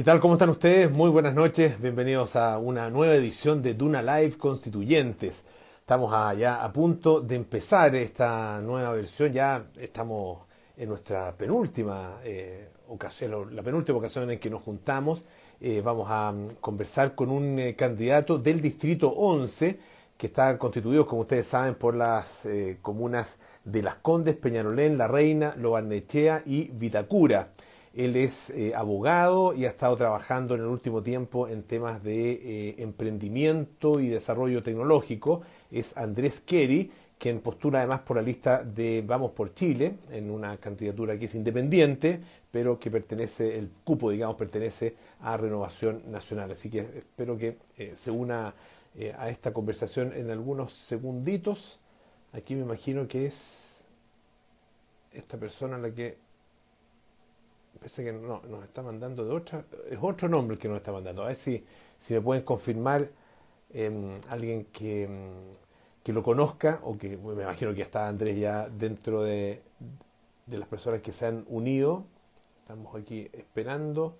¿Qué 0.00 0.04
tal? 0.04 0.18
¿Cómo 0.18 0.32
están 0.32 0.48
ustedes? 0.48 0.90
Muy 0.90 1.10
buenas 1.10 1.34
noches. 1.34 1.78
Bienvenidos 1.78 2.34
a 2.34 2.56
una 2.56 2.88
nueva 2.88 3.14
edición 3.14 3.60
de 3.60 3.74
Duna 3.74 4.00
Live 4.00 4.38
Constituyentes. 4.38 5.44
Estamos 5.78 6.10
ya 6.38 6.64
a 6.64 6.72
punto 6.72 7.20
de 7.20 7.36
empezar 7.36 7.94
esta 7.94 8.62
nueva 8.62 8.92
versión. 8.92 9.30
Ya 9.30 9.66
estamos 9.76 10.38
en 10.78 10.88
nuestra 10.88 11.36
penúltima 11.36 12.18
eh, 12.24 12.70
ocasión, 12.88 13.54
la 13.54 13.62
penúltima 13.62 13.98
ocasión 13.98 14.30
en 14.30 14.38
que 14.38 14.48
nos 14.48 14.62
juntamos. 14.62 15.22
Eh, 15.60 15.82
vamos 15.84 16.06
a 16.08 16.32
mm, 16.32 16.48
conversar 16.62 17.14
con 17.14 17.28
un 17.28 17.58
eh, 17.58 17.76
candidato 17.76 18.38
del 18.38 18.62
Distrito 18.62 19.10
11 19.10 19.78
que 20.16 20.28
está 20.28 20.56
constituido, 20.56 21.04
como 21.04 21.20
ustedes 21.20 21.46
saben, 21.46 21.74
por 21.74 21.94
las 21.94 22.48
comunas 22.80 23.36
de 23.64 23.82
Las 23.82 23.96
Condes, 23.96 24.34
Peñarolén, 24.36 24.96
La 24.96 25.08
Reina, 25.08 25.54
Lobarnechea 25.58 26.42
y 26.46 26.70
Vitacura. 26.72 27.50
Él 27.94 28.14
es 28.14 28.50
eh, 28.50 28.72
abogado 28.74 29.52
y 29.52 29.64
ha 29.64 29.68
estado 29.68 29.96
trabajando 29.96 30.54
en 30.54 30.60
el 30.60 30.66
último 30.68 31.02
tiempo 31.02 31.48
en 31.48 31.64
temas 31.64 32.02
de 32.04 32.32
eh, 32.32 32.74
emprendimiento 32.78 33.98
y 33.98 34.08
desarrollo 34.08 34.62
tecnológico. 34.62 35.42
Es 35.72 35.96
Andrés 35.96 36.40
Kerry, 36.40 36.92
quien 37.18 37.40
postula 37.40 37.78
además 37.80 38.00
por 38.00 38.16
la 38.16 38.22
lista 38.22 38.62
de 38.62 39.02
Vamos 39.04 39.32
por 39.32 39.52
Chile, 39.54 39.96
en 40.10 40.30
una 40.30 40.56
candidatura 40.58 41.18
que 41.18 41.24
es 41.24 41.34
independiente, 41.34 42.20
pero 42.52 42.78
que 42.78 42.92
pertenece, 42.92 43.58
el 43.58 43.70
cupo, 43.82 44.10
digamos, 44.10 44.36
pertenece 44.36 44.94
a 45.20 45.36
Renovación 45.36 46.02
Nacional. 46.12 46.52
Así 46.52 46.70
que 46.70 46.78
espero 46.96 47.36
que 47.36 47.58
eh, 47.76 47.92
se 47.94 48.12
una 48.12 48.54
a 49.18 49.30
esta 49.30 49.52
conversación 49.52 50.12
en 50.12 50.30
algunos 50.30 50.72
segunditos. 50.72 51.78
Aquí 52.32 52.56
me 52.56 52.62
imagino 52.62 53.06
que 53.06 53.26
es 53.26 53.82
esta 55.12 55.38
persona 55.38 55.78
la 55.78 55.90
que 55.90 56.16
Parece 57.80 58.04
que 58.04 58.12
no, 58.12 58.42
nos 58.42 58.62
está 58.62 58.82
mandando 58.82 59.24
de 59.24 59.32
otra. 59.32 59.64
Es 59.90 59.98
otro 60.00 60.28
nombre 60.28 60.58
que 60.58 60.68
nos 60.68 60.76
está 60.76 60.92
mandando. 60.92 61.22
A 61.22 61.28
ver 61.28 61.36
si, 61.36 61.64
si 61.98 62.12
me 62.12 62.20
pueden 62.20 62.44
confirmar 62.44 63.08
em, 63.72 64.18
alguien 64.28 64.66
que, 64.66 65.04
em, 65.04 65.30
que, 66.02 66.12
lo 66.12 66.22
conozca 66.22 66.80
o 66.84 66.98
que 66.98 67.16
me 67.16 67.42
imagino 67.42 67.74
que 67.74 67.80
está 67.80 68.06
Andrés 68.06 68.38
ya 68.38 68.68
dentro 68.68 69.22
de, 69.22 69.62
de 70.46 70.58
las 70.58 70.68
personas 70.68 71.00
que 71.00 71.12
se 71.12 71.24
han 71.24 71.44
unido. 71.48 72.04
Estamos 72.60 72.94
aquí 72.94 73.30
esperando 73.32 74.14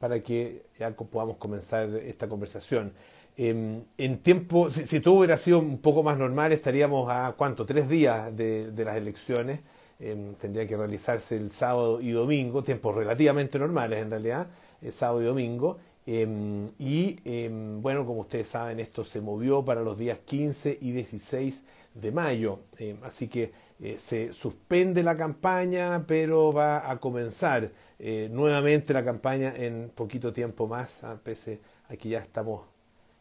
para 0.00 0.20
que 0.20 0.66
ya 0.78 0.90
podamos 0.90 1.36
comenzar 1.36 1.88
esta 1.90 2.28
conversación. 2.28 2.92
Em, 3.36 3.84
en 3.98 4.18
tiempo, 4.18 4.68
si, 4.70 4.98
todo 5.00 5.14
hubiera 5.14 5.36
sido 5.36 5.60
un 5.60 5.78
poco 5.78 6.02
más 6.02 6.18
normal, 6.18 6.50
estaríamos 6.52 7.08
a 7.08 7.34
cuánto, 7.36 7.64
tres 7.64 7.88
días 7.88 8.34
de, 8.36 8.72
de 8.72 8.84
las 8.84 8.96
elecciones. 8.96 9.60
Em, 9.98 10.34
tendría 10.34 10.66
que 10.66 10.76
realizarse 10.76 11.36
el 11.36 11.50
sábado 11.50 12.00
y 12.02 12.10
domingo, 12.10 12.62
tiempos 12.62 12.94
relativamente 12.94 13.58
normales 13.58 14.02
en 14.02 14.10
realidad, 14.10 14.46
el 14.82 14.92
sábado 14.92 15.22
y 15.22 15.24
domingo. 15.24 15.78
Em, 16.06 16.66
y 16.78 17.18
em, 17.24 17.80
bueno, 17.80 18.04
como 18.04 18.20
ustedes 18.20 18.48
saben, 18.48 18.78
esto 18.78 19.04
se 19.04 19.20
movió 19.20 19.64
para 19.64 19.80
los 19.82 19.98
días 19.98 20.18
15 20.24 20.78
y 20.80 20.92
16 20.92 21.64
de 21.94 22.12
mayo. 22.12 22.60
así 23.02 23.28
que 23.28 23.52
eh, 23.80 23.96
se 23.98 24.32
suspende 24.32 25.02
la 25.02 25.16
campaña, 25.16 26.04
pero 26.06 26.52
va 26.52 26.90
a 26.90 26.98
comenzar 26.98 27.70
eh, 27.98 28.28
nuevamente 28.30 28.94
la 28.94 29.04
campaña 29.04 29.54
en 29.56 29.90
poquito 29.94 30.32
tiempo 30.32 30.66
más, 30.66 31.04
a 31.04 31.16
pese 31.16 31.60
a 31.88 31.96
que 31.96 32.10
ya 32.10 32.18
estamos 32.20 32.62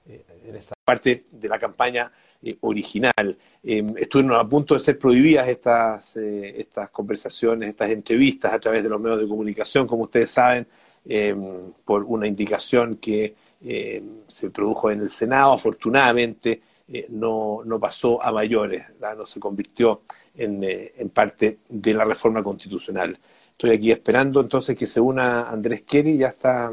eh, 0.07 0.23
en 0.45 0.55
esta 0.55 0.75
parte 0.85 1.25
de 1.31 1.49
la 1.49 1.59
campaña 1.59 2.11
eh, 2.47 2.57
original. 2.61 3.35
Em, 3.63 3.97
estuvieron 3.97 4.37
a 4.37 4.47
punto 4.47 4.75
de 4.75 4.79
ser 4.79 4.99
prohibidas 4.99 5.47
estas, 5.47 6.15
eh, 6.17 6.53
estas 6.59 6.91
conversaciones, 6.91 7.69
estas 7.69 7.89
entrevistas 7.89 8.53
a 8.53 8.59
través 8.59 8.83
de 8.83 8.89
los 8.89 9.01
medios 9.01 9.19
de 9.19 9.27
comunicación, 9.27 9.87
como 9.87 10.03
ustedes 10.03 10.29
saben, 10.29 10.67
em, 11.07 11.71
por 11.83 12.03
una 12.03 12.27
indicación 12.27 12.97
que 12.97 13.33
em, 13.63 14.21
se 14.27 14.51
produjo 14.51 14.91
en 14.91 15.01
el 15.01 15.09
Senado. 15.09 15.53
Afortunadamente 15.53 16.61
no, 17.09 17.63
no, 17.65 17.79
pasó 17.79 18.23
a 18.23 18.31
mayores, 18.31 18.85
no 19.17 19.25
se 19.25 19.39
convirtió 19.39 20.01
en, 20.35 20.63
en 20.63 21.09
parte 21.09 21.57
de 21.67 21.93
la 21.95 22.05
reforma 22.05 22.43
constitucional. 22.43 23.17
Estoy 23.49 23.71
aquí 23.71 23.89
esperando 23.91 24.39
entonces 24.39 24.77
que 24.77 24.85
se 24.85 25.01
una 25.01 25.49
Andrés 25.49 25.81
Kerry, 25.81 26.15
ya 26.17 26.27
está, 26.27 26.71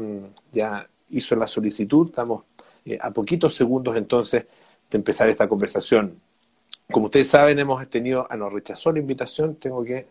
ya 0.51 0.87
hizo 1.09 1.35
la 1.35 1.47
solicitud, 1.47 2.09
estamos 2.09 2.43
a 2.99 3.09
poquitos 3.09 3.55
segundos 3.55 3.97
entonces 3.97 4.45
empezar 4.97 5.29
esta 5.29 5.47
conversación. 5.47 6.19
Como 6.91 7.05
ustedes 7.05 7.29
saben, 7.29 7.57
hemos 7.59 7.87
tenido, 7.89 8.27
ah, 8.29 8.35
no, 8.35 8.49
rechazó 8.49 8.91
la 8.91 8.99
invitación, 8.99 9.55
tengo 9.55 9.83
que, 9.83 10.07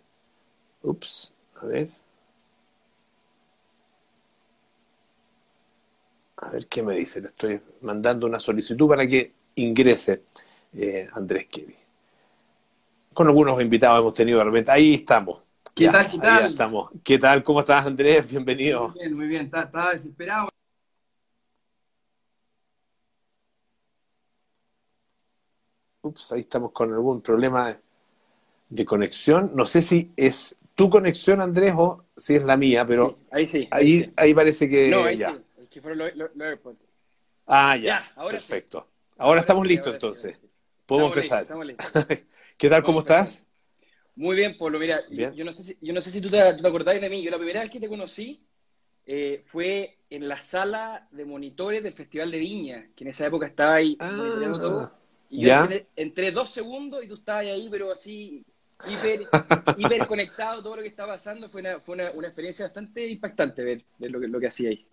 ups, 0.82 1.34
a 1.60 1.66
ver. 1.66 1.88
A 6.37 6.50
ver 6.50 6.66
qué 6.66 6.82
me 6.82 6.97
dice, 6.97 7.20
le 7.20 7.28
estoy 7.28 7.60
mandando 7.82 8.26
una 8.26 8.41
solicitud 8.41 8.88
para 8.88 9.06
que 9.06 9.32
ingrese 9.54 10.22
eh, 10.75 11.09
Andrés 11.12 11.47
Kevin. 11.47 11.76
Con 13.14 13.28
algunos 13.28 13.60
invitados 13.60 14.00
hemos 14.00 14.14
tenido 14.14 14.38
de 14.38 14.44
repente, 14.44 14.70
ahí 14.70 14.94
estamos. 14.94 15.43
¿Qué 15.75 15.88
tal? 15.88 16.09
¿Qué 16.09 16.19
tal? 16.19 16.50
Estamos. 16.50 16.91
¿Qué 17.04 17.19
tal? 17.19 17.43
¿Cómo 17.43 17.60
estás, 17.60 17.87
Andrés? 17.87 18.28
Bienvenido. 18.28 18.88
Muy 18.88 18.99
bien, 18.99 19.14
muy 19.14 19.26
bien. 19.26 19.44
Estaba 19.44 19.93
desesperado 19.93 20.49
Ups, 26.02 26.32
ahí 26.32 26.40
estamos 26.40 26.72
con 26.72 26.92
algún 26.92 27.20
problema 27.20 27.76
de 28.68 28.84
conexión. 28.84 29.52
No 29.54 29.64
sé 29.66 29.80
si 29.80 30.10
es 30.16 30.56
tu 30.74 30.90
conexión, 30.90 31.40
Andrés, 31.40 31.74
o 31.76 32.04
si 32.16 32.34
es 32.34 32.44
la 32.44 32.56
mía, 32.56 32.84
pero 32.84 33.18
ahí 33.30 33.46
sí. 33.46 33.68
Ahí, 33.70 34.12
ahí 34.16 34.34
parece 34.34 34.68
que 34.68 34.88
no, 34.88 35.04
ahí 35.04 35.16
ya. 35.16 35.30
Sí. 35.30 35.62
Es 35.62 35.68
que 35.68 35.80
fueron 35.80 36.10
los. 36.16 36.30
Ah, 37.46 37.76
ya. 37.76 38.12
ahora 38.16 38.32
Perfecto. 38.32 38.88
Ahora, 39.16 39.40
estamos 39.40 39.66
listos 39.66 39.94
entonces. 39.94 40.38
Podemos 40.86 41.14
empezar. 41.14 41.42
estamos 41.42 41.66
listos. 41.66 42.06
¿Qué 42.56 42.69
tal? 42.69 42.82
¿Cómo 42.82 43.00
estás? 43.00 43.44
Muy 44.16 44.36
bien, 44.36 44.56
Pablo. 44.58 44.78
Mira, 44.78 45.00
yo, 45.08 45.44
no 45.44 45.52
sé 45.52 45.62
si, 45.62 45.78
yo 45.80 45.92
no 45.92 46.00
sé 46.00 46.10
si 46.10 46.20
tú 46.20 46.28
te, 46.28 46.54
tú 46.54 46.66
acordás 46.66 47.00
de 47.00 47.08
mí. 47.08 47.22
Yo 47.22 47.30
la 47.30 47.38
primera 47.38 47.60
vez 47.60 47.70
que 47.70 47.80
te 47.80 47.88
conocí 47.88 48.44
eh, 49.06 49.44
fue 49.46 49.98
en 50.10 50.28
la 50.28 50.38
sala 50.40 51.08
de 51.12 51.24
monitores 51.24 51.82
del 51.82 51.92
Festival 51.92 52.30
de 52.30 52.38
Viña, 52.38 52.88
que 52.96 53.04
en 53.04 53.10
esa 53.10 53.26
época 53.26 53.46
estaba 53.46 53.74
ahí 53.74 53.96
ah. 54.00 54.10
todo. 54.60 55.01
Y 55.32 55.47
yo 55.47 55.66
entré, 55.97 56.31
dos 56.31 56.50
segundos 56.50 57.03
y 57.03 57.09
tú 57.09 57.15
estabas 57.15 57.47
ahí, 57.47 57.66
pero 57.70 57.91
así 57.91 58.44
hiper, 58.87 59.20
hiper 59.78 60.06
conectado, 60.06 60.62
todo 60.62 60.76
lo 60.76 60.82
que 60.82 60.88
estaba 60.88 61.15
pasando. 61.15 61.48
Fue 61.48 61.62
una, 61.62 61.81
fue 61.81 61.94
una, 61.94 62.26
experiencia 62.26 62.66
bastante 62.66 63.09
impactante 63.09 63.65
ver, 63.65 63.82
lo, 63.98 64.20
que, 64.20 64.28
lo 64.28 64.38
que 64.38 64.48
hacía 64.48 64.69
ahí. 64.69 64.84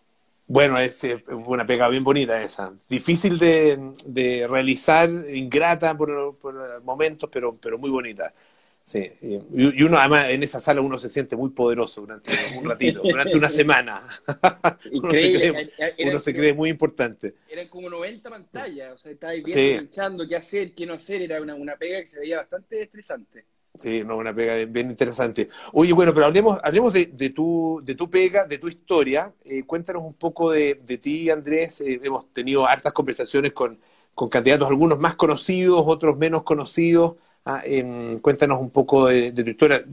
Bueno, 0.47 0.79
es, 0.79 1.05
una 1.27 1.65
pega 1.65 1.89
bien 1.89 2.05
bonita 2.05 2.41
esa. 2.41 2.71
Difícil 2.87 3.37
de, 3.37 3.91
de 4.05 4.47
realizar, 4.49 5.09
ingrata 5.09 5.95
por, 5.97 6.37
por 6.37 6.81
momentos, 6.83 7.29
pero, 7.31 7.57
pero 7.57 7.77
muy 7.77 7.89
bonita. 7.89 8.33
Sí, 8.81 9.11
y 9.21 9.83
uno 9.83 9.99
además 9.99 10.29
en 10.29 10.41
esa 10.41 10.59
sala 10.59 10.81
uno 10.81 10.97
se 10.97 11.09
siente 11.09 11.35
muy 11.35 11.51
poderoso 11.51 12.01
durante 12.01 12.31
un 12.57 12.65
ratito, 12.65 13.01
durante 13.03 13.37
una 13.37 13.49
semana. 13.49 14.07
uno, 14.91 16.19
se 16.19 16.33
cree, 16.33 16.53
muy 16.53 16.69
importante. 16.69 17.35
Eran 17.47 17.67
como 17.67 17.89
90 17.89 18.29
pantallas, 18.29 18.93
o 18.93 18.97
sea, 18.97 19.11
estaba 19.11 19.33
viendo, 19.33 19.53
pensando 19.53 20.27
qué 20.27 20.35
hacer, 20.35 20.73
qué 20.73 20.87
no 20.87 20.95
hacer, 20.95 21.21
era 21.21 21.39
una, 21.39 21.53
una 21.53 21.75
pega 21.75 21.99
que 21.99 22.07
se 22.07 22.19
veía 22.19 22.37
bastante 22.37 22.81
estresante. 22.81 23.45
Sí, 23.77 24.03
no, 24.03 24.17
una 24.17 24.33
pega 24.35 24.55
bien 24.65 24.89
interesante. 24.89 25.49
Oye, 25.71 25.93
bueno, 25.93 26.13
pero 26.13 26.25
hablemos, 26.25 26.59
hablemos 26.63 26.91
de, 26.91 27.05
de, 27.05 27.29
tu, 27.29 27.79
de 27.83 27.95
tu 27.95 28.09
pega, 28.09 28.45
de 28.45 28.57
tu 28.57 28.67
historia. 28.67 29.31
Eh, 29.45 29.63
cuéntanos 29.63 30.03
un 30.03 30.15
poco 30.15 30.51
de, 30.51 30.81
de 30.83 30.97
ti, 30.97 31.29
Andrés. 31.29 31.79
Eh, 31.79 31.99
hemos 32.03 32.33
tenido 32.33 32.67
hartas 32.67 32.91
conversaciones 32.91 33.53
con, 33.53 33.79
con 34.13 34.27
candidatos, 34.27 34.67
algunos 34.67 34.99
más 34.99 35.15
conocidos, 35.15 35.83
otros 35.85 36.17
menos 36.17 36.43
conocidos. 36.43 37.15
Ah, 37.51 37.63
em, 37.65 38.19
cuéntanos 38.19 38.61
un 38.61 38.69
poco 38.69 39.07
de, 39.07 39.31
tu 39.31 39.41
historia. 39.41 39.83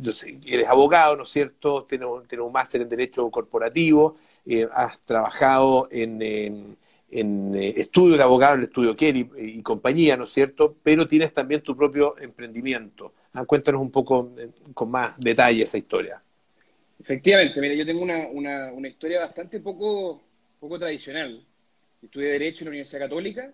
eres 0.46 0.68
abogado, 0.68 1.16
¿no 1.16 1.22
es 1.22 1.30
cierto? 1.30 1.84
Tienes, 1.84 2.06
un 2.06 2.52
máster 2.52 2.82
en 2.82 2.88
Derecho 2.90 3.30
Corporativo, 3.30 4.18
eh, 4.44 4.68
has 4.74 5.00
trabajado 5.00 5.88
en, 5.90 6.20
en, 7.10 7.54
eh, 7.54 7.72
estudio 7.78 8.18
de 8.18 8.22
abogado, 8.22 8.56
en 8.56 8.60
el 8.60 8.66
estudio 8.66 8.94
Kelly 8.94 9.30
y, 9.38 9.62
compañía, 9.62 10.18
¿no 10.18 10.24
es 10.24 10.30
cierto? 10.30 10.76
Pero 10.82 11.06
tienes 11.06 11.32
también 11.32 11.62
tu 11.62 11.74
propio 11.74 12.18
emprendimiento. 12.18 13.14
Ah, 13.32 13.46
cuéntanos 13.46 13.80
un 13.80 13.90
poco 13.90 14.32
eh, 14.36 14.50
con 14.74 14.90
más 14.90 15.14
detalle 15.16 15.62
esa 15.62 15.78
historia. 15.78 16.20
Efectivamente, 17.00 17.58
mira, 17.58 17.74
yo 17.74 17.86
tengo 17.86 18.02
una, 18.02 18.28
una, 18.30 18.70
una 18.70 18.88
historia 18.88 19.20
bastante 19.20 19.60
poco, 19.60 20.22
poco 20.60 20.78
tradicional. 20.78 21.42
Estudié 22.02 22.32
Derecho 22.32 22.64
en 22.64 22.66
la 22.66 22.70
Universidad 22.72 23.00
Católica, 23.00 23.50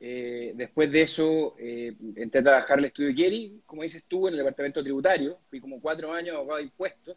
eh, 0.00 0.52
después 0.54 0.90
de 0.92 1.02
eso, 1.02 1.56
eh, 1.58 1.94
entré 2.16 2.40
a 2.40 2.44
trabajar 2.44 2.78
en 2.78 2.84
el 2.84 2.88
estudio 2.88 3.14
Kerry, 3.14 3.60
como 3.66 3.82
dices 3.82 4.04
tú, 4.06 4.28
en 4.28 4.34
el 4.34 4.38
departamento 4.38 4.82
tributario. 4.82 5.38
Fui 5.50 5.60
como 5.60 5.80
cuatro 5.80 6.12
años 6.12 6.36
abogado 6.36 6.58
de 6.58 6.64
impuestos. 6.64 7.16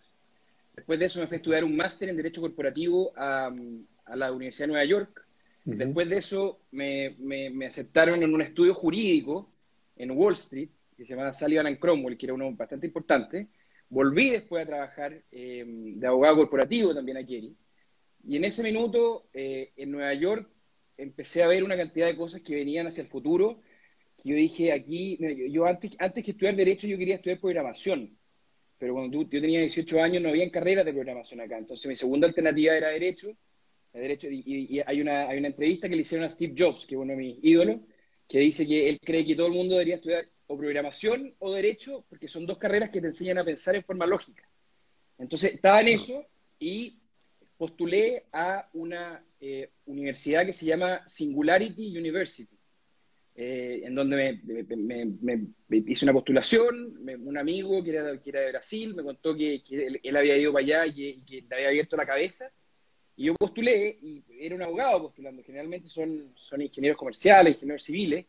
Después 0.75 0.99
de 0.99 1.05
eso 1.05 1.19
me 1.19 1.27
fui 1.27 1.35
a 1.35 1.37
estudiar 1.37 1.63
un 1.63 1.75
máster 1.75 2.09
en 2.09 2.17
Derecho 2.17 2.41
Corporativo 2.41 3.13
a, 3.15 3.51
la 4.15 4.31
Universidad 4.31 4.67
de 4.67 4.71
Nueva 4.73 4.85
York. 4.85 5.25
Después 5.63 6.09
de 6.09 6.17
eso 6.17 6.59
me, 6.71 7.15
me, 7.19 7.65
aceptaron 7.67 8.23
en 8.23 8.33
un 8.33 8.41
estudio 8.41 8.73
jurídico 8.73 9.47
en 9.95 10.09
Wall 10.11 10.33
Street, 10.33 10.69
que 10.97 11.05
se 11.05 11.15
llama 11.15 11.31
Sullivan 11.31 11.75
Cromwell, 11.75 12.17
que 12.17 12.25
era 12.25 12.33
uno 12.33 12.51
bastante 12.53 12.87
importante. 12.87 13.47
Volví 13.89 14.31
después 14.31 14.63
a 14.63 14.67
trabajar 14.67 15.21
eh, 15.31 15.63
de 15.67 16.07
abogado 16.07 16.37
corporativo 16.37 16.95
también 16.95 17.17
a 17.17 17.25
Kerry. 17.25 17.55
Y 18.27 18.37
en 18.37 18.45
ese 18.45 18.63
minuto, 18.63 19.27
eh, 19.33 19.71
en 19.75 19.91
Nueva 19.91 20.13
York, 20.15 20.47
empecé 20.97 21.43
a 21.43 21.47
ver 21.47 21.63
una 21.63 21.77
cantidad 21.77 22.07
de 22.07 22.15
cosas 22.15 22.41
que 22.41 22.55
venían 22.55 22.87
hacia 22.87 23.03
el 23.03 23.09
futuro, 23.09 23.61
que 24.17 24.29
yo 24.29 24.35
dije 24.35 24.71
aquí, 24.71 25.17
yo, 25.49 25.65
antes, 25.65 25.91
antes 25.99 26.23
que 26.23 26.31
estudiar 26.31 26.55
Derecho, 26.55 26.87
yo 26.87 26.97
quería 26.97 27.15
estudiar 27.15 27.39
programación, 27.39 28.17
pero 28.77 28.93
cuando 28.93 29.21
yo 29.21 29.29
tenía 29.29 29.59
18 29.61 30.01
años 30.01 30.21
no 30.21 30.29
había 30.29 30.49
carreras 30.51 30.85
de 30.85 30.93
programación 30.93 31.41
acá, 31.41 31.57
entonces 31.57 31.87
mi 31.87 31.95
segunda 31.95 32.27
alternativa 32.27 32.75
era 32.75 32.89
Derecho, 32.89 33.35
derecho 33.93 34.27
y, 34.29 34.81
hay, 34.85 35.01
una, 35.01 35.27
hay 35.27 35.39
una 35.39 35.49
entrevista 35.49 35.89
que 35.89 35.95
le 35.95 36.01
hicieron 36.01 36.25
a 36.25 36.29
Steve 36.29 36.53
Jobs, 36.57 36.85
que 36.85 36.95
es 36.95 37.01
uno 37.01 37.11
de 37.11 37.17
mis 37.17 37.39
ídolos, 37.43 37.77
que 38.27 38.39
dice 38.39 38.65
que 38.65 38.87
él 38.87 38.99
cree 39.03 39.25
que 39.25 39.35
todo 39.35 39.47
el 39.47 39.53
mundo 39.53 39.73
debería 39.73 39.95
estudiar 39.95 40.25
o 40.47 40.57
programación 40.57 41.35
o 41.39 41.51
derecho, 41.53 42.05
porque 42.09 42.27
son 42.27 42.45
dos 42.45 42.57
carreras 42.57 42.89
que 42.89 43.01
te 43.01 43.07
enseñan 43.07 43.37
a 43.37 43.43
pensar 43.43 43.75
en 43.75 43.83
forma 43.83 44.05
lógica. 44.05 44.49
Entonces, 45.17 45.53
estaba 45.53 45.81
en 45.81 45.89
eso 45.89 46.25
y 46.59 46.99
postulé 47.57 48.25
a 48.31 48.69
una 48.73 49.23
eh, 49.41 49.71
universidad 49.85 50.45
que 50.45 50.53
se 50.53 50.65
llama 50.65 51.01
Singularity 51.07 51.97
University, 51.97 52.55
eh, 53.33 53.81
en 53.83 53.95
donde 53.95 54.39
me, 55.67 55.81
hice 55.87 56.05
una 56.05 56.13
postulación, 56.13 56.99
un 57.19 57.37
amigo 57.37 57.83
que 57.83 57.89
era, 57.89 58.21
que 58.21 58.29
era, 58.29 58.41
de 58.41 58.51
Brasil 58.51 58.93
me 58.93 59.03
contó 59.03 59.35
que, 59.35 59.63
él, 60.03 60.15
había 60.15 60.37
ido 60.37 60.53
para 60.53 60.63
allá 60.63 60.85
y, 60.85 61.07
y 61.07 61.21
que 61.21 61.41
le 61.41 61.55
había 61.55 61.69
abierto 61.69 61.97
la 61.97 62.05
cabeza, 62.05 62.51
y 63.15 63.25
yo 63.25 63.35
postulé, 63.35 63.97
y 64.01 64.23
era 64.39 64.55
un 64.55 64.61
abogado 64.61 65.01
postulando, 65.01 65.43
generalmente 65.43 65.87
son, 65.87 66.33
son 66.35 66.61
ingenieros 66.61 66.97
comerciales, 66.97 67.55
ingenieros 67.55 67.83
civiles, 67.83 68.25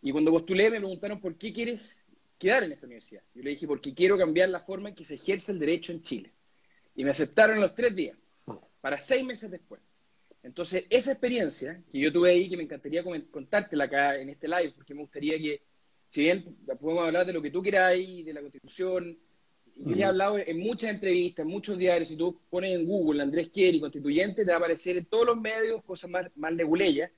y 0.00 0.12
cuando 0.12 0.30
postulé 0.30 0.70
me 0.70 0.78
preguntaron 0.78 1.20
por 1.20 1.36
qué 1.36 1.52
quieres 1.52 2.04
quedar 2.38 2.64
en 2.64 2.72
esta 2.72 2.86
universidad. 2.86 3.22
Yo 3.34 3.42
le 3.42 3.50
dije, 3.50 3.66
porque 3.66 3.94
quiero 3.94 4.18
cambiar 4.18 4.48
la 4.48 4.60
forma 4.60 4.88
en 4.88 4.94
que 4.94 5.04
se 5.04 5.14
ejerce 5.14 5.52
el 5.52 5.58
derecho 5.58 5.92
en 5.92 6.02
Chile. 6.02 6.32
Y 6.94 7.04
me 7.04 7.10
aceptaron 7.10 7.60
los 7.60 7.74
tres 7.74 7.94
días, 7.94 8.16
para 8.80 9.00
seis 9.00 9.24
meses 9.24 9.50
después. 9.50 9.80
Entonces, 10.44 10.84
esa 10.90 11.10
experiencia 11.10 11.82
que 11.90 11.98
yo 11.98 12.12
tuve 12.12 12.30
ahí, 12.30 12.50
que 12.50 12.56
me 12.58 12.64
encantaría 12.64 13.02
contártela 13.30 13.84
acá 13.84 14.20
en 14.20 14.28
este 14.28 14.46
live, 14.46 14.74
porque 14.76 14.94
me 14.94 15.00
gustaría 15.00 15.38
que, 15.38 15.62
si 16.08 16.22
bien 16.22 16.56
podemos 16.78 17.06
hablar 17.06 17.24
de 17.24 17.32
lo 17.32 17.40
que 17.40 17.50
tú 17.50 17.62
ahí, 17.80 18.22
de 18.22 18.34
la 18.34 18.42
Constitución, 18.42 19.18
yo 19.74 19.96
he 19.96 20.04
hablado 20.04 20.38
en 20.38 20.60
muchas 20.60 20.90
entrevistas, 20.90 21.44
en 21.44 21.50
muchos 21.50 21.78
diarios, 21.78 22.10
si 22.10 22.16
tú 22.16 22.38
pones 22.50 22.78
en 22.78 22.86
Google 22.86 23.22
Andrés 23.22 23.48
Quieri, 23.48 23.80
constituyente, 23.80 24.44
te 24.44 24.50
va 24.50 24.56
a 24.56 24.58
aparecer 24.58 24.98
en 24.98 25.06
todos 25.06 25.26
los 25.26 25.40
medios 25.40 25.82
cosas 25.82 26.10
más, 26.10 26.26
más 26.36 26.52
leguleyas, 26.52 27.10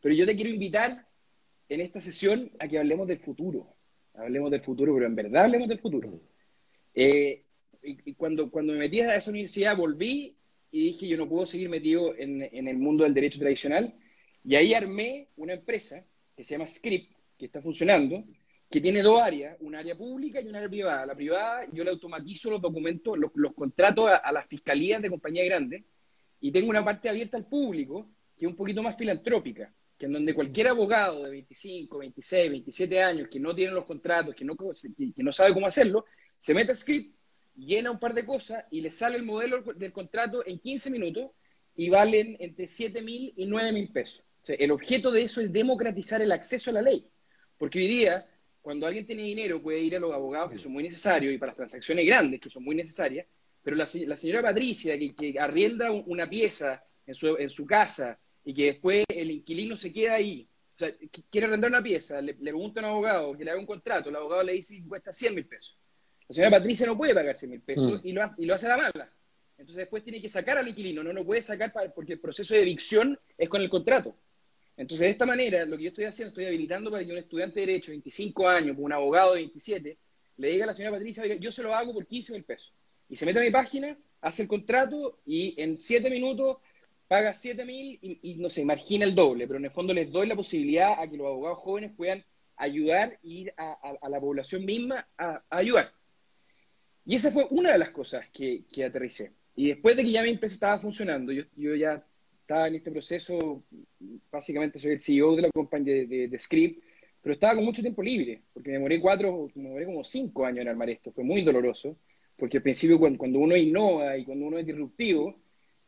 pero 0.00 0.14
yo 0.14 0.24
te 0.24 0.34
quiero 0.34 0.50
invitar 0.50 1.06
en 1.68 1.80
esta 1.82 2.00
sesión 2.00 2.50
a 2.58 2.66
que 2.66 2.78
hablemos 2.78 3.06
del 3.06 3.18
futuro, 3.18 3.74
hablemos 4.14 4.50
del 4.50 4.62
futuro, 4.62 4.94
pero 4.94 5.06
en 5.06 5.14
verdad 5.14 5.44
hablemos 5.44 5.68
del 5.68 5.78
futuro. 5.78 6.18
Eh, 6.94 7.44
y, 7.82 8.14
cuando, 8.14 8.50
cuando 8.50 8.72
me 8.72 8.80
metí 8.80 9.00
a 9.00 9.14
esa 9.14 9.30
universidad 9.30 9.76
volví 9.76 10.36
y 10.70 10.82
dije 10.84 11.08
yo 11.08 11.16
no 11.16 11.28
puedo 11.28 11.46
seguir 11.46 11.68
metido 11.68 12.14
en, 12.16 12.42
en 12.42 12.68
el 12.68 12.76
mundo 12.76 13.04
del 13.04 13.14
derecho 13.14 13.38
tradicional, 13.38 13.94
y 14.44 14.56
ahí 14.56 14.74
armé 14.74 15.28
una 15.36 15.54
empresa 15.54 16.04
que 16.36 16.44
se 16.44 16.54
llama 16.54 16.66
Script, 16.66 17.12
que 17.36 17.46
está 17.46 17.60
funcionando, 17.60 18.24
que 18.70 18.80
tiene 18.80 19.02
dos 19.02 19.20
áreas, 19.20 19.56
una 19.60 19.80
área 19.80 19.96
pública 19.96 20.40
y 20.40 20.46
una 20.46 20.58
área 20.58 20.70
privada. 20.70 21.06
La 21.06 21.16
privada 21.16 21.66
yo 21.72 21.82
le 21.82 21.90
automatizo 21.90 22.50
los 22.50 22.62
documentos, 22.62 23.18
los, 23.18 23.52
contratos 23.54 24.08
a, 24.10 24.32
las 24.32 24.46
fiscalías 24.46 25.02
de 25.02 25.10
compañías 25.10 25.46
grandes 25.46 25.82
y 26.40 26.52
tengo 26.52 26.70
una 26.70 26.84
parte 26.84 27.08
abierta 27.08 27.36
al 27.36 27.46
público 27.46 28.08
que 28.38 28.46
es 28.46 28.50
un 28.50 28.56
poquito 28.56 28.82
más 28.82 28.96
filantrópica, 28.96 29.74
que 29.98 30.06
en 30.06 30.12
donde 30.12 30.32
cualquier 30.32 30.68
abogado 30.68 31.24
de 31.24 31.30
25, 31.30 31.98
26, 31.98 32.50
27 32.50 33.02
años 33.02 33.28
que 33.28 33.40
no 33.40 33.54
tiene 33.54 33.72
los 33.72 33.84
contratos, 33.84 34.34
que 34.34 34.44
no, 34.44 34.56
que, 34.56 35.22
no 35.22 35.32
sabe 35.32 35.52
cómo 35.52 35.66
hacerlo, 35.66 36.06
se 36.38 36.54
mete 36.54 36.72
a 36.72 36.76
script, 36.76 37.14
llena 37.56 37.90
un 37.90 37.98
par 37.98 38.14
de 38.14 38.24
cosas 38.24 38.64
y 38.70 38.80
le 38.80 38.90
sale 38.90 39.16
el 39.16 39.22
modelo 39.22 39.62
del 39.62 39.92
contrato 39.92 40.44
en 40.46 40.58
15 40.58 40.90
minutos 40.90 41.30
y 41.76 41.88
valen 41.88 42.36
entre 42.40 42.66
7 42.66 43.02
mil 43.02 43.32
y 43.36 43.46
9 43.46 43.72
mil 43.72 43.88
pesos. 43.88 44.24
el 44.46 44.70
objeto 44.70 45.10
de 45.10 45.22
eso 45.22 45.40
es 45.40 45.52
democratizar 45.52 46.20
el 46.22 46.32
acceso 46.32 46.70
a 46.70 46.74
la 46.74 46.82
ley. 46.82 47.06
Porque 47.58 47.78
hoy 47.78 47.86
día 47.86 48.26
cuando 48.62 48.86
alguien 48.86 49.06
tiene 49.06 49.22
dinero 49.22 49.62
puede 49.62 49.80
ir 49.80 49.96
a 49.96 50.00
los 50.00 50.12
abogados 50.12 50.52
que 50.52 50.58
son 50.58 50.72
muy 50.72 50.82
necesarios 50.82 51.32
y 51.32 51.38
para 51.38 51.50
las 51.50 51.56
transacciones 51.56 52.06
grandes 52.06 52.40
que 52.40 52.50
son 52.50 52.64
muy 52.64 52.74
necesarias, 52.74 53.26
pero 53.62 53.76
la, 53.76 53.86
señora 53.86 54.42
Patricia 54.42 54.98
que, 54.98 55.38
arrienda 55.38 55.90
una 55.90 56.28
pieza 56.28 56.82
en 57.06 57.14
su, 57.14 57.36
en 57.36 57.50
su, 57.50 57.66
casa 57.66 58.18
y 58.44 58.54
que 58.54 58.66
después 58.66 59.04
el 59.08 59.30
inquilino 59.30 59.76
se 59.76 59.92
queda 59.92 60.14
ahí, 60.14 60.48
o 60.76 60.78
sea, 60.78 60.92
quiere 61.30 61.46
arrendar 61.46 61.70
una 61.70 61.82
pieza, 61.82 62.20
le, 62.20 62.34
pregunta 62.34 62.80
a 62.80 62.84
un 62.84 62.90
abogado 62.90 63.36
que 63.36 63.44
le 63.44 63.50
haga 63.50 63.60
un 63.60 63.66
contrato, 63.66 64.08
el 64.08 64.16
abogado 64.16 64.42
le 64.42 64.54
dice 64.54 64.76
que 64.76 64.88
cuesta 64.88 65.12
100 65.12 65.34
mil 65.34 65.46
pesos. 65.46 65.78
La 66.30 66.34
señora 66.34 66.58
Patricia 66.58 66.86
no 66.86 66.96
puede 66.96 67.12
pagar 67.12 67.36
100 67.36 67.50
mil 67.50 67.60
pesos 67.60 68.04
mm. 68.04 68.06
y, 68.06 68.12
lo, 68.12 68.22
y 68.38 68.46
lo 68.46 68.54
hace 68.54 68.66
a 68.66 68.68
la 68.68 68.76
mala. 68.76 69.12
Entonces 69.58 69.78
después 69.78 70.04
tiene 70.04 70.22
que 70.22 70.28
sacar 70.28 70.58
al 70.58 70.68
inquilino, 70.68 71.02
no 71.02 71.12
lo 71.12 71.26
puede 71.26 71.42
sacar 71.42 71.72
porque 71.92 72.12
el 72.12 72.20
proceso 72.20 72.54
de 72.54 72.62
evicción 72.62 73.18
es 73.36 73.48
con 73.48 73.60
el 73.60 73.68
contrato. 73.68 74.14
Entonces, 74.76 75.06
de 75.06 75.10
esta 75.10 75.26
manera, 75.26 75.64
lo 75.64 75.76
que 75.76 75.82
yo 75.82 75.88
estoy 75.88 76.04
haciendo, 76.04 76.28
estoy 76.28 76.44
habilitando 76.44 76.88
para 76.88 77.04
que 77.04 77.10
un 77.10 77.18
estudiante 77.18 77.58
de 77.58 77.66
Derecho 77.66 77.90
de 77.90 77.96
25 77.96 78.48
años, 78.48 78.76
con 78.76 78.84
un 78.84 78.92
abogado 78.92 79.34
de 79.34 79.40
27, 79.40 79.98
le 80.36 80.50
diga 80.50 80.64
a 80.64 80.66
la 80.68 80.74
señora 80.74 80.96
Patricia, 80.96 81.26
yo 81.26 81.50
se 81.50 81.64
lo 81.64 81.74
hago 81.74 81.92
por 81.92 82.06
15 82.06 82.32
mil 82.32 82.44
pesos. 82.44 82.72
Y 83.08 83.16
se 83.16 83.26
mete 83.26 83.40
a 83.40 83.42
mi 83.42 83.50
página, 83.50 83.98
hace 84.20 84.42
el 84.42 84.48
contrato 84.48 85.18
y 85.26 85.60
en 85.60 85.76
7 85.76 86.08
minutos 86.10 86.58
paga 87.08 87.34
7 87.34 87.64
mil 87.64 87.98
y, 88.00 88.36
no 88.36 88.48
sé, 88.48 88.64
margina 88.64 89.04
el 89.04 89.16
doble, 89.16 89.48
pero 89.48 89.58
en 89.58 89.64
el 89.64 89.72
fondo 89.72 89.92
les 89.92 90.12
doy 90.12 90.28
la 90.28 90.36
posibilidad 90.36 90.92
a 90.96 91.10
que 91.10 91.16
los 91.16 91.26
abogados 91.26 91.58
jóvenes 91.58 91.90
puedan 91.96 92.24
ayudar 92.56 93.18
e 93.24 93.28
ir 93.28 93.54
a, 93.56 94.08
la 94.08 94.20
población 94.20 94.64
misma 94.64 95.08
a, 95.18 95.42
ayudar. 95.50 95.92
Y 97.10 97.16
esa 97.16 97.32
fue 97.32 97.44
una 97.50 97.72
de 97.72 97.78
las 97.78 97.90
cosas 97.90 98.28
que, 98.28 98.62
aterricé. 98.86 99.32
Y 99.56 99.66
después 99.66 99.96
de 99.96 100.04
que 100.04 100.12
ya 100.12 100.22
mi 100.22 100.28
empresa 100.28 100.54
estaba 100.54 100.78
funcionando, 100.78 101.32
yo, 101.32 101.42
yo 101.56 101.74
ya 101.74 102.06
estaba 102.40 102.68
en 102.68 102.76
este 102.76 102.92
proceso, 102.92 103.64
básicamente 104.30 104.78
soy 104.78 104.92
el 104.92 105.00
CEO 105.00 105.34
de 105.34 105.42
la 105.42 105.50
compañía 105.50 106.06
de, 106.06 106.38
Script, 106.38 106.84
pero 107.20 107.32
estaba 107.32 107.56
con 107.56 107.64
mucho 107.64 107.82
tiempo 107.82 108.00
libre, 108.00 108.42
porque 108.52 108.70
me 108.70 108.74
demoré 108.74 109.00
cuatro, 109.00 109.48
me 109.56 109.64
demoré 109.64 109.86
como 109.86 110.04
cinco 110.04 110.46
años 110.46 110.60
en 110.60 110.68
armar 110.68 110.88
esto, 110.88 111.10
fue 111.10 111.24
muy 111.24 111.42
doloroso, 111.42 111.96
porque 112.36 112.58
al 112.58 112.62
principio 112.62 112.96
cuando, 113.00 113.40
uno 113.40 113.56
innova 113.56 114.16
y 114.16 114.24
cuando 114.24 114.46
uno 114.46 114.58
es 114.58 114.66
disruptivo, 114.66 115.36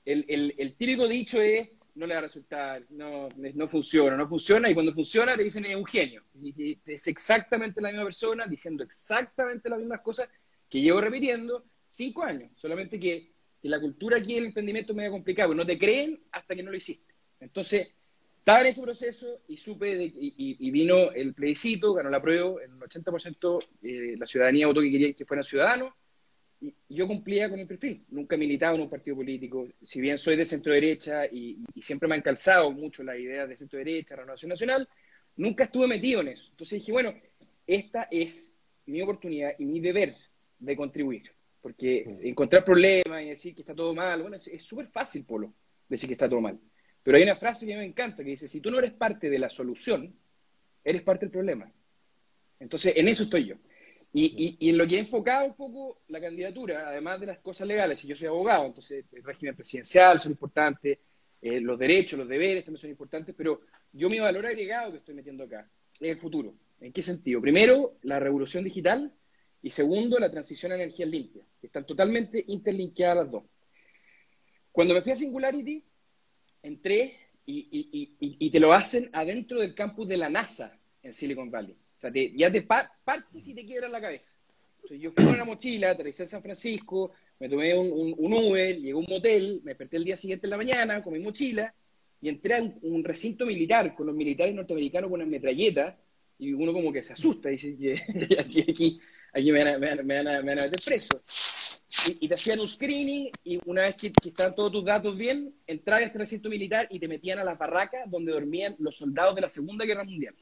el, 0.05 0.25
el, 0.59 0.75
típico 0.75 1.07
dicho 1.07 1.41
es, 1.41 1.69
no 1.95 2.05
le 2.09 2.15
va 2.15 2.19
a 2.19 2.23
resultar, 2.23 2.85
no, 2.91 3.29
no 3.37 3.69
funciona, 3.69 4.17
no 4.17 4.29
funciona, 4.29 4.69
y 4.69 4.75
cuando 4.75 4.93
funciona 4.93 5.37
te 5.37 5.45
dicen 5.45 5.67
es 5.67 5.77
un 5.77 5.87
genio. 5.87 6.25
Y 6.43 6.81
es 6.85 7.07
exactamente 7.07 7.81
la 7.81 7.91
misma 7.91 8.07
persona 8.07 8.47
diciendo 8.49 8.83
exactamente 8.83 9.69
las 9.69 9.79
mismas 9.79 10.01
cosas 10.01 10.29
que 10.73 10.81
llevo 10.81 11.03
repitiendo 11.03 11.67
cinco 11.87 12.23
años, 12.23 12.51
solamente 12.57 12.99
que 12.99 13.31
y 13.61 13.69
la 13.69 13.79
cultura 13.79 14.17
aquí 14.17 14.35
del 14.37 14.47
emprendimiento 14.47 14.93
es 14.93 14.97
medio 14.97 15.11
complicado, 15.11 15.55
no 15.55 15.67
te 15.67 15.79
creen 15.79 16.19
hasta 16.33 16.57
que 16.57 16.63
no 16.63 16.71
lo 16.71 16.77
hiciste. 16.79 17.15
Entonces, 17.41 17.89
estaba 18.39 18.63
en 18.63 18.69
ese 18.69 18.81
proceso 18.81 19.43
y 19.47 19.59
supe, 19.59 19.95
de, 19.95 20.11
y, 20.15 20.71
vino 20.71 21.13
el 21.13 21.35
plebiscito, 21.35 21.93
ganó 21.93 22.09
la 22.09 22.23
prueba, 22.23 22.65
en 22.65 22.73
un 22.73 22.81
80% 22.81 23.59
eh, 23.83 24.17
la 24.19 24.25
ciudadanía 24.25 24.67
votó 24.67 24.81
que 24.81 24.91
quería 24.91 25.13
que 25.13 25.27
fueran 25.27 25.45
ciudadanos, 25.45 25.93
y, 26.59 26.75
yo 26.89 27.07
cumplía 27.07 27.51
con 27.51 27.61
el 27.61 27.67
perfil. 27.67 28.07
Nunca 28.09 28.35
he 28.35 28.39
militado 28.39 28.77
en 28.77 28.81
un 28.81 28.91
partido 28.91 29.17
político, 29.17 29.69
si 29.85 30.01
bien 30.01 30.17
soy 30.17 30.37
de 30.37 30.47
centro 30.47 30.73
derecha 30.73 31.27
y, 31.27 31.59
siempre 31.83 32.09
me 32.09 32.15
han 32.15 32.23
calzado 32.23 32.73
mucho 32.73 33.03
las 33.03 33.19
ideas 33.19 33.47
de 33.47 33.59
centro 33.59 33.79
derecha, 33.79 34.17
renovación 34.17 34.49
nacional, 34.49 34.89
nunca 35.37 35.65
estuve 35.65 35.87
metido 35.87 36.23
en 36.23 36.29
eso. 36.29 36.49
Entonces 36.51 36.81
dije, 36.81 36.93
bueno, 36.93 37.15
esta 37.67 38.09
es 38.11 38.57
mi 38.87 39.03
oportunidad 39.03 39.53
y 39.59 39.67
mi 39.67 39.79
deber 39.79 40.17
de 40.63 40.77
contribuir. 40.77 41.31
Porque 41.61 42.19
encontrar 42.23 42.65
problemas 42.65 43.23
y 43.23 43.29
decir 43.29 43.55
que 43.55 43.63
está 43.63 43.75
todo 43.75 43.95
mal, 43.95 44.23
bueno, 44.23 44.37
es 44.37 44.63
súper 44.63 44.89
fácil, 44.89 45.25
Polo, 45.25 45.53
decir 45.89 46.09
que 46.09 46.15
está 46.15 46.29
todo 46.29 46.41
mal. 46.41 46.59
Pero 47.03 47.17
hay 47.17 47.23
una 47.23 47.37
frase 47.37 47.67
que 47.67 47.77
me 47.77 47.85
encanta 47.85 48.23
que 48.25 48.31
dice, 48.31 48.49
si 48.49 48.61
tú 48.61 48.71
no 48.71 48.79
eres 48.79 48.93
parte 48.93 49.31
de 49.31 49.39
la 49.39 49.49
solución, 49.49 50.15
eres 50.85 51.03
parte 51.03 51.27
del 51.27 51.33
problema. 51.33 51.71
Entonces, 52.59 52.95
en 52.97 53.09
eso 53.09 53.25
estoy 53.25 53.47
yo. 53.47 53.57
Y, 54.13 54.57
y, 54.61 54.69
en 54.69 54.77
lo 54.77 54.87
que 54.87 54.97
he 54.97 54.99
enfocado 54.99 55.47
un 55.47 55.55
poco 55.55 56.03
la 56.09 56.21
candidatura, 56.21 56.89
además 56.89 57.19
de 57.21 57.27
las 57.27 57.39
cosas 57.39 57.67
legales, 57.67 58.05
y 58.05 58.09
yo 58.09 58.15
soy 58.15 58.29
abogado, 58.29 58.67
entonces 58.67 59.07
el 59.13 59.25
régimen 59.25 59.57
presidencial 59.57 60.21
son 60.21 60.33
importantes, 60.33 60.99
eh, 61.41 61.61
los 61.61 61.79
derechos, 61.79 62.19
los 62.19 62.29
deberes 62.29 62.65
también 62.65 62.81
son 62.81 62.91
importantes, 62.91 63.35
pero 63.37 63.63
yo 63.93 64.11
mi 64.11 64.21
valor 64.21 64.47
agregado 64.47 64.93
que 64.93 64.99
estoy 64.99 65.15
metiendo 65.15 65.45
acá 65.45 65.69
es 65.99 66.11
el 66.11 66.19
futuro. 66.19 66.55
¿En 66.81 66.93
qué 66.93 67.03
sentido? 67.03 67.41
Primero, 67.41 67.95
la 68.03 68.21
revolución 68.21 68.65
digital 68.65 69.13
y 69.63 69.71
segundo, 69.71 70.19
la 70.19 70.31
transición 70.31 70.73
a 70.73 70.75
energías 70.75 71.09
limpias, 71.09 71.47
que 71.61 71.69
están 71.69 71.87
totalmente 71.87 72.45
interlinkeadas 72.49 73.17
las 73.19 73.31
dos. 73.31 73.45
Cuando 74.73 74.95
me 74.95 75.03
fui 75.03 75.13
a 75.13 75.17
Singularity, 75.17 75.85
entré 76.63 77.19
y, 77.47 78.51
te 78.51 78.61
lo 78.61 78.73
hacen 78.73 79.09
adentro 79.13 79.61
del 79.61 79.75
campus 79.75 80.09
de 80.09 80.17
la 80.17 80.29
NASA 80.29 80.79
en 81.03 81.13
Silicon 81.13 81.51
Valley. 81.51 81.77
O 81.97 82.01
sea, 82.01 82.11
ya 82.13 82.51
te 82.51 82.63
partes 82.63 83.47
y 83.47 83.55
te 83.55 83.65
quiebran 83.65 83.93
la 83.93 84.01
cabeza. 84.01 84.35
yo 84.91 85.13
fui 85.13 85.25
con 85.25 85.35
una 85.35 85.45
mochila, 85.45 85.91
aterricé 85.91 86.25
en 86.25 86.29
San 86.29 86.43
Francisco, 86.43 87.13
me 87.39 87.49
tomé 87.49 87.77
un, 87.77 88.15
Uber, 88.19 88.77
llegué 88.77 88.93
a 88.93 88.97
un 88.97 89.07
motel, 89.09 89.61
me 89.65 89.71
desperté 89.71 89.97
el 89.97 90.05
día 90.05 90.17
siguiente 90.17 90.47
en 90.47 90.51
la 90.51 90.57
mañana 90.57 91.03
con 91.03 91.13
mi 91.13 91.21
mochila 91.21 91.73
y 92.21 92.29
entré 92.29 92.57
a 92.57 92.63
un, 92.83 93.05
recinto 93.05 93.47
militar 93.47 93.95
con 93.95 94.07
los 94.07 94.15
militares 94.15 94.55
norteamericanos 94.55 95.11
con 95.11 95.21
una 95.21 95.29
metralleta 95.29 95.99
y 96.39 96.53
uno 96.53 96.73
como 96.73 96.93
que 96.93 97.03
se 97.03 97.13
asusta 97.13 97.51
y 97.51 97.57
dice, 97.57 97.97
aquí, 98.39 99.01
aquí 99.33 99.53
me 99.53 99.65
van 99.65 99.75
a, 99.75 99.79
me 99.79 99.87
van, 99.87 99.99
a, 99.99 100.03
me 100.05 100.55
van 100.55 100.59
a 100.59 100.63
meter 100.63 100.81
preso. 100.85 101.23
y, 102.21 102.29
te 102.29 102.35
hacían 102.35 102.61
un 102.61 102.69
screening 102.69 103.31
y 103.45 103.59
una 103.67 103.83
vez 103.83 103.97
que, 103.97 104.13
estaban 104.25 104.55
todos 104.55 104.73
tus 104.73 104.85
datos 104.85 105.17
bien, 105.17 105.55
entrabas 105.67 106.05
este 106.05 106.19
recinto 106.19 106.49
militar 106.49 106.87
y 106.91 106.99
te 106.99 107.09
metían 107.09 107.39
a 107.39 107.45
las 107.45 107.59
barracas 107.59 108.11
donde 108.11 108.33
dormían 108.33 108.77
los 108.79 108.97
soldados 108.97 109.35
de 109.35 109.41
la 109.41 109.49
Segunda 109.49 109.85
Guerra 109.85 110.05
Mundial. 110.05 110.35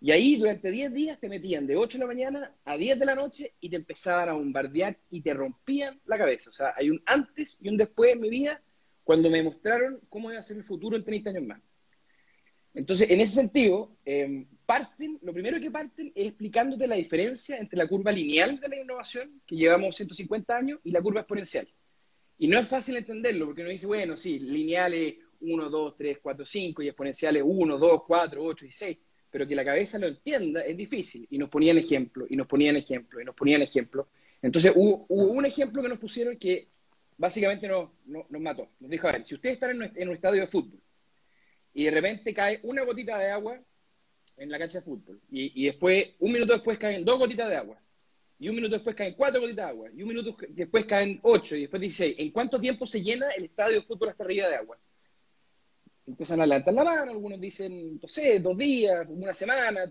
Y 0.00 0.10
ahí 0.10 0.36
durante 0.36 0.70
10 0.70 0.92
días 0.92 1.18
te 1.18 1.28
metían 1.28 1.66
de 1.66 1.76
8 1.76 1.98
de 1.98 2.04
la 2.04 2.06
mañana 2.06 2.54
a 2.64 2.76
10 2.76 2.98
de 2.98 3.06
la 3.06 3.14
noche 3.14 3.54
y 3.60 3.70
te 3.70 3.76
empezaban 3.76 4.28
a 4.28 4.34
bombardear 4.34 4.98
y 5.10 5.22
te 5.22 5.32
rompían 5.32 6.00
la 6.04 6.18
cabeza. 6.18 6.50
O 6.50 6.52
sea, 6.52 6.74
hay 6.76 6.90
un 6.90 7.02
antes 7.06 7.58
y 7.60 7.68
un 7.68 7.76
después 7.76 8.12
en 8.12 8.20
mi 8.20 8.28
vida 8.28 8.60
cuando 9.04 9.30
me 9.30 9.42
mostraron 9.42 10.00
cómo 10.08 10.30
iba 10.30 10.40
a 10.40 10.42
ser 10.42 10.58
el 10.58 10.64
futuro 10.64 10.96
en 10.96 11.04
30 11.04 11.30
años 11.30 11.44
más. 11.44 11.60
Entonces, 12.76 13.08
en 13.08 13.22
ese 13.22 13.36
sentido, 13.36 13.96
em, 14.04 14.46
parten, 14.66 15.18
lo 15.22 15.32
primero 15.32 15.58
que 15.58 15.70
parten 15.70 16.12
es 16.14 16.26
explicándote 16.28 16.86
la 16.86 16.96
diferencia 16.96 17.56
entre 17.56 17.78
la 17.78 17.88
curva 17.88 18.12
lineal 18.12 18.60
de 18.60 18.68
la 18.68 18.76
innovación, 18.76 19.40
que 19.46 19.56
llevamos 19.56 19.96
150 19.96 20.54
años, 20.54 20.78
y 20.84 20.90
la 20.90 21.00
curva 21.00 21.20
exponencial. 21.20 21.66
Y 22.36 22.48
no 22.48 22.58
es 22.58 22.68
fácil 22.68 22.96
entenderlo, 22.96 23.46
porque 23.46 23.62
uno 23.62 23.70
dice, 23.70 23.86
bueno, 23.86 24.14
sí, 24.14 24.38
lineal 24.38 24.92
es 24.92 25.14
1, 25.40 25.70
2, 25.70 25.96
3, 25.96 26.18
4, 26.20 26.44
5, 26.44 26.82
y 26.82 26.88
exponencial 26.88 27.36
es 27.38 27.42
1, 27.46 27.78
2, 27.78 28.02
4, 28.06 28.44
8 28.44 28.66
y 28.66 28.70
6, 28.70 28.98
pero 29.30 29.48
que 29.48 29.56
la 29.56 29.64
cabeza 29.64 29.98
lo 29.98 30.08
entienda 30.08 30.60
es 30.60 30.76
difícil. 30.76 31.26
Y 31.30 31.38
nos 31.38 31.48
ponían 31.48 31.78
ejemplo, 31.78 32.26
y 32.28 32.36
nos 32.36 32.46
ponían 32.46 32.76
ejemplo, 32.76 33.22
y 33.22 33.24
nos 33.24 33.34
ponían 33.34 33.62
ejemplo. 33.62 34.08
Entonces, 34.42 34.72
hubo, 34.76 35.06
un 35.08 35.46
ejemplo 35.46 35.80
que 35.80 35.88
nos 35.88 35.98
pusieron 35.98 36.36
que 36.36 36.68
básicamente 37.16 37.68
nos, 37.68 37.88
nos, 38.04 38.28
mató. 38.38 38.68
Nos 38.80 38.90
dijo, 38.90 39.08
a 39.08 39.12
ver, 39.12 39.24
si 39.24 39.34
ustedes 39.34 39.54
están 39.54 39.80
en 39.96 40.08
un 40.08 40.14
estadio 40.14 40.42
de 40.42 40.48
fútbol, 40.48 40.78
y 41.76 41.84
de 41.84 41.90
repente 41.90 42.32
cae 42.32 42.58
una 42.62 42.84
gotita 42.84 43.18
de 43.18 43.30
agua 43.30 43.60
en 44.38 44.50
la 44.50 44.58
cancha 44.58 44.78
de 44.78 44.84
fútbol. 44.86 45.20
Y, 45.30 45.66
después, 45.66 46.14
un 46.20 46.32
minuto 46.32 46.54
después 46.54 46.78
caen 46.78 47.04
dos 47.04 47.18
gotitas 47.18 47.50
de 47.50 47.56
agua. 47.56 47.78
Y 48.38 48.48
un 48.48 48.54
minuto 48.54 48.76
después 48.76 48.96
caen 48.96 49.12
cuatro 49.12 49.42
gotitas 49.42 49.66
de 49.66 49.70
agua. 49.72 49.90
Y 49.94 50.00
un 50.00 50.08
minuto 50.08 50.34
después 50.48 50.86
caen 50.86 51.20
ocho. 51.22 51.54
Y 51.54 51.60
después 51.60 51.82
dice, 51.82 52.14
¿en 52.16 52.30
cuánto 52.30 52.58
tiempo 52.58 52.86
se 52.86 53.02
llena 53.02 53.28
el 53.32 53.44
estadio 53.44 53.80
de 53.80 53.86
fútbol 53.86 54.08
hasta 54.08 54.24
arriba 54.24 54.48
de 54.48 54.56
agua? 54.56 54.78
Empiezan 56.06 56.40
a 56.40 56.46
levantar 56.46 56.72
la 56.72 56.82
mano, 56.82 57.10
algunos 57.10 57.38
dicen, 57.38 58.00
no 58.00 58.08
sé, 58.08 58.40
dos 58.40 58.56
días, 58.56 59.06
una 59.10 59.34
semana, 59.34 59.84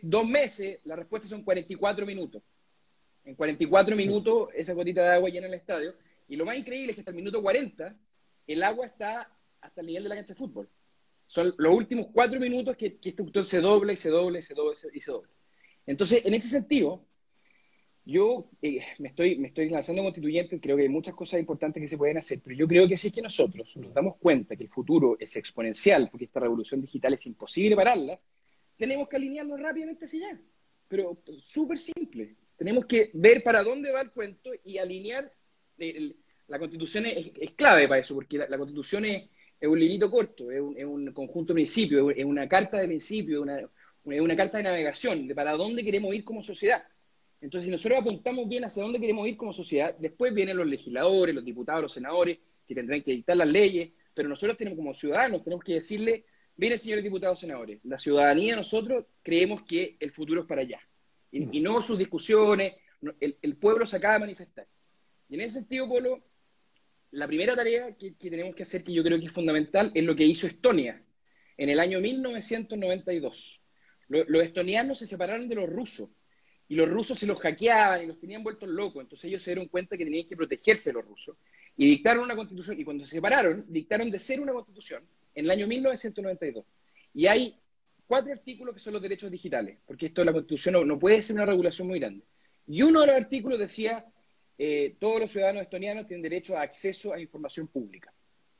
dos 0.00 0.26
meses. 0.26 0.80
La 0.84 0.96
respuesta 0.96 1.28
son 1.28 1.42
44 1.42 2.06
minutos. 2.06 2.42
En 3.26 3.34
44 3.34 3.94
minutos 3.94 4.48
esa 4.54 4.72
gotita 4.72 5.02
de 5.02 5.10
agua 5.10 5.28
llena 5.28 5.46
el 5.46 5.54
estadio. 5.54 5.94
Y 6.26 6.36
lo 6.36 6.46
más 6.46 6.56
increíble 6.56 6.92
es 6.92 6.94
que 6.94 7.00
hasta 7.02 7.10
el 7.10 7.16
minuto 7.16 7.42
40 7.42 7.94
el 8.46 8.62
agua 8.62 8.86
está 8.86 9.33
hasta 9.64 9.80
el 9.80 9.86
nivel 9.86 10.02
de 10.02 10.08
la 10.08 10.14
cancha 10.16 10.34
de 10.34 10.38
fútbol. 10.38 10.68
Son 11.26 11.54
los 11.56 11.74
últimos 11.74 12.08
cuatro 12.12 12.38
minutos 12.38 12.76
que, 12.76 12.98
este 13.02 13.22
botón 13.22 13.44
se 13.44 13.60
dobla 13.60 13.92
y 13.92 13.96
se 13.96 14.10
dobla 14.10 14.38
y 14.38 14.42
se 14.42 14.54
dobla 14.54 14.72
y 14.92 15.00
se 15.00 15.10
dobla. 15.10 15.30
Entonces, 15.86 16.24
en 16.24 16.34
ese 16.34 16.48
sentido, 16.48 17.04
yo 18.04 18.50
eh, 18.60 18.80
me, 18.98 19.08
estoy, 19.08 19.38
me 19.38 19.48
estoy 19.48 19.70
lanzando 19.70 20.02
constituyente, 20.02 20.60
creo 20.60 20.76
que 20.76 20.82
hay 20.82 20.88
muchas 20.88 21.14
cosas 21.14 21.40
importantes 21.40 21.80
que 21.80 21.88
se 21.88 21.96
pueden 21.96 22.18
hacer, 22.18 22.40
pero 22.44 22.54
yo 22.54 22.68
creo 22.68 22.86
que 22.86 22.96
si 22.96 23.08
es 23.08 23.12
que 23.12 23.22
nosotros 23.22 23.76
nos 23.78 23.94
damos 23.94 24.16
cuenta 24.18 24.56
que 24.56 24.64
el 24.64 24.68
futuro 24.68 25.16
es 25.18 25.34
exponencial, 25.36 26.10
porque 26.10 26.26
esta 26.26 26.40
revolución 26.40 26.82
digital 26.82 27.14
es 27.14 27.24
imposible 27.26 27.74
pararla, 27.74 28.20
tenemos 28.76 29.08
que 29.08 29.16
alinearnos 29.16 29.58
rápidamente 29.60 30.04
hacia 30.04 30.28
allá. 30.28 30.40
Pero 30.88 31.18
súper 31.42 31.78
simple. 31.78 32.36
Tenemos 32.56 32.84
que 32.84 33.10
ver 33.14 33.42
para 33.42 33.62
dónde 33.62 33.90
va 33.90 34.02
el 34.02 34.10
cuento 34.10 34.50
y 34.64 34.78
alinear. 34.78 35.32
la 35.78 36.58
constitución 36.58 37.06
es, 37.06 37.52
clave 37.56 37.88
para 37.88 38.02
eso, 38.02 38.14
porque 38.14 38.36
la 38.36 38.58
constitución 38.58 39.06
es, 39.06 39.30
es 39.64 39.70
un 39.70 39.80
librito 39.80 40.10
corto, 40.10 40.50
es 40.50 40.60
un, 40.60 41.10
conjunto 41.12 41.52
de 41.52 41.54
principios, 41.54 42.12
es 42.14 42.24
una 42.24 42.46
carta 42.46 42.78
de 42.78 42.86
principios, 42.86 43.38
es 43.38 43.42
una, 44.04 44.22
una, 44.22 44.36
carta 44.36 44.58
de 44.58 44.64
navegación 44.64 45.26
de 45.26 45.34
para 45.34 45.52
dónde 45.52 45.82
queremos 45.82 46.14
ir 46.14 46.22
como 46.22 46.42
sociedad. 46.42 46.82
Entonces, 47.40 47.66
si 47.66 47.70
nosotros 47.70 48.00
apuntamos 48.00 48.46
bien 48.48 48.64
hacia 48.64 48.82
dónde 48.82 49.00
queremos 49.00 49.26
ir 49.26 49.36
como 49.36 49.52
sociedad, 49.52 49.94
después 49.98 50.34
vienen 50.34 50.58
los 50.58 50.66
legisladores, 50.66 51.34
los 51.34 51.44
diputados, 51.44 51.82
los 51.82 51.92
senadores, 51.92 52.38
que 52.66 52.74
tendrán 52.74 53.02
que 53.02 53.12
dictar 53.12 53.36
las 53.36 53.48
leyes, 53.48 53.90
pero 54.12 54.28
nosotros 54.28 54.56
tenemos 54.56 54.76
como 54.76 54.94
ciudadanos, 54.94 55.42
tenemos 55.42 55.64
que 55.64 55.74
decirle, 55.74 56.24
miren 56.56 56.78
señores 56.78 57.04
diputados, 57.04 57.40
senadores, 57.40 57.80
la 57.84 57.98
ciudadanía 57.98 58.56
nosotros 58.56 59.06
creemos 59.22 59.62
que 59.62 59.96
el 60.00 60.10
futuro 60.10 60.42
es 60.42 60.46
para 60.46 60.62
allá, 60.62 60.80
y, 61.32 61.60
no 61.60 61.82
sus 61.82 61.98
discusiones, 61.98 62.74
el, 63.18 63.36
el 63.42 63.56
pueblo 63.56 63.86
se 63.86 63.96
acaba 63.96 64.14
de 64.14 64.20
manifestar. 64.20 64.66
Y 65.28 65.34
en 65.34 65.40
ese 65.40 65.54
sentido, 65.54 65.88
Polo, 65.88 66.22
la 67.14 67.28
primera 67.28 67.54
tarea 67.54 67.94
que, 67.96 68.12
tenemos 68.12 68.56
que 68.56 68.64
hacer, 68.64 68.82
que 68.82 68.92
yo 68.92 69.04
creo 69.04 69.18
que 69.20 69.26
es 69.26 69.32
fundamental, 69.32 69.92
es 69.94 70.02
lo 70.02 70.16
que 70.16 70.24
hizo 70.24 70.48
Estonia 70.48 71.00
en 71.56 71.70
el 71.70 71.78
año 71.78 72.00
1992. 72.00 73.62
los 74.08 74.42
estonianos 74.42 74.98
se 74.98 75.06
separaron 75.06 75.48
de 75.48 75.54
los 75.54 75.68
rusos 75.70 76.10
y 76.66 76.74
los 76.74 76.88
rusos 76.88 77.18
se 77.18 77.26
los 77.26 77.38
hackeaban 77.38 78.02
y 78.02 78.06
los 78.06 78.18
tenían 78.18 78.42
vueltos 78.42 78.68
locos. 78.68 79.02
Entonces 79.02 79.26
ellos 79.26 79.42
se 79.42 79.52
dieron 79.52 79.68
cuenta 79.68 79.96
que 79.96 80.04
tenían 80.04 80.26
que 80.26 80.36
protegerse 80.36 80.90
de 80.90 80.94
los 80.94 81.04
rusos 81.04 81.36
y 81.76 81.86
dictaron 81.88 82.24
una 82.24 82.34
constitución. 82.34 82.80
Y 82.80 82.84
cuando 82.84 83.06
se 83.06 83.14
separaron, 83.14 83.64
dictaron 83.68 84.10
de 84.10 84.18
ser 84.18 84.40
una 84.40 84.52
constitución 84.52 85.04
en 85.36 85.44
el 85.44 85.50
año 85.52 85.68
1992. 85.68 86.64
Y 87.14 87.26
hay 87.28 87.54
cuatro 88.08 88.32
artículos 88.32 88.74
que 88.74 88.80
son 88.80 88.92
los 88.92 89.02
derechos 89.02 89.30
digitales, 89.30 89.78
porque 89.86 90.06
esto 90.06 90.20
de 90.22 90.26
la 90.26 90.32
constitución 90.32 90.86
no 90.86 90.98
puede 90.98 91.22
ser 91.22 91.36
una 91.36 91.46
regulación 91.46 91.86
muy 91.86 92.00
grande. 92.00 92.24
Y 92.66 92.82
uno 92.82 93.02
de 93.02 93.06
los 93.06 93.16
artículos 93.16 93.60
decía 93.60 94.04
eh, 94.58 94.96
todos 94.98 95.20
los 95.20 95.30
ciudadanos 95.30 95.62
estonianos 95.62 96.06
tienen 96.06 96.22
derecho 96.22 96.56
a 96.56 96.62
acceso 96.62 97.12
a 97.12 97.20
información 97.20 97.68
pública. 97.68 98.12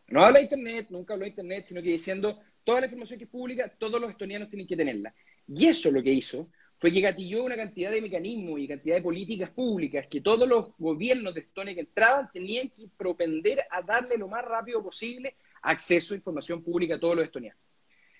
No 0.08 0.24
habla 0.24 0.38
de 0.38 0.44
Internet, 0.44 0.88
nunca 0.90 1.14
habló 1.14 1.24
de 1.24 1.30
Internet, 1.30 1.64
sino 1.66 1.82
que 1.82 1.90
diciendo 1.90 2.40
toda 2.62 2.80
la 2.80 2.86
información 2.86 3.18
que 3.18 3.24
es 3.24 3.30
pública, 3.30 3.72
todos 3.78 4.00
los 4.00 4.10
estonianos 4.10 4.48
tienen 4.48 4.66
que 4.66 4.76
tenerla. 4.76 5.14
Y 5.46 5.66
eso 5.66 5.90
lo 5.90 6.02
que 6.02 6.12
hizo 6.12 6.48
fue 6.78 6.92
que 6.92 7.00
gatilló 7.00 7.44
una 7.44 7.56
cantidad 7.56 7.90
de 7.90 8.02
mecanismos 8.02 8.60
y 8.60 8.68
cantidad 8.68 8.96
de 8.96 9.02
políticas 9.02 9.50
públicas 9.50 10.06
que 10.08 10.20
todos 10.20 10.48
los 10.48 10.76
gobiernos 10.78 11.34
de 11.34 11.40
Estonia 11.40 11.74
que 11.74 11.80
entraban 11.80 12.28
tenían 12.32 12.68
que 12.70 12.88
propender 12.96 13.60
a 13.70 13.80
darle 13.82 14.18
lo 14.18 14.28
más 14.28 14.44
rápido 14.44 14.82
posible 14.82 15.36
acceso 15.62 16.12
a 16.12 16.16
información 16.16 16.62
pública 16.62 16.96
a 16.96 17.00
todos 17.00 17.16
los 17.16 17.24
estonianos. 17.24 17.60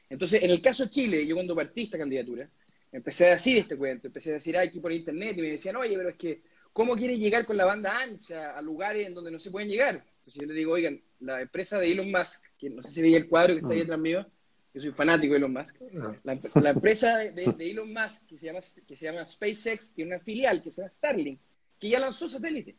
Entonces, 0.09 0.43
en 0.43 0.51
el 0.51 0.63
caso 0.63 0.85
de 0.85 0.91
Chile, 0.91 1.27
yo 1.27 1.35
cuando 1.35 1.55
partí 1.55 1.83
esta 1.83 1.99
candidatura, 1.99 2.49
empecé 2.93 3.27
a 3.27 3.31
decir 3.31 3.59
este 3.59 3.77
cuento, 3.77 4.07
empecé 4.07 4.31
a 4.31 4.35
decir, 4.35 4.57
hay 4.57 4.71
que 4.71 4.81
por 4.81 4.93
internet, 4.93 5.37
y 5.37 5.43
me 5.43 5.51
decían, 5.51 5.77
oye, 5.77 5.97
pero 5.97 6.11
es 6.11 6.17
que 6.17 6.43
¿Cómo 6.75 6.97
quiere 6.97 7.17
llegar 7.17 7.47
con 7.47 7.57
la 7.57 7.65
banda 7.65 7.97
ancha 7.97 8.51
a 8.51 8.61
lugares 8.61 9.07
en 9.07 9.15
donde 9.15 9.31
no 9.31 9.39
se 9.39 9.53
pueden 9.53 9.69
llegar? 9.69 10.05
Entonces 10.17 10.35
yo 10.35 10.47
le 10.47 10.55
digo, 10.55 10.73
oigan, 10.73 11.01
la 11.21 11.41
empresa 11.41 11.79
de 11.79 11.93
Elon 11.93 12.11
Musk, 12.11 12.45
que 12.59 12.69
no 12.69 12.83
sé 12.83 12.91
si 12.91 13.01
veía 13.01 13.17
el 13.17 13.29
cuadro 13.29 13.55
que 13.55 13.61
está 13.61 13.71
ahí 13.71 13.77
mm. 13.77 13.81
detrás 13.81 14.01
mío, 14.01 14.27
yo 14.75 14.81
soy 14.81 14.91
fanático 14.91 15.35
de 15.35 15.39
Elon 15.39 15.53
Musk, 15.53 15.77
ah. 16.01 16.17
la, 16.25 16.33
empresa 16.71 17.19
de, 17.19 17.55
Elon 17.61 17.93
Musk 17.93 18.27
que 18.27 18.37
se, 18.37 18.47
llama, 18.47 18.59
que 18.89 18.97
se 18.97 19.05
llama 19.05 19.25
SpaceX 19.25 19.95
tiene 19.95 20.17
una 20.17 20.25
filial 20.25 20.65
que 20.65 20.73
se 20.73 20.83
llama 20.83 20.91
Starlink, 20.91 21.39
que 21.79 21.89
ya 21.89 22.01
lanzó 22.01 22.29
satélite 22.29 22.75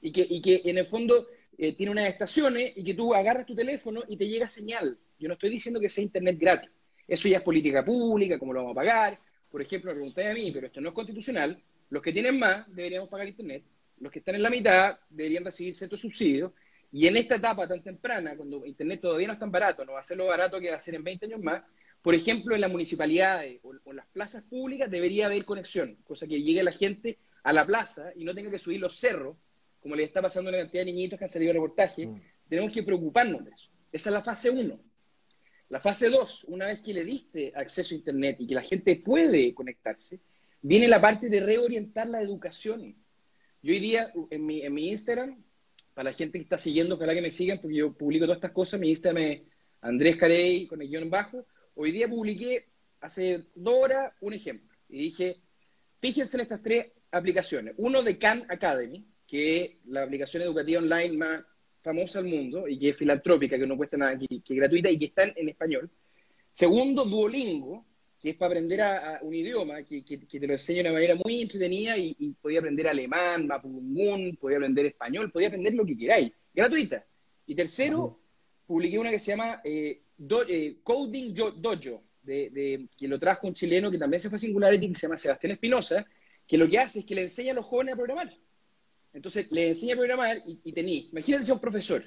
y 0.00 0.10
que, 0.10 0.26
y 0.26 0.40
que 0.40 0.62
en 0.64 0.78
el 0.78 0.86
fondo 0.86 1.26
eh, 1.58 1.74
tiene 1.74 1.92
unas 1.92 2.08
estaciones 2.08 2.72
y 2.76 2.82
que 2.82 2.94
tú 2.94 3.14
agarras 3.14 3.44
tu 3.44 3.54
teléfono 3.54 4.04
y 4.08 4.16
te 4.16 4.26
llega 4.26 4.48
señal. 4.48 4.96
Yo 5.18 5.28
no 5.28 5.34
estoy 5.34 5.50
diciendo 5.50 5.80
que 5.80 5.90
sea 5.90 6.02
internet 6.02 6.38
gratis. 6.38 6.70
Eso 7.06 7.28
ya 7.28 7.38
es 7.38 7.42
política 7.42 7.84
pública, 7.84 8.38
cómo 8.38 8.54
lo 8.54 8.60
vamos 8.60 8.72
a 8.72 8.80
pagar. 8.80 9.18
Por 9.50 9.60
ejemplo, 9.60 9.90
me 9.90 9.96
pregunté 9.96 10.30
a 10.30 10.34
mí, 10.34 10.50
pero 10.50 10.68
esto 10.68 10.80
no 10.80 10.88
es 10.90 10.94
constitucional. 10.94 11.60
Los 11.90 12.02
que 12.02 12.12
tienen 12.12 12.38
más 12.38 12.66
deberíamos 12.74 13.08
pagar 13.08 13.28
Internet, 13.28 13.64
los 14.00 14.12
que 14.12 14.20
están 14.20 14.34
en 14.34 14.42
la 14.42 14.50
mitad 14.50 14.98
deberían 15.08 15.44
recibir 15.44 15.74
ciertos 15.74 16.00
subsidios, 16.00 16.52
y 16.90 17.06
en 17.06 17.16
esta 17.16 17.36
etapa 17.36 17.68
tan 17.68 17.82
temprana, 17.82 18.36
cuando 18.36 18.64
Internet 18.64 19.00
todavía 19.02 19.26
no 19.26 19.34
es 19.34 19.38
tan 19.38 19.50
barato, 19.50 19.84
no 19.84 19.92
va 19.92 20.00
a 20.00 20.02
ser 20.02 20.16
lo 20.16 20.26
barato 20.26 20.58
que 20.58 20.70
va 20.70 20.76
a 20.76 20.80
ser 20.80 20.94
en 20.94 21.04
20 21.04 21.26
años 21.26 21.40
más, 21.40 21.62
por 22.02 22.14
ejemplo, 22.14 22.54
en 22.54 22.60
las 22.60 22.70
municipalidades 22.70 23.60
o, 23.62 23.74
en 23.90 23.96
las 23.96 24.06
plazas 24.06 24.42
públicas 24.44 24.90
debería 24.90 25.26
haber 25.26 25.44
conexión, 25.44 25.96
cosa 26.04 26.26
que 26.26 26.40
llegue 26.40 26.62
la 26.62 26.72
gente 26.72 27.18
a 27.42 27.52
la 27.52 27.66
plaza 27.66 28.12
y 28.14 28.24
no 28.24 28.34
tenga 28.34 28.50
que 28.50 28.58
subir 28.58 28.80
los 28.80 28.96
cerros, 28.98 29.36
como 29.80 29.94
le 29.94 30.04
está 30.04 30.22
pasando 30.22 30.48
a 30.48 30.52
la 30.52 30.58
cantidad 30.58 30.82
de 30.82 30.92
niñitos 30.92 31.18
que 31.18 31.24
han 31.24 31.28
salido 31.28 31.50
de 31.50 31.54
reportaje. 31.54 32.06
Mm. 32.06 32.22
Tenemos 32.48 32.72
que 32.72 32.82
preocuparnos 32.82 33.44
de 33.44 33.50
eso. 33.50 33.68
Esa 33.92 34.10
es 34.10 34.14
la 34.14 34.22
fase 34.22 34.50
1. 34.50 34.80
La 35.70 35.80
fase 35.80 36.08
2, 36.08 36.44
una 36.44 36.66
vez 36.66 36.80
que 36.80 36.94
le 36.94 37.04
diste 37.04 37.52
acceso 37.54 37.94
a 37.94 37.98
Internet 37.98 38.36
y 38.40 38.46
que 38.46 38.54
la 38.54 38.62
gente 38.62 39.02
puede 39.04 39.52
conectarse, 39.52 40.18
viene 40.62 40.88
la 40.88 41.00
parte 41.00 41.28
de 41.28 41.40
reorientar 41.40 42.08
la 42.08 42.20
educación. 42.20 42.96
Yo 43.62 43.72
hoy 43.72 43.80
día, 43.80 44.12
en 44.30 44.46
mi, 44.46 44.62
en 44.62 44.74
mi 44.74 44.88
Instagram, 44.88 45.42
para 45.94 46.10
la 46.10 46.16
gente 46.16 46.38
que 46.38 46.44
está 46.44 46.58
siguiendo, 46.58 46.94
ojalá 46.94 47.14
que 47.14 47.22
me 47.22 47.30
sigan, 47.30 47.60
porque 47.60 47.76
yo 47.76 47.92
publico 47.92 48.24
todas 48.24 48.38
estas 48.38 48.52
cosas, 48.52 48.78
mi 48.78 48.90
Instagram 48.90 49.22
es 49.22 49.42
Andrés 49.80 50.16
Carey 50.16 50.66
con 50.66 50.80
el 50.80 50.88
guion 50.88 51.10
bajo. 51.10 51.44
Hoy 51.74 51.92
día 51.92 52.08
publiqué 52.08 52.66
hace 53.00 53.46
dos 53.54 53.74
horas 53.74 54.12
un 54.20 54.32
ejemplo 54.32 54.76
y 54.88 54.98
dije, 54.98 55.36
fíjense 56.00 56.36
en 56.36 56.42
estas 56.42 56.62
tres 56.62 56.92
aplicaciones. 57.10 57.74
Uno 57.78 58.02
de 58.02 58.18
Khan 58.18 58.44
Academy, 58.48 59.04
que 59.26 59.64
es 59.64 59.70
la 59.86 60.02
aplicación 60.04 60.42
educativa 60.42 60.80
online 60.80 61.16
más 61.16 61.44
famosa 61.82 62.20
del 62.20 62.30
mundo 62.32 62.68
y 62.68 62.78
que 62.78 62.90
es 62.90 62.96
filantrópica, 62.96 63.58
que 63.58 63.66
no 63.66 63.76
cuesta 63.76 63.96
nada, 63.96 64.18
que, 64.18 64.26
es 64.30 64.56
gratuita 64.56 64.90
y 64.90 64.98
que 64.98 65.06
está 65.06 65.24
en 65.24 65.48
español. 65.48 65.90
Segundo, 66.50 67.04
Duolingo, 67.04 67.84
que 68.20 68.30
es 68.30 68.36
para 68.36 68.52
aprender 68.52 68.80
a, 68.82 69.20
un 69.22 69.34
idioma, 69.34 69.82
que, 69.84 70.02
te 70.02 70.46
lo 70.46 70.52
enseña 70.52 70.82
de 70.82 70.88
una 70.88 70.92
manera 70.92 71.14
muy 71.14 71.42
entretenida 71.42 71.96
y, 71.96 72.34
podía 72.40 72.58
aprender 72.58 72.88
alemán, 72.88 73.46
mapungun, 73.46 74.36
podía 74.36 74.56
aprender 74.56 74.86
español, 74.86 75.30
podía 75.30 75.48
aprender 75.48 75.74
lo 75.74 75.86
que 75.86 75.96
queráis, 75.96 76.32
gratuita. 76.52 77.04
Y 77.46 77.54
tercero, 77.54 78.18
publiqué 78.66 78.98
una 78.98 79.10
que 79.10 79.18
se 79.18 79.30
llama 79.30 79.60
eh, 79.64 80.02
eh, 80.48 80.76
Coding 80.82 81.32
Dojo, 81.34 82.02
de, 82.22 82.88
que 82.96 83.08
lo 83.08 83.18
trajo 83.18 83.46
un 83.46 83.54
chileno 83.54 83.90
que 83.90 83.98
también 83.98 84.20
se 84.20 84.28
fue 84.28 84.36
a 84.36 84.40
Singularity, 84.40 84.88
que 84.88 84.94
se 84.94 85.02
llama 85.02 85.16
Sebastián 85.16 85.52
Espinosa, 85.52 86.06
que 86.46 86.58
lo 86.58 86.68
que 86.68 86.78
hace 86.78 87.00
es 87.00 87.04
que 87.04 87.14
le 87.14 87.22
enseña 87.22 87.52
a 87.52 87.54
los 87.54 87.66
jóvenes 87.66 87.94
a 87.94 87.96
programar. 87.96 88.34
Entonces 89.12 89.50
le 89.50 89.68
enseña 89.68 89.94
a 89.94 89.96
programar 89.96 90.42
y, 90.46 90.60
y 90.64 90.72
tení, 90.72 91.08
imagínate 91.12 91.44
ser 91.44 91.54
un 91.54 91.60
profesor, 91.60 92.04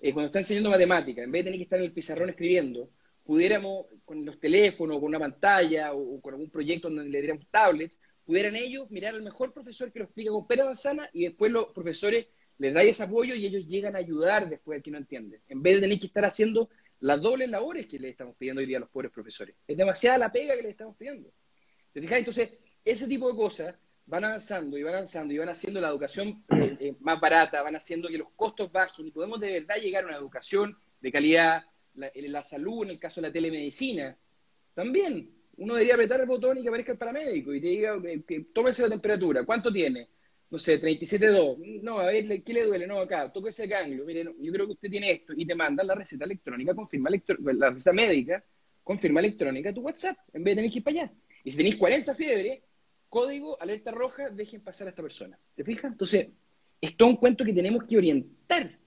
eh, 0.00 0.12
cuando 0.12 0.26
está 0.26 0.40
enseñando 0.40 0.70
matemática, 0.70 1.22
en 1.22 1.30
vez 1.30 1.40
de 1.40 1.44
tener 1.44 1.58
que 1.58 1.64
estar 1.64 1.78
en 1.78 1.84
el 1.84 1.92
pizarrón 1.92 2.30
escribiendo, 2.30 2.90
pudiéramos 3.24 3.86
con 4.04 4.24
los 4.24 4.38
teléfonos, 4.40 4.98
con 4.98 5.08
una 5.08 5.18
pantalla 5.18 5.92
o, 5.92 6.20
con 6.20 6.34
algún 6.34 6.50
proyecto 6.50 6.88
donde 6.88 7.08
le 7.08 7.20
diéramos 7.20 7.46
tablets, 7.50 7.98
pudieran 8.24 8.56
ellos 8.56 8.90
mirar 8.90 9.14
al 9.14 9.22
mejor 9.22 9.52
profesor 9.52 9.92
que 9.92 10.00
lo 10.00 10.04
explica 10.06 10.30
con 10.30 10.46
pera 10.46 10.64
manzana 10.64 11.08
y 11.12 11.24
después 11.24 11.50
los 11.50 11.66
profesores 11.68 12.28
les 12.58 12.74
da 12.74 12.82
ese 12.82 13.02
apoyo 13.02 13.34
y 13.34 13.46
ellos 13.46 13.66
llegan 13.66 13.96
a 13.96 13.98
ayudar 13.98 14.48
después 14.48 14.76
al 14.76 14.82
que 14.82 14.90
no 14.90 14.98
entiende. 14.98 15.40
En 15.48 15.62
vez 15.62 15.76
de 15.76 15.80
tener 15.82 15.98
que 15.98 16.06
estar 16.06 16.24
haciendo 16.24 16.68
las 17.00 17.20
dobles 17.20 17.48
labores 17.48 17.86
que 17.86 17.98
le 17.98 18.10
estamos 18.10 18.36
pidiendo 18.36 18.60
hoy 18.60 18.66
día 18.66 18.76
a 18.76 18.80
los 18.80 18.90
pobres 18.90 19.10
profesores. 19.10 19.56
Es 19.66 19.76
demasiada 19.76 20.18
la 20.18 20.30
pega 20.30 20.54
que 20.54 20.62
le 20.62 20.70
estamos 20.70 20.96
pidiendo. 20.96 21.30
¿Te 21.92 22.00
fijas? 22.00 22.18
Entonces, 22.18 22.58
ese 22.84 23.08
tipo 23.08 23.28
de 23.28 23.36
cosas 23.36 23.74
van 24.06 24.24
avanzando 24.24 24.78
y 24.78 24.82
van 24.82 24.94
avanzando 24.94 25.34
y 25.34 25.38
van 25.38 25.48
haciendo 25.48 25.80
la 25.80 25.88
educación 25.88 26.44
eh, 26.50 26.76
eh, 26.78 26.94
más 27.00 27.20
barata, 27.20 27.62
van 27.62 27.76
haciendo 27.76 28.08
que 28.08 28.18
los 28.18 28.28
costos 28.36 28.70
bajen 28.70 29.06
y 29.06 29.10
podemos 29.10 29.40
de 29.40 29.52
verdad 29.60 29.76
llegar 29.76 30.04
a 30.04 30.08
una 30.08 30.16
educación 30.16 30.76
de 31.00 31.12
calidad, 31.12 31.64
la, 31.94 32.10
la 32.14 32.44
salud, 32.44 32.84
en 32.84 32.90
el 32.90 32.98
caso 32.98 33.20
de 33.20 33.28
la 33.28 33.32
telemedicina. 33.32 34.16
También, 34.74 35.30
uno 35.56 35.74
debería 35.74 35.94
apretar 35.94 36.20
el 36.20 36.26
botón 36.26 36.58
y 36.58 36.62
que 36.62 36.68
aparezca 36.68 36.92
el 36.92 36.98
paramédico 36.98 37.54
y 37.54 37.60
te 37.60 37.68
diga, 37.68 38.00
que, 38.00 38.22
que 38.22 38.40
tómese 38.52 38.82
la 38.82 38.88
temperatura, 38.88 39.44
¿cuánto 39.44 39.72
tiene? 39.72 40.08
no 40.52 40.58
sé, 40.58 40.78
37.2, 40.78 41.80
no, 41.82 41.98
a 41.98 42.04
ver, 42.04 42.44
¿qué 42.44 42.52
le 42.52 42.66
duele? 42.66 42.86
No, 42.86 42.98
acá, 42.98 43.32
toque 43.32 43.48
ese 43.48 43.66
ganglio, 43.66 44.04
mire, 44.04 44.22
yo 44.38 44.52
creo 44.52 44.66
que 44.66 44.72
usted 44.72 44.90
tiene 44.90 45.10
esto, 45.10 45.32
y 45.34 45.46
te 45.46 45.54
mandan 45.54 45.86
la 45.86 45.94
receta 45.94 46.26
electrónica, 46.26 46.74
confirma 46.74 47.08
la 47.08 47.70
receta 47.70 47.94
médica, 47.94 48.44
confirma 48.84 49.20
electrónica 49.20 49.72
tu 49.72 49.80
WhatsApp, 49.80 50.18
en 50.34 50.44
vez 50.44 50.52
de 50.52 50.56
tener 50.56 50.70
que 50.70 50.78
ir 50.80 50.84
para 50.84 51.00
allá. 51.04 51.12
Y 51.42 51.50
si 51.50 51.56
tenéis 51.56 51.76
40 51.76 52.14
fiebre, 52.14 52.62
código, 53.08 53.58
alerta 53.62 53.92
roja, 53.92 54.28
dejen 54.28 54.60
pasar 54.60 54.88
a 54.88 54.90
esta 54.90 55.00
persona. 55.00 55.38
¿Te 55.54 55.64
fijas? 55.64 55.90
Entonces, 55.90 56.28
es 56.82 56.96
todo 56.98 57.08
un 57.08 57.16
cuento 57.16 57.46
que 57.46 57.54
tenemos 57.54 57.84
que 57.84 57.96
orientar 57.96 58.78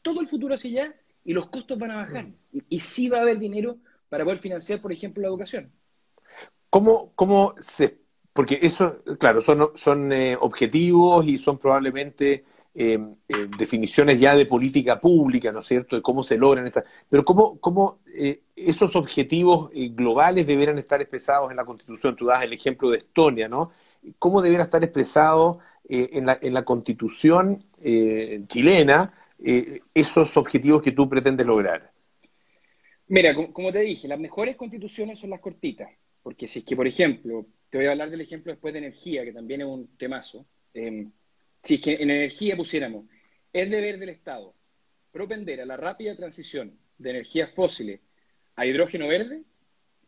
todo 0.00 0.22
el 0.22 0.28
futuro 0.28 0.54
hacia 0.54 0.70
allá 0.70 0.94
y 1.26 1.34
los 1.34 1.48
costos 1.48 1.78
van 1.78 1.90
a 1.90 1.96
bajar. 1.96 2.28
Y, 2.52 2.62
y 2.68 2.80
sí 2.80 3.10
va 3.10 3.18
a 3.18 3.22
haber 3.22 3.38
dinero 3.38 3.76
para 4.08 4.24
poder 4.24 4.38
financiar, 4.38 4.80
por 4.80 4.92
ejemplo, 4.92 5.20
la 5.20 5.28
educación. 5.28 5.70
¿Cómo, 6.70 7.12
cómo 7.14 7.54
se 7.58 8.06
porque 8.36 8.58
eso, 8.60 8.98
claro, 9.18 9.40
son, 9.40 9.70
son 9.74 10.12
eh, 10.12 10.36
objetivos 10.38 11.26
y 11.26 11.38
son 11.38 11.56
probablemente 11.58 12.44
eh, 12.74 12.98
eh, 13.28 13.48
definiciones 13.56 14.20
ya 14.20 14.36
de 14.36 14.44
política 14.44 15.00
pública, 15.00 15.50
¿no 15.50 15.60
es 15.60 15.66
cierto?, 15.66 15.96
de 15.96 16.02
cómo 16.02 16.22
se 16.22 16.36
logran 16.36 16.66
esas. 16.66 16.84
Pero 17.08 17.24
cómo, 17.24 17.58
cómo 17.60 18.00
esos 18.54 18.94
objetivos 18.94 19.70
globales 19.72 20.46
deberán 20.46 20.76
estar 20.76 21.00
expresados 21.00 21.50
en 21.50 21.56
la 21.56 21.64
Constitución. 21.64 22.14
Tú 22.14 22.26
das 22.26 22.42
el 22.42 22.52
ejemplo 22.52 22.90
de 22.90 22.98
Estonia, 22.98 23.48
¿no? 23.48 23.70
¿Cómo 24.18 24.42
deberá 24.42 24.64
estar 24.64 24.84
expresado 24.84 25.60
en 25.88 26.26
la, 26.26 26.38
en, 26.42 26.52
la, 26.52 26.64
Constitución 26.64 27.62
chilena 28.48 29.14
esos 29.38 30.36
objetivos 30.36 30.82
que 30.82 30.92
tú 30.92 31.08
pretendes 31.08 31.46
lograr? 31.46 31.92
Mira, 33.08 33.34
como 33.52 33.72
te 33.72 33.80
dije, 33.80 34.08
las 34.08 34.18
mejores 34.18 34.56
constituciones 34.56 35.18
son 35.18 35.30
las 35.30 35.40
cortitas. 35.40 35.88
Porque 36.22 36.48
si 36.48 36.58
es 36.58 36.64
que, 36.64 36.74
por 36.74 36.88
ejemplo, 36.88 37.46
te 37.70 37.78
voy 37.78 37.86
a 37.86 37.92
hablar 37.92 38.10
del 38.10 38.20
ejemplo 38.20 38.50
después 38.50 38.72
de 38.74 38.78
energía, 38.78 39.24
que 39.24 39.32
también 39.32 39.60
es 39.60 39.66
un 39.68 39.96
temazo. 39.96 40.44
Em, 40.74 41.12
si 41.62 41.74
es 41.74 41.80
que 41.80 41.94
en 41.94 42.10
energía 42.10 42.56
pusiéramos, 42.56 43.06
es 43.52 43.70
deber 43.70 43.98
del 43.98 44.08
Estado 44.08 44.52
propender 45.12 45.60
a 45.60 45.66
la 45.66 45.76
rápida 45.76 46.16
transición 46.16 46.76
de 46.98 47.10
energías 47.10 47.52
fósiles 47.54 48.00
a 48.56 48.66
hidrógeno 48.66 49.06
verde, 49.06 49.42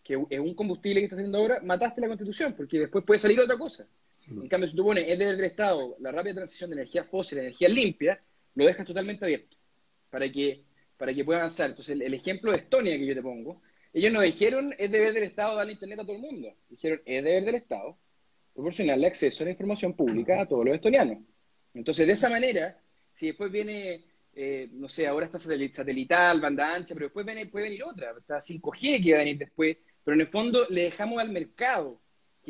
que 0.02 0.18
es 0.28 0.40
un 0.40 0.54
combustible 0.54 1.00
que 1.00 1.04
está 1.04 1.14
haciendo 1.14 1.38
ahora, 1.38 1.60
mataste 1.62 2.00
la 2.00 2.08
constitución, 2.08 2.54
porque 2.56 2.80
después 2.80 3.04
puede 3.04 3.20
salir 3.20 3.38
otra 3.38 3.56
cosa. 3.56 3.86
En 4.28 4.48
cambio, 4.48 4.68
si 4.68 4.74
tú 4.74 4.84
pones 4.84 5.08
es 5.08 5.18
deber 5.18 5.36
del 5.36 5.46
Estado 5.46 5.96
la 6.00 6.10
rápida 6.10 6.34
transición 6.34 6.70
de 6.70 6.76
energías 6.76 7.06
fósiles 7.06 7.42
a 7.42 7.46
energías 7.46 7.70
limpias, 7.70 8.18
lo 8.58 8.66
dejas 8.66 8.84
totalmente 8.84 9.24
abierto 9.24 9.56
para 10.10 10.30
que, 10.30 10.64
para 10.96 11.14
que 11.14 11.24
pueda 11.24 11.38
avanzar. 11.38 11.70
Entonces, 11.70 12.00
el 12.00 12.12
ejemplo 12.12 12.50
de 12.50 12.58
Estonia 12.58 12.98
que 12.98 13.06
yo 13.06 13.14
te 13.14 13.22
pongo, 13.22 13.62
ellos 13.92 14.12
no 14.12 14.20
dijeron 14.20 14.74
es 14.78 14.90
deber 14.90 15.12
del 15.12 15.22
Estado 15.22 15.56
darle 15.56 15.72
internet 15.72 16.00
a 16.00 16.02
todo 16.02 16.16
el 16.16 16.22
mundo. 16.22 16.52
Dijeron 16.68 17.00
es 17.06 17.22
deber 17.22 17.44
del 17.44 17.54
Estado 17.54 17.96
proporcionarle 18.52 19.06
acceso 19.06 19.44
a 19.44 19.46
la 19.46 19.52
información 19.52 19.94
pública 19.94 20.40
a 20.40 20.46
todos 20.46 20.64
los 20.64 20.74
estonianos. 20.74 21.18
Entonces, 21.72 22.04
de 22.04 22.12
esa 22.14 22.28
manera, 22.28 22.76
si 23.12 23.28
después 23.28 23.52
viene, 23.52 24.04
eh, 24.34 24.68
no 24.72 24.88
sé, 24.88 25.06
ahora 25.06 25.26
está 25.26 25.38
satelital, 25.38 26.40
banda 26.40 26.74
ancha, 26.74 26.94
pero 26.94 27.06
después 27.06 27.24
viene, 27.24 27.46
puede 27.46 27.66
venir 27.66 27.84
otra, 27.84 28.12
está 28.18 28.40
5G 28.40 29.04
que 29.04 29.12
va 29.12 29.18
a 29.18 29.20
venir 29.20 29.38
después, 29.38 29.76
pero 30.02 30.16
en 30.16 30.22
el 30.22 30.26
fondo 30.26 30.66
le 30.68 30.82
dejamos 30.82 31.20
al 31.20 31.30
mercado 31.30 32.00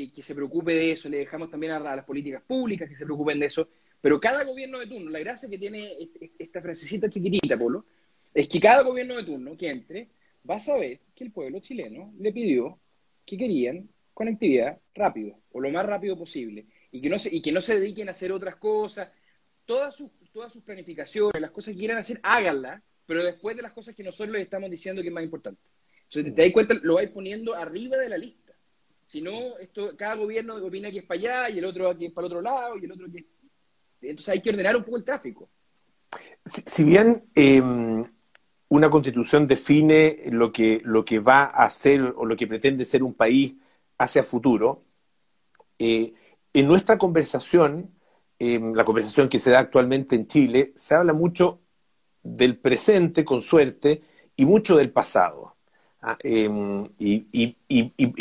que, 0.06 0.22
se 0.22 0.34
preocupe 0.34 0.72
de 0.72 0.92
eso, 0.92 1.08
le 1.08 1.18
dejamos 1.18 1.50
también 1.50 1.72
a, 1.72 1.80
las 1.80 2.04
políticas 2.04 2.42
públicas 2.46 2.88
que 2.88 2.96
se 2.96 3.04
preocupen 3.04 3.40
de 3.40 3.46
eso, 3.46 3.68
pero 4.00 4.20
cada 4.20 4.44
gobierno 4.44 4.78
de 4.78 4.86
turno, 4.86 5.10
la 5.10 5.18
gracia 5.18 5.48
que 5.48 5.58
tiene 5.58 5.92
esta 6.38 6.62
frasecita 6.62 7.10
chiquitita, 7.10 7.58
Polo, 7.58 7.84
es 8.32 8.48
que 8.48 8.60
cada 8.60 8.82
gobierno 8.82 9.16
de 9.16 9.24
turno 9.24 9.56
que 9.56 9.68
entre 9.68 10.08
vas 10.44 10.68
a 10.68 10.76
ver 10.76 11.00
que 11.14 11.24
el 11.24 11.32
pueblo 11.32 11.60
chileno 11.60 12.12
le 12.18 12.32
pidió 12.32 12.78
que 13.24 13.36
querían 13.36 13.88
conectividad 14.14 14.80
rápido, 14.94 15.38
o 15.52 15.60
lo 15.60 15.70
más 15.70 15.86
rápido 15.86 16.18
posible, 16.18 16.66
y 16.90 17.00
que 17.00 17.08
no 17.08 17.18
se, 17.18 17.34
y 17.34 17.40
que 17.40 17.52
no 17.52 17.60
se 17.60 17.78
dediquen 17.78 18.08
a 18.08 18.10
hacer 18.10 18.32
otras 18.32 18.56
cosas. 18.56 19.10
Todas 19.64 19.94
sus, 19.94 20.10
todas 20.32 20.52
sus 20.52 20.62
planificaciones, 20.62 21.40
las 21.40 21.50
cosas 21.50 21.74
que 21.74 21.78
quieran 21.78 21.98
hacer, 21.98 22.18
háganlas, 22.22 22.82
pero 23.06 23.22
después 23.22 23.56
de 23.56 23.62
las 23.62 23.72
cosas 23.72 23.94
que 23.94 24.02
nosotros 24.02 24.32
les 24.32 24.42
estamos 24.42 24.70
diciendo 24.70 25.02
que 25.02 25.08
es 25.08 25.14
más 25.14 25.22
importante. 25.22 25.60
Entonces, 26.04 26.34
te 26.34 26.42
das 26.42 26.52
cuenta, 26.52 26.74
lo 26.82 26.94
vais 26.94 27.10
poniendo 27.10 27.54
arriba 27.54 27.96
de 27.96 28.08
la 28.08 28.18
lista. 28.18 28.54
Si 29.06 29.20
no, 29.20 29.56
esto, 29.58 29.96
cada 29.96 30.16
gobierno 30.16 30.56
opina 30.56 30.90
que 30.90 30.98
es 30.98 31.04
para 31.04 31.20
allá, 31.20 31.50
y 31.50 31.58
el 31.58 31.64
otro 31.64 31.96
que 31.96 32.06
es 32.06 32.12
para 32.12 32.26
el 32.26 32.32
otro 32.32 32.42
lado, 32.42 32.76
y 32.78 32.84
el 32.86 32.92
otro 32.92 33.06
que... 33.12 33.24
Entonces 34.00 34.28
hay 34.28 34.42
que 34.42 34.50
ordenar 34.50 34.76
un 34.76 34.84
poco 34.84 34.96
el 34.96 35.04
tráfico. 35.04 35.48
Si, 36.44 36.84
bien 36.84 37.24
em, 37.34 38.04
una 38.68 38.90
constitución 38.90 39.46
define 39.46 40.24
lo 40.30 40.52
que, 40.52 40.80
lo 40.84 41.04
que 41.04 41.18
va 41.18 41.44
a 41.44 41.68
ser 41.70 42.14
o 42.16 42.24
lo 42.24 42.36
que 42.36 42.46
pretende 42.46 42.84
ser 42.84 43.02
un 43.02 43.14
país 43.14 43.54
hacia 43.98 44.22
futuro, 44.22 44.84
eh, 45.78 46.14
en 46.52 46.66
nuestra 46.66 46.96
conversación, 46.98 47.94
la 48.40 48.84
conversación 48.84 49.28
que 49.28 49.38
se 49.38 49.50
da 49.50 49.58
actualmente 49.58 50.14
en 50.14 50.28
Chile, 50.28 50.72
se 50.76 50.94
habla 50.94 51.12
mucho 51.12 51.60
del 52.22 52.56
presente, 52.56 53.24
con 53.24 53.42
suerte, 53.42 54.02
y 54.36 54.46
mucho 54.46 54.76
del 54.76 54.92
pasado. 54.92 55.57
Ah, 56.00 56.16
em, 56.22 56.88
y, 56.98 57.56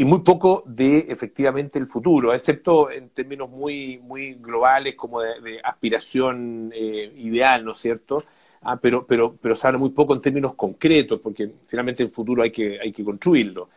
muy 0.05 0.19
poco 0.21 0.63
de 0.65 1.05
efectivamente 1.09 1.77
el 1.77 1.85
futuro, 1.85 2.33
excepto 2.33 2.89
en 2.89 3.09
términos 3.09 3.49
muy, 3.51 3.99
muy 3.99 4.33
globales 4.33 4.95
como 4.95 5.21
de, 5.21 5.61
aspiración 5.63 6.71
eh, 6.73 7.13
ideal, 7.17 7.63
¿no 7.63 7.73
es 7.73 7.77
cierto? 7.77 8.23
Ah, 8.61 8.79
pero, 8.81 9.05
pero, 9.05 9.35
pero 9.35 9.55
se 9.55 9.67
habla 9.67 9.77
muy 9.79 9.91
poco 9.91 10.15
en 10.15 10.21
términos 10.21 10.55
concretos, 10.55 11.19
porque 11.21 11.51
finalmente 11.67 12.01
el 12.01 12.09
futuro 12.09 12.41
hay 12.41 12.51
que, 12.51 12.79
hay 12.79 12.91
que 12.91 13.03
construirlo. 13.03 13.69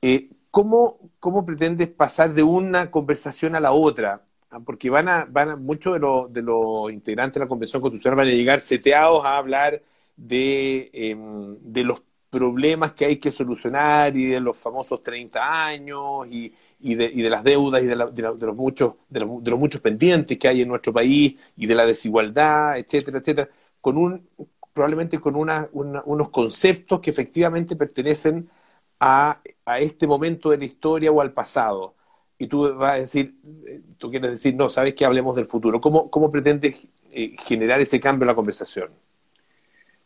Eh, 0.00 0.28
¿cómo, 0.50 0.98
¿Cómo 1.18 1.44
pretendes 1.44 1.88
pasar 1.88 2.34
de 2.34 2.42
una 2.44 2.90
conversación 2.90 3.56
a 3.56 3.60
la 3.60 3.72
otra? 3.72 4.24
Ah, 4.50 4.60
porque 4.60 4.88
van 4.88 5.08
a, 5.08 5.24
van 5.28 5.62
muchos 5.64 5.94
de, 5.94 6.00
de 6.30 6.42
los 6.42 6.92
integrantes 6.92 7.34
de 7.34 7.40
la 7.40 7.48
Convención 7.48 7.82
Constitucional 7.82 8.16
van 8.18 8.28
a 8.28 8.30
llegar 8.30 8.60
seteados 8.60 9.24
a 9.24 9.36
hablar 9.36 9.82
de, 10.16 10.90
em, 10.92 11.56
de 11.60 11.84
los 11.84 12.02
problemas 12.30 12.92
que 12.92 13.06
hay 13.06 13.16
que 13.16 13.30
solucionar 13.30 14.16
y 14.16 14.26
de 14.26 14.40
los 14.40 14.58
famosos 14.58 15.02
30 15.02 15.66
años 15.66 16.26
y, 16.30 16.52
y, 16.80 16.94
de, 16.94 17.04
y 17.06 17.22
de, 17.22 17.30
las 17.30 17.42
deudas 17.42 17.82
y 17.82 17.86
de, 17.86 17.96
de, 17.96 18.22
los 18.22 18.56
muchos, 18.56 18.94
de, 19.08 19.20
los, 19.20 19.42
de 19.42 19.50
los 19.50 19.58
muchos 19.58 19.80
pendientes 19.80 20.38
que 20.38 20.48
hay 20.48 20.62
en 20.62 20.68
nuestro 20.68 20.92
país 20.92 21.36
y 21.56 21.66
de 21.66 21.74
la 21.74 21.86
desigualdad, 21.86 22.78
etcétera, 22.78 23.18
etcétera 23.18 23.48
con 23.80 23.96
un, 23.96 24.28
probablemente 24.72 25.18
con 25.18 25.36
una, 25.36 25.68
unos 25.72 26.28
conceptos 26.30 27.00
que 27.00 27.10
efectivamente 27.10 27.76
pertenecen 27.76 28.48
a, 29.00 29.40
a, 29.64 29.80
este 29.80 30.06
momento 30.06 30.50
de 30.50 30.58
la 30.58 30.64
historia 30.64 31.10
o 31.10 31.20
al 31.20 31.32
pasado. 31.32 31.94
Y 32.38 32.46
tú 32.46 32.74
vas 32.74 32.94
a 32.94 33.00
decir, 33.00 33.34
tú 33.96 34.10
quieres 34.10 34.32
decir, 34.32 34.54
no, 34.54 34.70
sabes 34.70 34.94
que 34.94 35.04
hablemos 35.04 35.34
del 35.34 35.46
futuro. 35.46 35.80
¿Cómo, 35.80 36.10
cómo 36.10 36.30
pretendes 36.30 36.86
eh, 37.10 37.34
generar 37.44 37.80
ese 37.80 37.98
cambio 37.98 38.24
en 38.24 38.28
la 38.28 38.34
conversación? 38.34 38.90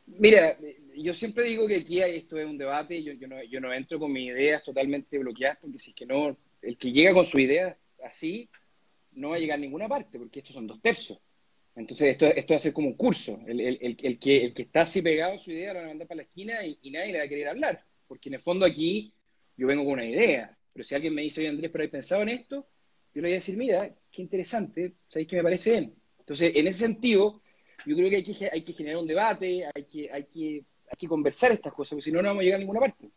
Mira, 0.06 0.56
yo 0.96 1.14
siempre 1.14 1.44
digo 1.44 1.66
que 1.66 1.76
aquí 1.76 2.00
esto 2.00 2.38
es 2.38 2.46
un 2.46 2.58
debate, 2.58 3.02
yo, 3.02 3.12
yo, 3.12 3.28
no, 3.28 3.42
yo 3.42 3.60
no 3.60 3.72
entro 3.72 3.98
con 3.98 4.12
mis 4.12 4.28
ideas 4.28 4.62
totalmente 4.64 5.18
bloqueadas, 5.18 5.58
porque 5.60 5.78
si 5.78 5.90
es 5.90 5.96
que 5.96 6.06
no, 6.06 6.36
el 6.60 6.76
que 6.76 6.92
llega 6.92 7.14
con 7.14 7.24
su 7.24 7.38
idea 7.38 7.76
así, 8.04 8.48
no 9.12 9.30
va 9.30 9.36
a 9.36 9.38
llegar 9.38 9.58
a 9.58 9.60
ninguna 9.60 9.88
parte, 9.88 10.18
porque 10.18 10.40
estos 10.40 10.54
son 10.54 10.66
dos 10.66 10.80
tercios. 10.80 11.18
Entonces, 11.74 12.08
esto, 12.08 12.26
esto 12.26 12.52
va 12.52 12.56
a 12.56 12.60
ser 12.60 12.72
como 12.72 12.88
un 12.88 12.96
curso. 12.96 13.40
El, 13.46 13.60
el, 13.60 13.96
el, 14.00 14.18
que, 14.18 14.44
el 14.44 14.54
que 14.54 14.62
está 14.62 14.82
así 14.82 15.00
pegado 15.00 15.34
a 15.34 15.38
su 15.38 15.50
idea 15.50 15.72
lo 15.72 15.78
van 15.78 15.86
a 15.86 15.88
mandar 15.88 16.08
para 16.08 16.16
la 16.16 16.22
esquina 16.22 16.64
y, 16.64 16.90
nadie 16.90 17.12
le 17.12 17.18
va 17.18 17.24
a 17.24 17.28
querer 17.28 17.48
hablar. 17.48 17.84
Porque 18.06 18.28
en 18.28 18.34
el 18.34 18.42
fondo 18.42 18.66
aquí 18.66 19.14
yo 19.56 19.66
vengo 19.66 19.84
con 19.84 19.94
una 19.94 20.04
idea. 20.04 20.56
Pero 20.72 20.84
si 20.84 20.94
alguien 20.94 21.14
me 21.14 21.22
dice, 21.22 21.40
oye 21.40 21.48
Andrés, 21.48 21.70
pero 21.70 21.84
he 21.84 21.88
pensado 21.88 22.22
en 22.22 22.30
esto, 22.30 22.66
yo 23.14 23.20
le 23.20 23.28
voy 23.28 23.32
a 23.32 23.34
decir, 23.34 23.56
mira, 23.56 23.94
qué 24.10 24.22
interesante, 24.22 24.94
¿sabéis 25.08 25.28
que 25.28 25.36
me 25.36 25.42
parece 25.42 25.70
bien? 25.70 25.94
Entonces, 26.18 26.52
en 26.54 26.66
ese 26.66 26.78
sentido, 26.80 27.42
yo 27.84 27.96
creo 27.96 28.08
que 28.08 28.16
hay 28.16 28.22
que, 28.22 28.50
hay 28.50 28.62
que 28.62 28.72
generar 28.72 28.98
un 28.98 29.06
debate, 29.06 29.66
hay 29.74 29.84
que, 29.84 30.10
hay, 30.10 30.24
que, 30.24 30.64
hay 30.92 30.98
que 30.98 31.08
conversar 31.08 31.52
estas 31.52 31.72
cosas, 31.72 31.96
porque 31.96 32.04
si 32.04 32.12
no, 32.12 32.20
no 32.20 32.28
vamos 32.28 32.42
a 32.42 32.44
llegar 32.44 32.56
a 32.56 32.60
ninguna 32.60 32.80
parte. 32.80 33.10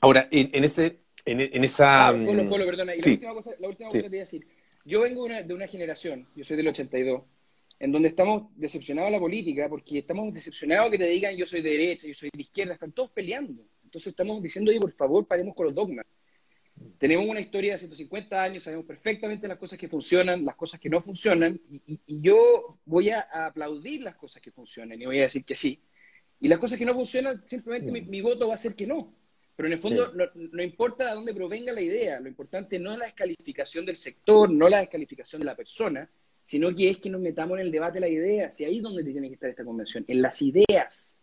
Ahora, 0.00 0.28
en, 0.30 0.64
ese, 0.64 1.00
en, 1.24 1.64
esa... 1.64 2.08
Ah, 2.08 2.12
perdona, 2.12 2.94
y 2.94 3.00
la 3.00 3.10
última 3.12 3.34
cosa, 3.34 3.50
la 3.58 3.68
última 3.68 3.88
cosa 3.88 3.98
que 3.98 4.02
te 4.02 4.08
voy 4.08 4.18
a 4.18 4.20
decir 4.20 4.46
yo 4.84 5.00
vengo 5.00 5.22
de 5.22 5.26
una, 5.26 5.42
de 5.42 5.54
una 5.54 5.66
generación, 5.66 6.28
yo 6.36 6.44
soy 6.44 6.58
del 6.58 6.68
82, 6.68 7.22
en 7.78 7.92
donde 7.92 8.08
estamos 8.08 8.44
decepcionados 8.56 9.08
de 9.08 9.16
la 9.16 9.20
política, 9.20 9.68
porque 9.68 9.98
estamos 9.98 10.32
decepcionados 10.32 10.90
que 10.90 10.98
te 10.98 11.08
digan 11.08 11.34
yo 11.36 11.46
soy 11.46 11.62
de 11.62 11.70
derecha, 11.70 12.06
yo 12.06 12.14
soy 12.14 12.30
de 12.32 12.42
izquierda, 12.42 12.74
están 12.74 12.92
todos 12.92 13.10
peleando. 13.10 13.62
Entonces 13.82 14.08
estamos 14.08 14.42
diciendo, 14.42 14.70
oye, 14.70 14.80
por 14.80 14.92
favor, 14.92 15.26
paremos 15.26 15.54
con 15.54 15.66
los 15.66 15.74
dogmas. 15.74 16.04
Tenemos 16.98 17.26
una 17.26 17.40
historia 17.40 17.72
de 17.72 17.78
150 17.78 18.42
años, 18.42 18.62
sabemos 18.62 18.86
perfectamente 18.86 19.46
las 19.46 19.58
cosas 19.58 19.78
que 19.78 19.88
funcionan, 19.88 20.44
las 20.44 20.56
cosas 20.56 20.80
que 20.80 20.88
no 20.88 21.00
funcionan, 21.00 21.60
y, 21.86 22.00
yo 22.06 22.78
voy 22.84 23.10
a, 23.10 23.20
aplaudir 23.20 24.02
las 24.02 24.16
cosas 24.16 24.42
que 24.42 24.50
funcionan 24.50 25.00
y 25.00 25.06
voy 25.06 25.18
a 25.18 25.22
decir 25.22 25.44
que 25.44 25.54
sí. 25.54 25.80
Y 26.40 26.48
las 26.48 26.58
cosas 26.58 26.78
que 26.78 26.84
no 26.84 26.94
funcionan, 26.94 27.42
simplemente 27.46 27.92
mi, 27.92 28.20
voto 28.20 28.48
va 28.48 28.54
a 28.54 28.58
ser 28.58 28.74
que 28.74 28.86
no. 28.86 29.14
Pero 29.56 29.68
en 29.68 29.74
el 29.74 29.78
fondo 29.78 30.12
no, 30.12 30.62
importa 30.62 31.08
de 31.08 31.14
dónde 31.14 31.32
provenga 31.32 31.72
la 31.72 31.80
idea, 31.80 32.18
lo 32.18 32.28
importante 32.28 32.78
no 32.78 32.92
es 32.92 32.98
la 32.98 33.04
descalificación 33.04 33.86
del 33.86 33.96
sector, 33.96 34.50
no 34.50 34.68
la 34.68 34.80
descalificación 34.80 35.40
de 35.40 35.46
la 35.46 35.54
persona, 35.54 36.10
sino 36.42 36.74
que 36.74 36.90
es 36.90 36.98
que 36.98 37.08
nos 37.08 37.20
metamos 37.20 37.58
en 37.58 37.66
el 37.66 37.70
debate 37.70 37.94
de 37.94 38.00
la 38.00 38.08
idea, 38.08 38.50
si 38.50 38.64
ahí 38.64 38.78
es 38.78 38.82
donde 38.82 39.04
tiene 39.04 39.28
que 39.28 39.34
estar 39.34 39.48
esta 39.48 39.64
convención, 39.64 40.04
en 40.08 40.20
las 40.20 40.42
ideas. 40.42 41.20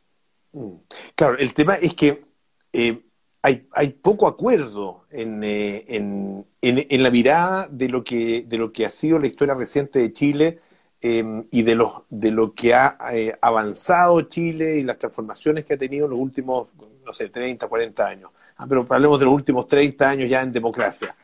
Mm. 0.54 0.76
Claro, 1.16 1.38
el 1.38 1.54
tema 1.54 1.76
es 1.76 1.94
que 1.94 2.24
eh, 2.72 3.02
hay, 3.42 3.68
hay, 3.72 3.90
poco 3.90 4.28
acuerdo 4.28 5.06
en, 5.10 5.44
eh, 5.44 5.86
en, 5.88 6.46
en, 6.62 7.04
la 7.04 7.10
mirada 7.10 7.68
de 7.70 7.90
lo, 7.90 8.04
que, 8.04 8.44
de 8.48 8.58
lo 8.58 8.72
que 8.72 8.86
ha 8.86 8.92
sido 8.92 9.18
la 9.20 9.28
historia 9.28 9.56
reciente 9.56 10.00
de 10.00 10.14
Chile 10.14 10.60
em, 11.02 11.48
y 11.50 11.64
de, 11.64 11.76
los, 11.76 12.04
de 12.10 12.32
lo 12.32 12.54
que 12.54 12.74
ha 12.76 12.98
eh, 13.14 13.36
avanzado 13.42 14.22
Chile 14.24 14.78
y 14.78 14.84
las 14.84 15.00
transformaciones 15.00 15.66
que 15.66 15.74
ha 15.74 15.78
tenido 15.78 16.06
en 16.06 16.12
los 16.12 16.20
últimos, 16.20 16.68
no 17.04 17.14
sé, 17.14 17.30
30, 17.30 17.68
40 17.68 18.06
años. 18.06 18.32
Ah, 18.58 18.68
pero 18.68 18.86
hablemos 18.88 19.20
de 19.20 19.26
los 19.26 19.34
últimos 19.34 19.66
30 19.66 20.08
años 20.10 20.30
ya 20.30 20.42
en 20.42 20.52
democracia, 20.52 21.16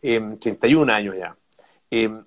31 0.00 0.82
em, 0.82 0.96
años 0.96 1.16
ya. 1.18 1.36
Em, 1.90 2.24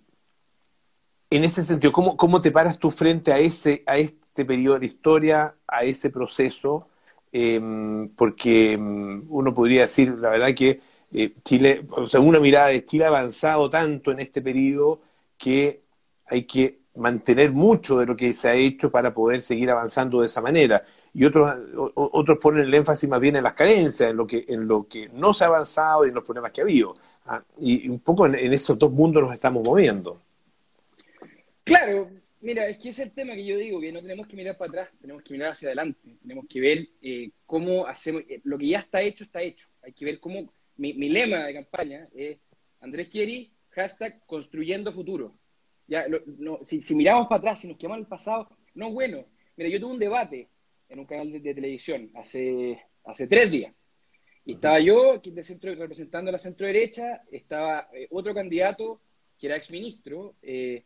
en 1.32 1.44
ese 1.44 1.64
sentido, 1.64 1.92
¿cómo, 1.92 2.18
¿cómo 2.18 2.42
te 2.42 2.52
paras 2.52 2.78
tú 2.80 2.92
frente 2.92 3.32
a, 3.32 3.40
ese, 3.40 3.84
a 3.88 3.98
este 3.98 4.46
periodo 4.46 4.80
de 4.80 4.88
historia, 4.88 5.56
a 5.68 5.84
ese 5.84 6.10
proceso? 6.10 6.88
Em, 7.32 8.10
porque 8.16 8.74
em, 8.74 9.24
uno 9.30 9.54
podría 9.54 9.82
decir, 9.82 10.16
la 10.18 10.30
verdad, 10.30 10.54
que 10.56 10.82
eh, 11.12 11.34
Chile, 11.44 11.86
o 11.92 12.08
sea, 12.08 12.20
una 12.20 12.40
mirada 12.40 12.68
de 12.68 12.84
Chile 12.86 13.06
ha 13.06 13.10
avanzado 13.10 13.70
tanto 13.70 14.12
en 14.12 14.20
este 14.20 14.42
periodo 14.42 15.02
que 15.38 15.82
hay 16.26 16.44
que 16.44 16.80
mantener 16.96 17.52
mucho 17.52 17.98
de 18.00 18.06
lo 18.06 18.16
que 18.16 18.34
se 18.34 18.50
ha 18.50 18.56
hecho 18.56 18.92
para 18.92 19.14
poder 19.14 19.42
seguir 19.42 19.70
avanzando 19.70 20.22
de 20.22 20.28
esa 20.28 20.42
manera. 20.42 20.84
Y 21.14 21.26
otros, 21.26 21.52
otros 21.96 22.38
ponen 22.40 22.66
el 22.66 22.74
énfasis 22.74 23.10
más 23.10 23.20
bien 23.20 23.36
en 23.36 23.44
las 23.44 23.54
carencias, 23.54 24.10
en 24.12 24.18
lo 24.18 24.28
que, 24.28 24.46
en 24.48 24.68
lo 24.68 24.88
que 24.88 25.10
no 25.10 25.34
se 25.34 25.44
ha 25.44 25.48
avanzado 25.48 26.06
y 26.06 26.10
en 26.10 26.16
los 26.16 26.24
problemas 26.24 26.52
que 26.52 26.62
ha 26.62 26.64
habido. 26.64 26.96
Ah, 27.26 27.42
y 27.60 27.88
un 27.90 28.00
poco 28.00 28.26
en 28.26 28.54
esos 28.54 28.78
dos 28.78 28.92
mundos 28.92 29.24
nos 29.24 29.34
estamos 29.34 29.64
moviendo. 29.64 30.20
Claro, 31.64 32.10
mira, 32.42 32.68
es 32.68 32.78
que 32.78 32.90
ese 32.90 33.04
es 33.04 33.08
el 33.10 33.14
tema 33.14 33.34
que 33.34 33.46
yo 33.46 33.58
digo, 33.58 33.80
que 33.80 33.92
no 33.92 34.02
tenemos 34.02 34.28
que 34.28 34.36
mirar 34.36 34.58
para 34.58 34.70
atrás, 34.70 34.90
tenemos 35.02 35.24
que 35.24 35.34
mirar 35.34 35.52
hacia 35.52 35.70
adelante, 35.70 36.18
tenemos 36.22 36.46
que 36.48 36.60
ver 36.60 36.88
eh, 37.02 37.32
cómo 37.46 37.86
hacemos, 37.88 38.24
eh, 38.30 38.42
lo 38.44 38.58
que 38.58 38.68
ya 38.68 38.80
está 38.80 39.02
hecho, 39.02 39.24
está 39.24 39.42
hecho. 39.42 39.68
Hay 39.82 39.94
que 39.94 40.06
ver 40.06 40.20
cómo, 40.20 40.52
mi, 40.78 40.94
lema 41.10 41.46
de 41.46 41.54
campaña 41.54 42.08
es 42.14 42.40
Andrés 42.80 43.10
Quieri, 43.10 43.52
hashtag 43.72 44.26
construyendo 44.26 44.94
futuro. 44.94 45.36
Ya, 45.88 46.06
si, 46.64 46.96
miramos 46.96 47.28
para 47.28 47.40
atrás, 47.40 47.62
si 47.62 47.68
nos 47.68 47.78
quedamos 47.78 47.98
en 47.98 48.04
el 48.04 48.08
pasado, 48.10 48.50
no 48.76 48.88
es 48.88 48.94
bueno. 48.94 49.26
Mira, 49.58 49.70
yo 49.70 49.80
tuve 49.80 49.94
un 49.94 50.00
debate 50.00 50.50
en 50.88 51.00
un 51.00 51.06
canal 51.06 51.32
de, 51.32 51.54
televisión 51.54 52.12
hace, 52.16 52.80
hace 53.04 53.28
tres 53.28 53.52
días. 53.52 53.74
Y 54.46 54.54
estaba 54.54 54.80
yo 54.80 55.20
de 55.20 55.44
centro, 55.44 55.74
representando 55.76 56.30
a 56.30 56.34
la 56.34 56.40
centro 56.40 56.66
derecha, 56.66 57.24
estaba 57.32 57.90
eh, 57.94 58.08
otro 58.12 58.34
candidato 58.34 59.02
que 59.38 59.48
era 59.48 59.56
exministro, 59.56 60.36
eh, 60.42 60.84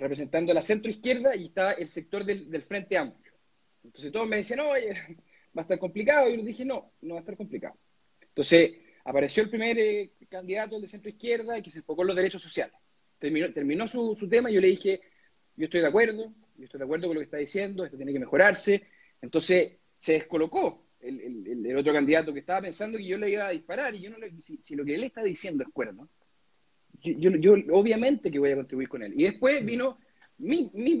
representando 0.00 0.54
la 0.54 0.62
centro 0.62 0.90
izquierda 0.90 1.36
y 1.36 1.44
estaba 1.44 1.72
el 1.72 1.86
sector 1.86 2.24
del, 2.24 2.62
Frente 2.62 2.96
Amplio. 2.96 3.32
Entonces 3.84 4.10
todos 4.10 4.26
me 4.26 4.36
decían, 4.36 4.60
oye, 4.60 4.94
va 5.56 5.60
a 5.60 5.62
estar 5.62 5.78
complicado. 5.78 6.26
Y 6.26 6.32
yo 6.32 6.36
les 6.38 6.46
dije, 6.46 6.64
no, 6.64 6.92
no 7.02 7.14
va 7.14 7.20
a 7.20 7.22
estar 7.22 7.36
complicado. 7.36 7.76
Entonces 8.22 8.78
apareció 9.04 9.42
el 9.42 9.50
primer 9.50 9.78
eh, 9.78 10.12
candidato 10.28 10.80
de 10.80 10.88
centro 10.88 11.10
izquierda 11.10 11.60
que 11.62 11.70
se 11.70 11.78
enfocó 11.78 12.02
en 12.02 12.08
los 12.08 12.16
derechos 12.16 12.42
sociales. 12.42 12.74
Terminó, 13.18 13.52
terminó 13.52 13.86
su, 13.86 14.28
tema 14.28 14.50
y 14.50 14.54
yo 14.54 14.62
le 14.62 14.68
dije, 14.68 15.00
yo 15.54 15.66
estoy 15.66 15.82
de 15.82 15.88
acuerdo, 15.88 16.32
yo 16.56 16.64
estoy 16.64 16.78
de 16.78 16.84
acuerdo 16.84 17.06
con 17.06 17.16
lo 17.16 17.20
que 17.20 17.26
está 17.26 17.36
diciendo, 17.36 17.84
esto 17.84 17.98
tiene 17.98 18.14
que 18.14 18.20
mejorarse. 18.20 18.82
Entonces 19.20 19.76
se 19.98 20.14
descolocó 20.14 20.86
el, 21.00 21.76
otro 21.76 21.92
candidato 21.92 22.32
que 22.32 22.40
estaba 22.40 22.62
pensando 22.62 22.96
que 22.96 23.04
yo 23.04 23.18
le 23.18 23.28
iba 23.28 23.46
a 23.46 23.50
disparar 23.50 23.94
y 23.94 24.00
yo 24.00 24.08
no 24.08 24.16
le, 24.16 24.30
si, 24.40 24.56
si 24.62 24.74
lo 24.74 24.84
que 24.84 24.94
él 24.94 25.04
está 25.04 25.22
diciendo 25.22 25.62
es 25.62 25.68
cuerno, 25.70 26.08
yo, 27.02 27.30
yo, 27.36 27.54
obviamente 27.72 28.30
que 28.30 28.38
voy 28.38 28.52
a 28.52 28.56
contribuir 28.56 28.88
con 28.88 29.02
él. 29.02 29.12
Y 29.16 29.24
después 29.24 29.64
vino 29.64 29.98
mi, 30.38 30.70
mi, 30.72 30.98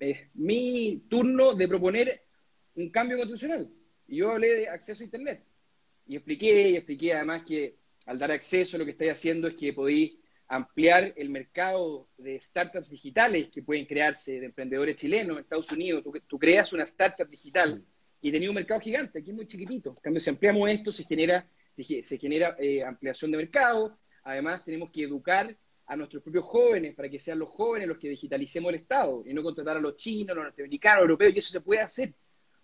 eh, 0.00 0.28
mi, 0.34 1.04
turno 1.08 1.54
de 1.54 1.68
proponer 1.68 2.22
un 2.74 2.90
cambio 2.90 3.16
constitucional. 3.16 3.70
Y 4.06 4.16
yo 4.16 4.32
hablé 4.32 4.60
de 4.60 4.68
acceso 4.68 5.02
a 5.02 5.04
Internet. 5.04 5.44
Y 6.06 6.16
expliqué, 6.16 6.70
y 6.70 6.76
expliqué 6.76 7.14
además 7.14 7.42
que 7.44 7.76
al 8.06 8.18
dar 8.18 8.30
acceso 8.30 8.78
lo 8.78 8.84
que 8.84 8.92
estáis 8.92 9.12
haciendo 9.12 9.48
es 9.48 9.54
que 9.54 9.72
podéis 9.72 10.14
ampliar 10.48 11.12
el 11.16 11.28
mercado 11.28 12.08
de 12.16 12.40
startups 12.40 12.90
digitales 12.90 13.48
que 13.50 13.62
pueden 13.62 13.84
crearse 13.84 14.38
de 14.38 14.46
emprendedores 14.46 14.94
chilenos 14.94 15.36
en 15.36 15.42
Estados 15.42 15.72
Unidos. 15.72 16.04
Tú, 16.28 16.38
creas 16.38 16.72
una 16.72 16.84
startup 16.84 17.28
digital 17.28 17.84
y 18.20 18.30
tenías 18.30 18.50
un 18.50 18.54
mercado 18.54 18.80
gigante, 18.80 19.18
aquí 19.18 19.30
es 19.30 19.36
muy 19.36 19.46
chiquitito. 19.46 19.90
En 19.90 19.96
cambio, 19.96 20.20
si 20.20 20.30
ampliamos 20.30 20.70
esto, 20.70 20.92
se 20.92 21.04
genera, 21.04 21.46
se 21.76 22.18
genera 22.18 22.56
eh, 22.60 22.84
ampliación 22.84 23.32
de 23.32 23.38
mercado, 23.38 23.98
Además, 24.26 24.64
tenemos 24.64 24.90
que 24.90 25.04
educar 25.04 25.56
a 25.86 25.96
nuestros 25.96 26.20
propios 26.20 26.44
jóvenes 26.44 26.96
para 26.96 27.08
que 27.08 27.20
sean 27.20 27.38
los 27.38 27.48
jóvenes 27.48 27.86
los 27.86 27.96
que 27.96 28.08
digitalicemos 28.08 28.70
el 28.70 28.80
Estado 28.80 29.22
y 29.24 29.32
no 29.32 29.40
contratar 29.40 29.76
a 29.76 29.80
los 29.80 29.96
chinos, 29.96 30.34
los 30.34 30.46
norteamericanos, 30.46 31.02
los 31.02 31.10
europeos, 31.10 31.32
y 31.36 31.38
eso 31.38 31.50
se 31.50 31.60
puede 31.60 31.80
hacer, 31.80 32.12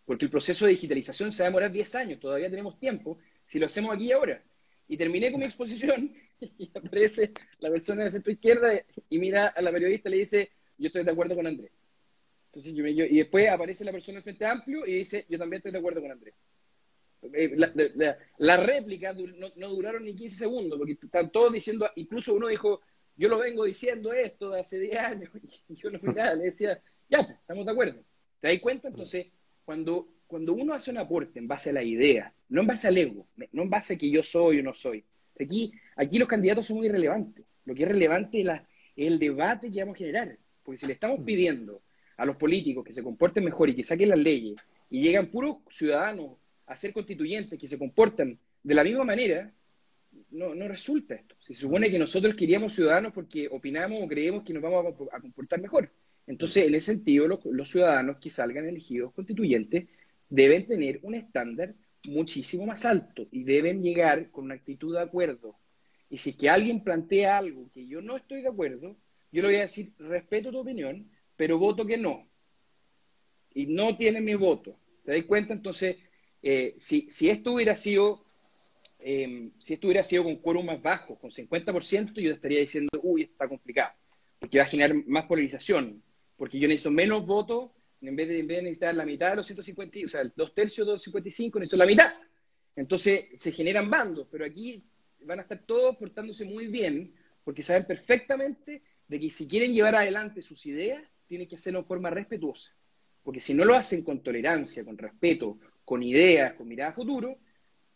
porque 0.04 0.24
el 0.24 0.30
proceso 0.30 0.64
de 0.64 0.72
digitalización 0.72 1.32
se 1.32 1.44
va 1.44 1.46
a 1.46 1.50
demorar 1.50 1.70
10 1.70 1.94
años, 1.94 2.18
todavía 2.18 2.50
tenemos 2.50 2.80
tiempo, 2.80 3.16
si 3.46 3.60
lo 3.60 3.66
hacemos 3.66 3.94
aquí 3.94 4.06
y 4.06 4.12
ahora. 4.12 4.42
Y 4.88 4.96
terminé 4.96 5.30
con 5.30 5.38
mi 5.38 5.46
exposición 5.46 6.12
y 6.40 6.68
aparece 6.74 7.32
la 7.60 7.70
persona 7.70 8.04
de 8.04 8.10
centro 8.10 8.32
izquierda 8.32 8.72
y 9.08 9.18
mira 9.18 9.46
a 9.46 9.62
la 9.62 9.70
periodista 9.70 10.08
y 10.08 10.12
le 10.12 10.18
dice, 10.18 10.50
yo 10.78 10.88
estoy 10.88 11.04
de 11.04 11.12
acuerdo 11.12 11.36
con 11.36 11.46
Andrés. 11.46 11.70
Entonces 12.46 12.74
yo, 12.74 12.84
y 12.88 13.18
después 13.18 13.48
aparece 13.48 13.84
la 13.84 13.92
persona 13.92 14.16
del 14.16 14.24
Frente 14.24 14.46
Amplio 14.46 14.84
y 14.84 14.94
dice, 14.94 15.26
yo 15.28 15.38
también 15.38 15.58
estoy 15.58 15.70
de 15.70 15.78
acuerdo 15.78 16.00
con 16.00 16.10
Andrés. 16.10 16.34
Eh, 17.32 17.54
la, 18.38 18.56
réplica 18.56 19.14
no, 19.56 19.68
duraron 19.68 20.04
ni 20.04 20.14
15 20.14 20.36
segundos, 20.36 20.78
porque 20.78 20.98
están 21.00 21.30
todos 21.30 21.52
diciendo, 21.52 21.88
incluso 21.94 22.34
uno 22.34 22.48
dijo, 22.48 22.80
yo 23.16 23.28
lo 23.28 23.38
vengo 23.38 23.64
diciendo 23.64 24.12
esto 24.12 24.50
de 24.50 24.60
hace 24.60 24.78
10 24.78 24.96
años, 24.96 25.30
y 25.68 25.76
yo 25.76 25.90
lo 25.90 26.00
miraba, 26.00 26.34
le 26.34 26.44
decía, 26.44 26.80
ya, 27.08 27.22
pues, 27.24 27.38
estamos 27.38 27.64
de 27.64 27.72
acuerdo. 27.72 28.02
¿Te 28.40 28.48
das 28.48 28.58
cuenta? 28.58 28.88
Entonces, 28.88 29.28
cuando, 29.64 30.08
cuando 30.26 30.52
uno 30.54 30.74
hace 30.74 30.90
un 30.90 30.98
aporte 30.98 31.38
en 31.38 31.46
base 31.46 31.70
a 31.70 31.74
la 31.74 31.82
idea, 31.82 32.34
no 32.48 32.62
en 32.62 32.66
base 32.66 32.88
al 32.88 32.98
ego, 32.98 33.26
no 33.52 33.62
en 33.62 33.70
base 33.70 33.94
a 33.94 33.98
que 33.98 34.10
yo 34.10 34.22
soy 34.24 34.58
o 34.58 34.62
no 34.62 34.74
soy, 34.74 35.04
aquí, 35.38 35.72
aquí 35.94 36.18
los 36.18 36.28
candidatos 36.28 36.66
son 36.66 36.78
muy 36.78 36.86
irrelevantes. 36.86 37.44
Lo 37.64 37.74
que 37.74 37.84
es 37.84 37.88
relevante 37.88 38.40
es, 38.40 38.46
la, 38.46 38.66
el 38.96 39.18
debate 39.20 39.70
que 39.70 39.80
vamos 39.80 39.94
a 39.94 39.98
generar. 39.98 40.36
Porque 40.64 40.78
si 40.78 40.86
le 40.86 40.94
estamos 40.94 41.20
mm. 41.20 41.24
pidiendo 41.24 41.82
a 42.16 42.26
los 42.26 42.36
políticos 42.36 42.84
que 42.84 42.92
se 42.92 43.02
comporten 43.02 43.44
mejor 43.44 43.68
y 43.68 43.76
que 43.76 43.84
saquen 43.84 44.08
las 44.08 44.18
leyes, 44.18 44.56
y 44.90 45.00
llegan 45.00 45.28
puros 45.28 45.58
ciudadanos 45.70 46.32
a 46.72 46.76
ser 46.76 46.92
constituyentes 46.92 47.58
que 47.58 47.68
se 47.68 47.78
comportan 47.78 48.38
de 48.62 48.74
la 48.74 48.84
misma 48.84 49.04
manera, 49.04 49.52
no, 50.30 50.54
no 50.54 50.68
resulta 50.68 51.14
esto. 51.14 51.36
Se 51.40 51.54
supone 51.54 51.90
que 51.90 51.98
nosotros 51.98 52.34
queríamos 52.34 52.74
ciudadanos 52.74 53.12
porque 53.12 53.48
opinamos 53.50 54.02
o 54.02 54.08
creemos 54.08 54.44
que 54.44 54.52
nos 54.52 54.62
vamos 54.62 54.94
a, 55.12 55.20
comportar 55.20 55.60
mejor. 55.60 55.90
Entonces, 56.26 56.66
en 56.66 56.74
ese 56.74 56.92
sentido, 56.92 57.26
los, 57.28 57.70
ciudadanos 57.70 58.18
que 58.18 58.30
salgan 58.30 58.66
elegidos 58.66 59.12
constituyentes 59.12 59.88
deben 60.28 60.66
tener 60.66 61.00
un 61.02 61.14
estándar 61.14 61.74
muchísimo 62.06 62.66
más 62.66 62.84
alto 62.84 63.26
y 63.30 63.44
deben 63.44 63.82
llegar 63.82 64.30
con 64.30 64.44
una 64.46 64.54
actitud 64.54 64.94
de 64.94 65.02
acuerdo. 65.02 65.56
Y 66.08 66.18
si 66.18 66.36
que 66.36 66.48
alguien 66.48 66.82
plantea 66.82 67.38
algo 67.38 67.70
que 67.72 67.86
yo 67.86 68.00
no 68.00 68.16
estoy 68.16 68.42
de 68.42 68.48
acuerdo, 68.48 68.96
yo 69.30 69.42
le 69.42 69.48
voy 69.48 69.56
a 69.56 69.62
decir, 69.62 69.92
respeto 69.98 70.50
tu 70.50 70.58
opinión, 70.58 71.10
pero 71.36 71.58
voto 71.58 71.86
que 71.86 71.96
no. 71.96 72.28
Y 73.54 73.66
no 73.66 73.96
tiene 73.96 74.20
mi 74.20 74.34
voto. 74.34 74.76
¿Te 75.04 75.12
das 75.12 75.24
cuenta? 75.24 75.52
Entonces, 75.52 75.96
eh, 76.42 76.74
si, 76.78 77.08
si, 77.10 77.30
esto 77.30 77.52
hubiera 77.52 77.76
sido, 77.76 78.24
em, 78.98 79.52
si 79.58 79.74
esto 79.74 79.86
hubiera 79.86 80.02
sido 80.02 80.24
con 80.24 80.36
quórum 80.36 80.66
más 80.66 80.82
bajo, 80.82 81.16
con 81.16 81.30
50%, 81.30 82.20
yo 82.20 82.32
estaría 82.32 82.60
diciendo, 82.60 82.90
uy, 83.02 83.22
está 83.22 83.48
complicado, 83.48 83.92
porque 84.38 84.58
va 84.58 84.64
a 84.64 84.68
generar 84.68 84.94
más 85.06 85.26
polarización, 85.26 86.02
porque 86.36 86.58
yo 86.58 86.66
necesito 86.66 86.90
menos 86.90 87.24
votos, 87.24 87.70
en 88.00 88.16
vez 88.16 88.28
de, 88.28 88.40
en 88.40 88.46
vez 88.48 88.56
de 88.58 88.62
necesitar 88.64 88.94
la 88.94 89.06
mitad 89.06 89.30
de 89.30 89.36
los 89.36 89.46
150, 89.46 89.98
o 90.04 90.08
sea, 90.08 90.22
dos 90.34 90.54
tercios 90.54 90.86
de 90.86 90.94
los 90.94 91.02
55, 91.02 91.60
necesito 91.60 91.76
la 91.76 91.86
mitad. 91.86 92.12
Entonces 92.74 93.26
se 93.36 93.52
generan 93.52 93.88
bandos, 93.88 94.26
pero 94.30 94.44
aquí 94.44 94.82
van 95.20 95.38
a 95.38 95.42
estar 95.42 95.58
todos 95.64 95.96
portándose 95.96 96.44
muy 96.44 96.66
bien, 96.66 97.14
porque 97.44 97.62
saben 97.62 97.86
perfectamente 97.86 98.82
de 99.06 99.20
que 99.20 99.30
si 99.30 99.46
quieren 99.46 99.72
llevar 99.72 99.94
adelante 99.94 100.42
sus 100.42 100.66
ideas, 100.66 101.02
tienen 101.28 101.48
que 101.48 101.56
hacerlo 101.56 101.82
de 101.82 101.86
forma 101.86 102.10
respetuosa. 102.10 102.74
Porque 103.22 103.40
si 103.40 103.54
no 103.54 103.64
lo 103.64 103.74
hacen 103.74 104.02
con 104.02 104.22
tolerancia, 104.22 104.84
con 104.84 104.98
respeto, 104.98 105.58
con 105.84 106.02
ideas, 106.02 106.54
con 106.54 106.68
mirada 106.68 106.90
a 106.90 106.94
futuro, 106.94 107.38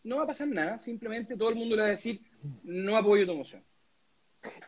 no 0.03 0.17
va 0.17 0.23
a 0.23 0.27
pasar 0.27 0.47
nada, 0.47 0.79
simplemente 0.79 1.35
todo 1.35 1.49
el 1.49 1.55
mundo 1.55 1.75
le 1.75 1.81
va 1.81 1.87
a 1.89 1.91
decir, 1.91 2.21
no 2.63 2.95
apoyo 2.95 3.25
tu 3.25 3.35
moción. 3.35 3.63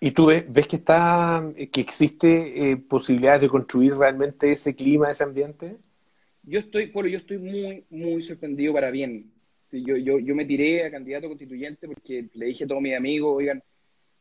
¿Y 0.02 0.12
tú 0.12 0.28
ves, 0.28 0.46
ves 0.52 0.68
que 0.68 0.76
está, 0.78 1.52
que 1.72 1.82
existe 1.82 2.72
eh, 2.72 2.78
posibilidades 2.78 3.42
de 3.42 3.50
construir 3.50 3.96
realmente 3.96 4.52
ese 4.52 4.76
clima, 4.76 5.12
ese 5.12 5.24
ambiente? 5.24 5.78
Yo 6.44 6.60
estoy, 6.60 6.88
bueno, 6.88 7.10
yo 7.10 7.20
estoy 7.20 7.38
muy, 7.38 7.86
muy 7.90 8.24
sorprendido 8.24 8.74
para 8.74 8.92
bien. 8.92 9.32
Yo, 9.72 9.96
yo, 9.98 10.20
yo 10.20 10.36
me 10.36 10.46
tiré 10.46 10.86
a 10.86 10.92
candidato 10.92 11.28
constituyente 11.28 11.88
porque 11.88 12.28
le 12.34 12.48
dije 12.48 12.64
a 12.64 12.68
todos 12.68 12.82
mis 12.82 12.96
amigos, 12.96 13.36
oigan, 13.38 13.62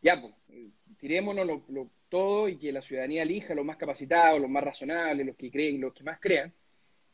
ya, 0.02 0.20
pues, 0.20 0.34
tirémonos 0.98 1.46
lo, 1.46 1.90
todo 2.08 2.48
y 2.48 2.56
que 2.56 2.72
la 2.72 2.82
ciudadanía 2.82 3.22
elija 3.22 3.54
los 3.54 3.64
más 3.64 3.76
capacitados, 3.76 4.40
los 4.40 4.50
más 4.50 4.64
razonables, 4.64 5.26
los 5.26 5.36
que 5.36 5.50
creen, 5.50 5.80
los 5.80 5.92
que 5.92 6.04
más 6.04 6.18
crean. 6.20 6.52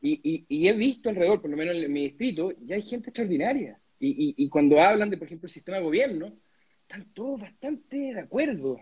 Y, 0.07 0.45
y, 0.51 0.69
he 0.69 0.73
visto 0.75 1.09
alrededor, 1.09 1.41
por 1.41 1.51
lo 1.51 1.57
menos 1.57 1.77
en 1.77 1.91
mi 1.91 2.03
distrito, 2.03 2.53
ya 2.61 2.75
hay 2.77 2.83
gente 2.83 3.09
extraordinaria. 3.09 3.81
Y, 3.99 4.35
y, 4.37 4.49
cuando 4.51 4.79
hablan 4.79 5.09
de, 5.09 5.17
por 5.17 5.27
ejemplo, 5.27 5.47
el 5.47 5.53
sistema 5.53 5.79
de 5.79 5.85
gobierno, 5.85 6.37
están 6.83 7.15
todos 7.15 7.41
bastante 7.41 7.97
de 8.13 8.21
acuerdo. 8.21 8.79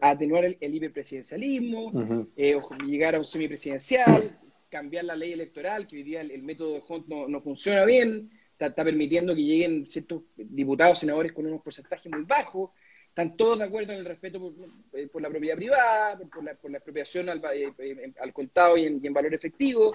a, 0.00 0.10
atenuar 0.10 0.44
el, 0.44 0.74
hiperpresidencialismo, 0.74 2.26
eh, 2.36 2.60
llegar 2.84 3.14
a 3.14 3.20
un 3.20 3.26
semipresidencial, 3.26 4.36
cambiar 4.68 5.04
la 5.04 5.14
ley 5.14 5.32
electoral, 5.32 5.86
que 5.86 5.98
hoy 5.98 6.02
día 6.02 6.20
el, 6.22 6.42
método 6.42 6.74
de 6.74 6.82
Hunt 6.88 7.06
no, 7.06 7.28
no 7.28 7.40
funciona 7.40 7.84
bien, 7.84 8.28
está, 8.50 8.66
está, 8.66 8.82
permitiendo 8.82 9.36
que 9.36 9.44
lleguen 9.44 9.86
ciertos 9.86 10.22
diputados, 10.34 10.98
senadores 10.98 11.30
con 11.30 11.46
unos 11.46 11.62
porcentajes 11.62 12.10
muy 12.10 12.24
bajos. 12.24 12.70
Están 13.08 13.36
todos 13.36 13.60
de 13.60 13.66
acuerdo 13.66 13.92
en 13.92 14.00
el 14.00 14.04
respeto 14.04 14.40
por, 14.40 14.52
eh, 14.98 15.08
la 15.20 15.28
propiedad 15.28 15.54
privada, 15.54 16.18
por, 16.18 16.42
la, 16.42 16.54
por 16.56 16.72
la, 16.72 16.78
expropiación 16.78 17.28
al, 17.28 17.40
eh, 17.54 18.12
al 18.20 18.32
contado 18.32 18.76
y 18.76 18.86
en, 18.86 19.12
valor 19.12 19.32
efectivo. 19.32 19.94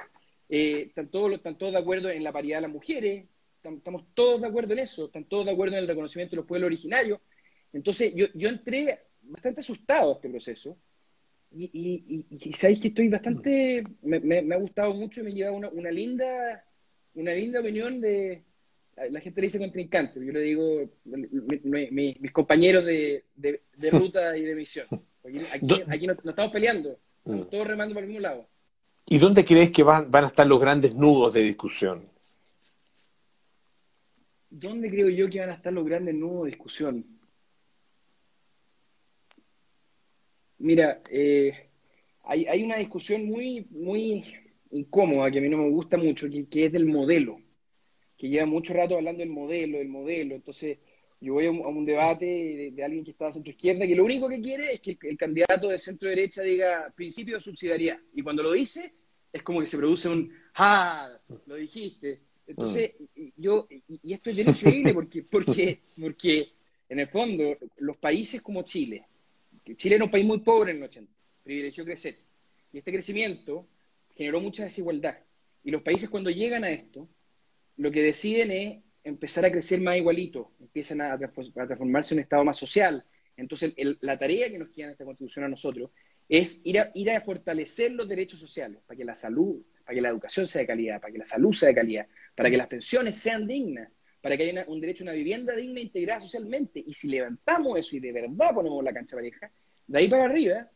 Están, 0.49 1.09
todos, 1.09 1.31
están 1.33 1.57
todos 1.57 1.73
de 1.73 1.79
acuerdo 1.79 2.09
en 2.09 2.23
la 2.23 2.31
paridad 2.31 2.57
de 2.57 2.63
las 2.63 2.71
mujeres, 2.71 3.25
estamos 3.63 4.05
todos 4.13 4.41
de 4.41 4.47
acuerdo 4.47 4.73
en 4.73 4.79
eso, 4.79 5.05
están 5.05 5.25
todos 5.25 5.45
de 5.45 5.51
acuerdo 5.51 5.75
en 5.75 5.83
el 5.83 5.87
reconocimiento 5.87 6.31
de 6.31 6.37
los 6.37 6.45
pueblos 6.45 6.67
originarios. 6.67 7.19
Entonces, 7.71 8.13
yo, 8.15 8.27
yo 8.33 8.49
entré 8.49 8.99
bastante 9.21 9.61
asustado 9.61 10.11
a 10.11 10.15
este 10.15 10.29
proceso 10.29 10.77
y, 11.51 11.69
y, 11.73 12.25
y, 12.29 12.53
sabéis 12.53 12.79
que 12.79 12.87
estoy 12.89 13.09
bastante, 13.09 13.83
me, 14.01 14.19
me, 14.19 14.55
ha 14.55 14.59
gustado 14.59 14.93
mucho 14.93 15.21
y 15.21 15.23
me 15.23 15.29
ha 15.31 15.33
llevado 15.33 15.55
una, 15.55 15.69
una, 15.69 15.91
linda, 15.91 16.63
una 17.15 17.33
linda 17.33 17.59
opinión 17.59 17.99
de, 17.99 18.43
la 19.09 19.19
gente 19.19 19.41
le 19.41 19.47
dice 19.47 19.59
contrincante, 19.59 20.23
yo 20.23 20.31
le 20.31 20.41
digo 20.41 20.89
mis 21.05 22.31
compañeros 22.31 22.85
de, 22.85 23.25
de, 23.35 23.61
ruta 23.91 24.37
y 24.37 24.41
de 24.43 24.55
misión. 24.55 24.85
Aquí, 25.51 25.73
aquí, 25.87 26.07
no, 26.07 26.13
estamos 26.13 26.51
peleando, 26.51 26.99
estamos 27.17 27.47
mm. 27.47 27.49
todos 27.49 27.67
remando 27.67 27.95
para 27.95 28.05
el 28.05 28.11
mismo 28.11 28.21
lado. 28.21 28.47
¿Y 29.05 29.17
dónde 29.17 29.43
crees 29.43 29.71
que 29.71 29.83
van, 29.83 30.11
van 30.11 30.25
a 30.25 30.27
estar 30.27 30.45
los 30.45 30.59
grandes 30.59 30.93
nudos 30.93 31.33
de 31.33 31.41
discusión? 31.41 32.09
¿dónde 34.49 34.89
creo 34.89 35.09
yo 35.09 35.29
que 35.29 35.39
van 35.39 35.51
a 35.51 35.55
estar 35.55 35.71
los 35.71 35.85
grandes 35.85 36.15
nudos 36.15 36.45
de 36.45 36.49
discusión? 36.51 37.05
Mira, 40.57 41.01
eh, 41.09 41.69
hay, 42.23 42.63
una 42.63 42.77
discusión 42.77 43.25
muy, 43.25 43.65
muy 43.69 44.23
incómoda 44.71 45.31
que 45.31 45.39
a 45.39 45.41
mí 45.41 45.49
no 45.49 45.57
me 45.57 45.69
gusta 45.69 45.97
mucho, 45.97 46.27
que, 46.29 46.65
es 46.65 46.71
del 46.71 46.85
modelo, 46.85 47.39
que 48.17 48.27
lleva 48.27 48.45
mucho 48.45 48.73
rato 48.73 48.95
hablando 48.95 49.19
del 49.19 49.29
modelo, 49.29 49.77
del 49.77 49.87
modelo. 49.87 50.35
Entonces, 50.35 50.79
yo 51.21 51.33
voy 51.33 51.47
a 51.47 51.51
un, 51.51 51.85
debate 51.85 52.71
de, 52.73 52.83
alguien 52.83 53.03
que 53.03 53.11
está 53.11 53.27
a 53.27 53.33
centro 53.33 53.51
izquierda, 53.51 53.85
que 53.85 53.95
lo 53.95 54.05
único 54.05 54.29
que 54.29 54.41
quiere 54.41 54.73
es 54.73 54.79
que 54.79 54.97
el, 55.01 55.17
candidato 55.17 55.67
de 55.67 55.77
centro 55.77 56.07
derecha 56.07 56.41
diga 56.41 56.93
principio 56.95 57.35
de 57.35 57.41
subsidiariedad. 57.41 57.99
Y 58.13 58.21
cuando 58.21 58.41
lo 58.41 58.53
dice, 58.53 58.93
es 59.31 59.43
como 59.43 59.59
que 59.59 59.65
se 59.65 59.77
produce 59.77 60.07
un, 60.07 60.31
¡ah! 60.55 61.09
Lo 61.45 61.55
dijiste. 61.55 62.21
Entonces, 62.47 62.93
mm. 63.15 63.27
yo, 63.35 63.67
y, 63.87 64.13
esto 64.13 64.29
es 64.29 64.35
bien 64.37 64.49
increíble 64.49 64.93
porque, 64.93 65.23
porque, 65.23 65.81
porque 65.99 66.49
en 66.87 66.99
el 66.99 67.07
fondo, 67.07 67.57
los 67.77 67.97
países 67.97 68.41
como 68.41 68.63
Chile, 68.63 69.05
Chile 69.75 69.95
era 69.95 70.05
un 70.05 70.11
país 70.11 70.25
muy 70.25 70.39
pobre 70.39 70.71
en 70.71 70.77
el 70.77 70.83
80, 70.83 71.11
privilegió 71.43 71.83
crecer, 71.83 72.17
y 72.71 72.77
este 72.77 72.91
crecimiento 72.91 73.67
generó 74.15 74.39
mucha 74.39 74.63
desigualdad. 74.63 75.17
Y 75.63 75.71
los 75.71 75.81
países 75.81 76.09
cuando 76.09 76.29
llegan 76.29 76.63
a 76.63 76.71
esto, 76.71 77.07
lo 77.77 77.91
que 77.91 78.01
deciden 78.01 78.51
es 78.51 78.77
empezar 79.03 79.45
a 79.45 79.51
crecer 79.51 79.81
más 79.81 79.97
igualito, 79.97 80.51
empiezan 80.59 81.01
a, 81.01 81.17
transformarse 81.17 82.13
en 82.13 82.19
un 82.19 82.23
estado 82.23 82.43
más 82.43 82.57
social. 82.57 83.03
Entonces, 83.37 83.73
la 84.01 84.17
tarea 84.17 84.49
que 84.49 84.59
nos 84.59 84.69
queda 84.69 84.87
en 84.87 84.91
esta 84.91 85.05
constitución 85.05 85.45
a 85.45 85.49
nosotros 85.49 85.91
es 86.27 86.61
ir 86.65 86.79
a, 86.79 86.91
ir 86.93 87.09
a 87.11 87.21
fortalecer 87.21 87.91
los 87.93 88.07
derechos 88.07 88.39
sociales, 88.39 88.81
para 88.85 88.97
que 88.97 89.05
la 89.05 89.15
salud, 89.15 89.61
para 89.83 89.95
que 89.95 90.01
la 90.01 90.09
educación 90.09 90.45
sea 90.45 90.61
de 90.61 90.67
calidad, 90.67 91.01
para 91.01 91.11
que 91.11 91.19
la 91.19 91.25
salud 91.25 91.53
sea 91.53 91.69
de 91.69 91.75
calidad, 91.75 92.07
para 92.35 92.49
que 92.49 92.57
las 92.57 92.67
pensiones 92.67 93.15
sean 93.15 93.47
dignas, 93.47 93.89
para 94.21 94.35
que 94.35 94.43
haya 94.43 94.65
un 94.67 94.81
derecho 94.81 95.03
a 95.03 95.05
una 95.05 95.13
vivienda 95.13 95.55
digna 95.55 95.79
e 95.79 95.83
integrada 95.83 96.21
socialmente. 96.21 96.83
Y 96.85 96.93
si 96.93 97.07
levantamos 97.07 97.79
eso 97.79 97.95
y 97.95 97.99
de 97.99 98.11
verdad 98.11 98.53
ponemos 98.53 98.83
la 98.83 98.93
cancha 98.93 99.15
pareja, 99.15 99.51
de 99.87 99.97
ahí 99.97 100.07
para 100.07 100.25
arriba, 100.25 100.69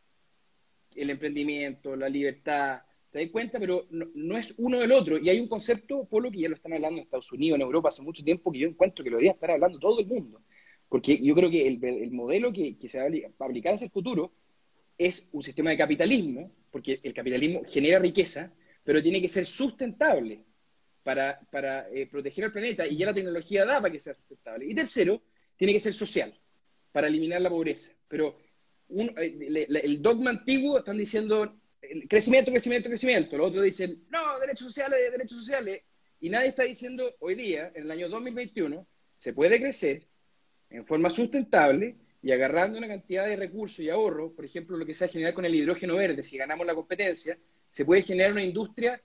el 0.96 1.10
emprendimiento, 1.10 1.94
la 1.94 2.08
libertad, 2.08 2.82
te 3.14 3.20
das 3.20 3.30
cuenta, 3.30 3.60
pero 3.60 3.86
no, 3.90 4.36
es 4.36 4.56
uno 4.58 4.80
del 4.80 4.90
otro. 4.90 5.18
Y 5.18 5.28
hay 5.28 5.38
un 5.38 5.46
concepto, 5.46 6.04
Polo, 6.04 6.32
que 6.32 6.40
ya 6.40 6.48
lo 6.48 6.56
están 6.56 6.72
hablando 6.72 6.98
en 6.98 7.04
Estados 7.04 7.30
Unidos, 7.30 7.54
en 7.54 7.62
Europa 7.62 7.90
hace 7.90 8.02
mucho 8.02 8.24
tiempo, 8.24 8.50
que 8.50 8.58
yo 8.58 8.66
encuentro 8.66 9.04
que 9.04 9.10
lo 9.10 9.18
debería 9.18 9.34
estar 9.34 9.52
hablando 9.52 9.78
todo 9.78 10.00
el 10.00 10.06
mundo. 10.06 10.42
Porque 10.88 11.22
yo 11.22 11.32
creo 11.36 11.48
que 11.48 11.64
el, 11.64 12.10
modelo 12.10 12.52
que, 12.52 12.76
se 12.88 12.98
va 12.98 13.04
a 13.04 13.44
aplicar 13.44 13.74
hacia 13.74 13.84
el 13.84 13.92
futuro 13.92 14.32
es 14.98 15.28
un 15.30 15.44
sistema 15.44 15.70
de 15.70 15.76
capitalismo, 15.76 16.50
porque 16.72 16.98
el 17.04 17.14
capitalismo 17.14 17.62
genera 17.64 18.00
riqueza, 18.00 18.52
pero 18.82 19.00
tiene 19.00 19.22
que 19.22 19.28
ser 19.28 19.46
sustentable 19.46 20.42
para, 21.04 21.38
para 21.52 21.88
eh, 21.90 22.08
proteger 22.08 22.46
al 22.46 22.52
planeta 22.52 22.84
y 22.84 22.96
ya 22.96 23.06
la 23.06 23.14
tecnología 23.14 23.64
da 23.64 23.80
para 23.80 23.92
que 23.92 24.00
sea 24.00 24.14
sustentable. 24.14 24.66
Y 24.66 24.74
tercero, 24.74 25.22
tiene 25.56 25.72
que 25.72 25.78
ser 25.78 25.94
social, 25.94 26.34
para 26.90 27.06
eliminar 27.06 27.40
la 27.40 27.50
pobreza. 27.50 27.92
Pero 28.08 28.36
eh, 28.88 29.68
el 29.84 30.02
dogma 30.02 30.30
antiguo 30.30 30.78
están 30.78 30.98
diciendo 30.98 31.60
crecimiento, 32.08 32.50
crecimiento, 32.50 32.88
crecimiento. 32.88 33.36
Los 33.36 33.48
otros 33.48 33.64
dicen, 33.64 34.04
no, 34.10 34.38
derechos 34.40 34.68
sociales, 34.68 34.98
derechos 35.10 35.38
sociales. 35.38 35.82
Y 36.20 36.30
nadie 36.30 36.48
está 36.48 36.64
diciendo 36.64 37.14
hoy 37.20 37.34
día, 37.34 37.70
en 37.74 37.84
el 37.84 37.90
año 37.90 38.08
2021, 38.08 38.86
se 39.14 39.32
puede 39.32 39.60
crecer 39.60 40.06
en 40.70 40.86
forma 40.86 41.10
sustentable 41.10 41.96
y 42.22 42.32
agarrando 42.32 42.78
una 42.78 42.88
cantidad 42.88 43.26
de 43.26 43.36
recursos 43.36 43.80
y 43.80 43.90
ahorros, 43.90 44.32
por 44.32 44.44
ejemplo, 44.44 44.76
lo 44.76 44.86
que 44.86 44.94
se 44.94 45.04
va 45.04 45.08
a 45.08 45.12
generar 45.12 45.34
con 45.34 45.44
el 45.44 45.54
hidrógeno 45.54 45.96
verde, 45.96 46.22
si 46.22 46.38
ganamos 46.38 46.66
la 46.66 46.74
competencia, 46.74 47.38
se 47.68 47.84
puede 47.84 48.02
generar 48.02 48.32
una 48.32 48.42
industria 48.42 49.00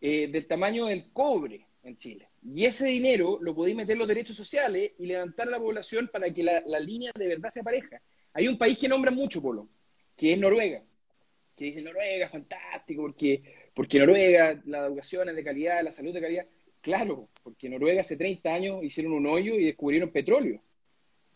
eh, 0.00 0.28
del 0.28 0.46
tamaño 0.46 0.86
del 0.86 1.10
cobre 1.12 1.66
en 1.82 1.96
Chile. 1.96 2.28
Y 2.42 2.64
ese 2.64 2.86
dinero 2.86 3.38
lo 3.40 3.54
podéis 3.54 3.76
meter 3.76 3.96
los 3.96 4.08
derechos 4.08 4.36
sociales 4.36 4.92
y 4.98 5.06
levantar 5.06 5.48
a 5.48 5.50
la 5.50 5.58
población 5.58 6.08
para 6.12 6.32
que 6.32 6.42
la, 6.42 6.80
línea 6.80 7.12
de 7.14 7.26
verdad 7.26 7.48
se 7.48 7.62
pareja. 7.62 8.00
Hay 8.32 8.48
un 8.48 8.56
país 8.56 8.78
que 8.78 8.88
nombra 8.88 9.10
mucho, 9.10 9.42
Polo, 9.42 9.68
que 10.16 10.32
es 10.32 10.38
Noruega. 10.38 10.82
Que 11.60 11.66
dice 11.66 11.82
Noruega, 11.82 12.30
fantástico, 12.30 13.02
porque, 13.02 13.42
porque 13.74 13.98
Noruega, 13.98 14.62
la 14.64 14.86
educación 14.86 15.28
es 15.28 15.36
de 15.36 15.44
calidad, 15.44 15.84
la 15.84 15.92
salud 15.92 16.14
de 16.14 16.22
calidad. 16.22 16.46
Claro, 16.80 17.28
porque 17.42 17.68
Noruega 17.68 18.00
hace 18.00 18.16
30 18.16 18.54
años 18.54 18.82
hicieron 18.82 19.12
un 19.12 19.26
hoyo 19.26 19.56
y 19.56 19.66
descubrieron 19.66 20.08
petróleo. 20.08 20.62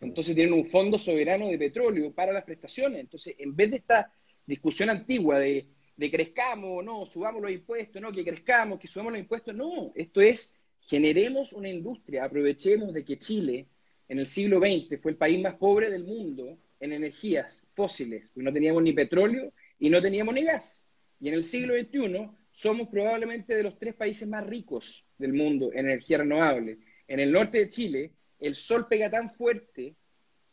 Entonces 0.01 0.35
tienen 0.35 0.55
un 0.55 0.71
fondo 0.71 0.99
soberano 0.99 1.49
de 1.49 1.59
petróleo 1.59 2.11
para 2.15 2.33
las 2.33 2.45
prestaciones. 2.45 3.01
Entonces, 3.01 3.35
en 3.39 3.55
vez 3.55 3.73
de 3.73 3.77
esta 3.77 4.15
discusión 4.47 4.89
antigua 4.89 5.39
de 5.39 5.67
de 5.97 6.11
crezcamos, 6.11 6.85
no, 6.85 7.07
subamos 7.07 7.43
los 7.43 7.53
impuestos, 7.53 8.03
no, 8.03 8.13
que 8.13 8.25
crezcamos, 8.25 8.81
que 8.81 8.89
subamos 8.89 9.13
los 9.13 9.21
impuestos, 9.21 9.55
no, 9.55 9.93
esto 9.95 10.21
es, 10.21 10.57
generemos 10.81 11.53
una 11.53 11.69
industria, 11.69 12.25
aprovechemos 12.25 12.93
de 12.93 13.05
que 13.05 13.19
Chile 13.19 13.67
en 14.09 14.19
el 14.19 14.27
siglo 14.27 14.59
XX 14.59 15.01
fue 15.01 15.13
el 15.13 15.17
país 15.17 15.41
más 15.41 15.55
pobre 15.55 15.91
del 15.91 16.05
mundo 16.05 16.59
en 16.81 16.93
energías 16.93 17.65
fósiles, 17.75 18.31
porque 18.31 18.45
no 18.45 18.53
teníamos 18.53 18.83
ni 18.83 18.93
petróleo 18.93 19.53
y 19.85 19.91
no 19.91 20.01
teníamos 20.01 20.35
ni 20.35 20.45
gas. 20.45 20.89
Y 21.21 21.29
en 21.29 21.35
el 21.35 21.45
siglo 21.45 21.75
XXI 21.79 22.31
somos 22.53 22.89
probablemente 22.89 23.55
de 23.55 23.63
los 23.63 23.79
tres 23.79 23.95
países 23.95 24.27
más 24.27 24.47
ricos 24.47 25.05
del 25.19 25.35
mundo 25.35 25.73
en 25.75 25.81
energía 25.81 26.17
renovable. 26.17 26.79
En 27.07 27.21
el 27.21 27.31
norte 27.31 27.59
de 27.59 27.69
Chile, 27.69 28.13
el 28.41 28.55
sol 28.55 28.87
pega 28.89 29.11
tan 29.11 29.35
fuerte 29.35 29.95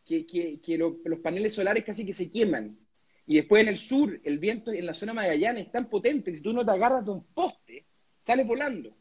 que, 0.05 0.25
que, 0.25 0.77
los 0.77 1.19
paneles 1.23 1.53
solares 1.53 1.85
casi 1.85 2.05
que 2.05 2.11
se 2.11 2.29
queman. 2.29 2.77
Y 3.25 3.35
después 3.37 3.61
en 3.61 3.69
el 3.69 3.77
sur, 3.77 4.19
el 4.21 4.37
viento 4.37 4.73
en 4.73 4.85
la 4.85 4.93
zona 4.93 5.13
Magallanes 5.13 5.67
es 5.67 5.71
tan 5.71 5.87
potente 5.87 6.31
que 6.31 6.37
si 6.37 6.43
tú 6.43 6.51
no 6.51 6.65
te 6.65 6.71
agarras 6.71 7.05
de 7.05 7.11
un 7.11 7.23
poste, 7.27 7.85
sales 8.25 8.45
volando. 8.45 8.97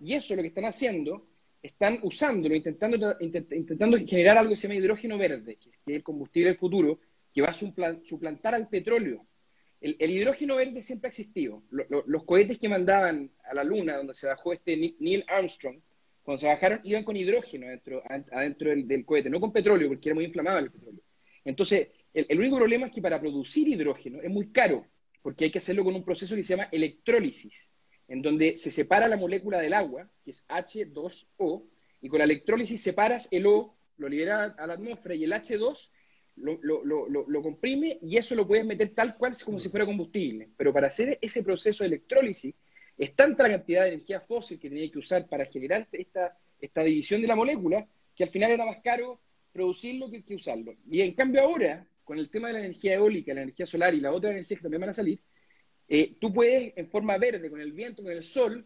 Y 0.00 0.14
eso 0.14 0.36
lo 0.36 0.42
que 0.42 0.48
están 0.48 0.66
haciendo, 0.66 1.26
están 1.60 1.98
usándolo, 2.04 2.54
intentando, 2.54 3.16
intentando 3.18 3.98
generar 3.98 4.38
algo 4.38 4.50
que 4.50 4.56
se 4.56 4.68
llama 4.68 4.78
hidrógeno 4.78 5.18
verde, 5.18 5.56
que 5.56 5.70
es 5.70 5.80
el 5.86 6.04
combustible 6.04 6.50
del 6.50 6.58
futuro, 6.58 7.00
que 7.32 7.42
va 7.42 7.48
a 7.48 7.52
suplantar 7.52 8.54
al 8.54 8.68
petróleo. 8.68 9.26
El, 9.82 10.10
hidrógeno 10.10 10.56
verde 10.56 10.80
siempre 10.80 11.08
ha 11.08 11.10
existido. 11.10 11.62
los 11.70 12.24
cohetes 12.24 12.58
que 12.58 12.68
mandaban 12.68 13.30
a 13.44 13.52
la 13.52 13.64
Luna, 13.64 13.96
donde 13.96 14.14
se 14.14 14.28
bajó 14.28 14.52
este 14.52 14.76
Neil 14.76 15.24
Armstrong, 15.26 15.78
cuando 16.22 16.38
se 16.38 16.46
bajaron, 16.46 16.80
iban 16.84 17.02
con 17.02 17.16
hidrógeno 17.16 17.66
adentro, 17.66 18.02
adentro 18.30 18.70
del, 18.70 18.86
del 18.86 19.04
cohete, 19.04 19.28
no 19.28 19.40
con 19.40 19.52
petróleo, 19.52 19.88
porque 19.88 20.08
era 20.08 20.14
muy 20.14 20.24
inflamable 20.24 20.66
el 20.66 20.70
petróleo. 20.70 21.02
Entonces, 21.44 21.88
el, 22.14 22.38
único 22.38 22.56
problema 22.56 22.86
es 22.86 22.92
que 22.92 23.02
para 23.02 23.20
producir 23.20 23.68
hidrógeno 23.68 24.20
es 24.20 24.30
muy 24.30 24.52
caro, 24.52 24.86
porque 25.22 25.44
hay 25.44 25.50
que 25.50 25.58
hacerlo 25.58 25.84
con 25.84 25.94
un 25.94 26.04
proceso 26.04 26.36
que 26.36 26.44
se 26.44 26.54
llama 26.54 26.68
electrólisis, 26.70 27.72
en 28.06 28.20
donde 28.20 28.58
se 28.58 28.70
separa 28.70 29.08
la 29.08 29.16
molécula 29.16 29.58
del 29.58 29.72
agua, 29.72 30.08
que 30.24 30.32
es 30.32 30.46
H2O, 30.46 31.64
y 32.02 32.08
con 32.08 32.18
la 32.18 32.24
electrólisis 32.24 32.82
separas 32.82 33.28
el 33.30 33.46
O, 33.46 33.76
lo 33.96 34.08
liberas 34.08 34.54
a 34.58 34.66
la 34.66 34.74
atmósfera, 34.74 35.14
y 35.14 35.24
el 35.24 35.32
H2 35.32 35.90
lo, 36.36 37.42
comprime 37.42 37.98
y 38.02 38.16
eso 38.16 38.34
lo 38.34 38.46
puedes 38.46 38.64
meter 38.64 38.94
tal 38.94 39.16
cual 39.16 39.32
como 39.44 39.58
si 39.58 39.68
fuera 39.68 39.86
combustible. 39.86 40.48
Pero 40.56 40.72
para 40.72 40.88
hacer 40.88 41.18
ese 41.20 41.42
proceso 41.42 41.84
de 41.84 41.88
electrólisis, 41.88 42.54
es 42.96 43.14
tanta 43.14 43.44
la 43.44 43.56
cantidad 43.56 43.82
de 43.82 43.88
energía 43.94 44.20
fósil 44.20 44.58
que 44.58 44.68
tenía 44.68 44.90
que 44.90 44.98
usar 44.98 45.26
para 45.28 45.46
generar 45.46 45.88
esta, 45.92 46.36
esta 46.60 46.82
división 46.82 47.20
de 47.20 47.28
la 47.28 47.36
molécula 47.36 47.86
que 48.14 48.24
al 48.24 48.30
final 48.30 48.50
era 48.50 48.66
más 48.66 48.78
caro 48.82 49.20
producirlo 49.52 50.10
que, 50.10 50.24
que 50.24 50.34
usarlo. 50.34 50.74
Y 50.90 51.00
en 51.00 51.14
cambio 51.14 51.42
ahora, 51.42 51.86
con 52.04 52.18
el 52.18 52.30
tema 52.30 52.48
de 52.48 52.54
la 52.54 52.60
energía 52.60 52.94
eólica, 52.94 53.34
la 53.34 53.42
energía 53.42 53.66
solar 53.66 53.94
y 53.94 54.00
la 54.00 54.12
otra 54.12 54.30
energía 54.30 54.56
que 54.56 54.62
también 54.62 54.80
van 54.80 54.90
a 54.90 54.94
salir, 54.94 55.20
eh, 55.88 56.14
tú 56.20 56.32
puedes 56.32 56.72
en 56.76 56.88
forma 56.88 57.18
verde, 57.18 57.50
con 57.50 57.60
el 57.60 57.72
viento, 57.72 58.02
con 58.02 58.12
el 58.12 58.22
sol, 58.22 58.64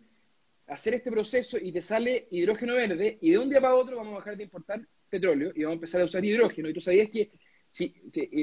hacer 0.67 0.95
este 0.95 1.11
proceso 1.11 1.59
y 1.59 1.73
te 1.73 1.81
sale 1.81 2.27
hidrógeno 2.31 2.75
verde 2.75 3.19
y 3.21 3.31
de 3.31 3.39
un 3.39 3.49
día 3.49 3.61
para 3.61 3.77
otro 3.77 3.97
vamos 3.97 4.15
a 4.15 4.17
dejar 4.19 4.37
de 4.37 4.45
importar 4.45 4.87
petróleo 5.09 5.53
y 5.55 5.63
vamos 5.63 5.75
a 5.75 5.79
empezar 5.79 6.01
a 6.01 6.05
usar 6.05 6.25
hidrógeno. 6.25 6.69
Y 6.69 6.75
tú 6.75 6.81
sabías 6.81 7.09
que, 7.11 7.31
si, 7.77 7.95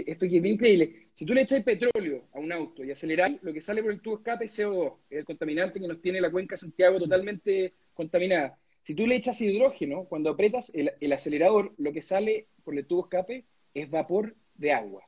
esto 0.06 0.26
es 0.28 0.34
increíble, 0.34 1.08
si 1.12 1.26
tú 1.26 1.34
le 1.34 1.42
echas 1.42 1.64
petróleo 1.64 2.28
a 2.34 2.40
un 2.40 2.52
auto 2.52 2.84
y 2.84 2.92
aceleráis, 2.92 3.42
lo 3.42 3.52
que 3.52 3.62
sale 3.62 3.82
por 3.82 3.92
el 3.92 4.00
tubo 4.00 4.18
escape 4.18 4.46
es 4.46 4.60
CO2, 4.60 4.94
el 5.10 5.26
contaminante 5.26 5.80
que 5.80 5.88
nos 5.88 6.00
tiene 6.04 6.22
la 6.22 6.30
cuenca 6.30 6.56
Santiago 6.56 7.00
totalmente 7.00 7.74
contaminada. 7.96 8.60
Si 8.84 8.94
tú 8.94 9.08
le 9.08 9.16
echas 9.16 9.42
hidrógeno, 9.42 10.06
cuando 10.06 10.30
apretas 10.30 10.72
el, 10.76 11.12
acelerador, 11.12 11.74
lo 11.80 11.92
que 11.92 12.04
sale 12.04 12.46
por 12.64 12.78
el 12.78 12.86
tubo 12.86 13.06
escape 13.06 13.46
es 13.74 13.90
vapor 13.90 14.36
de 14.54 14.72
agua. 14.72 15.04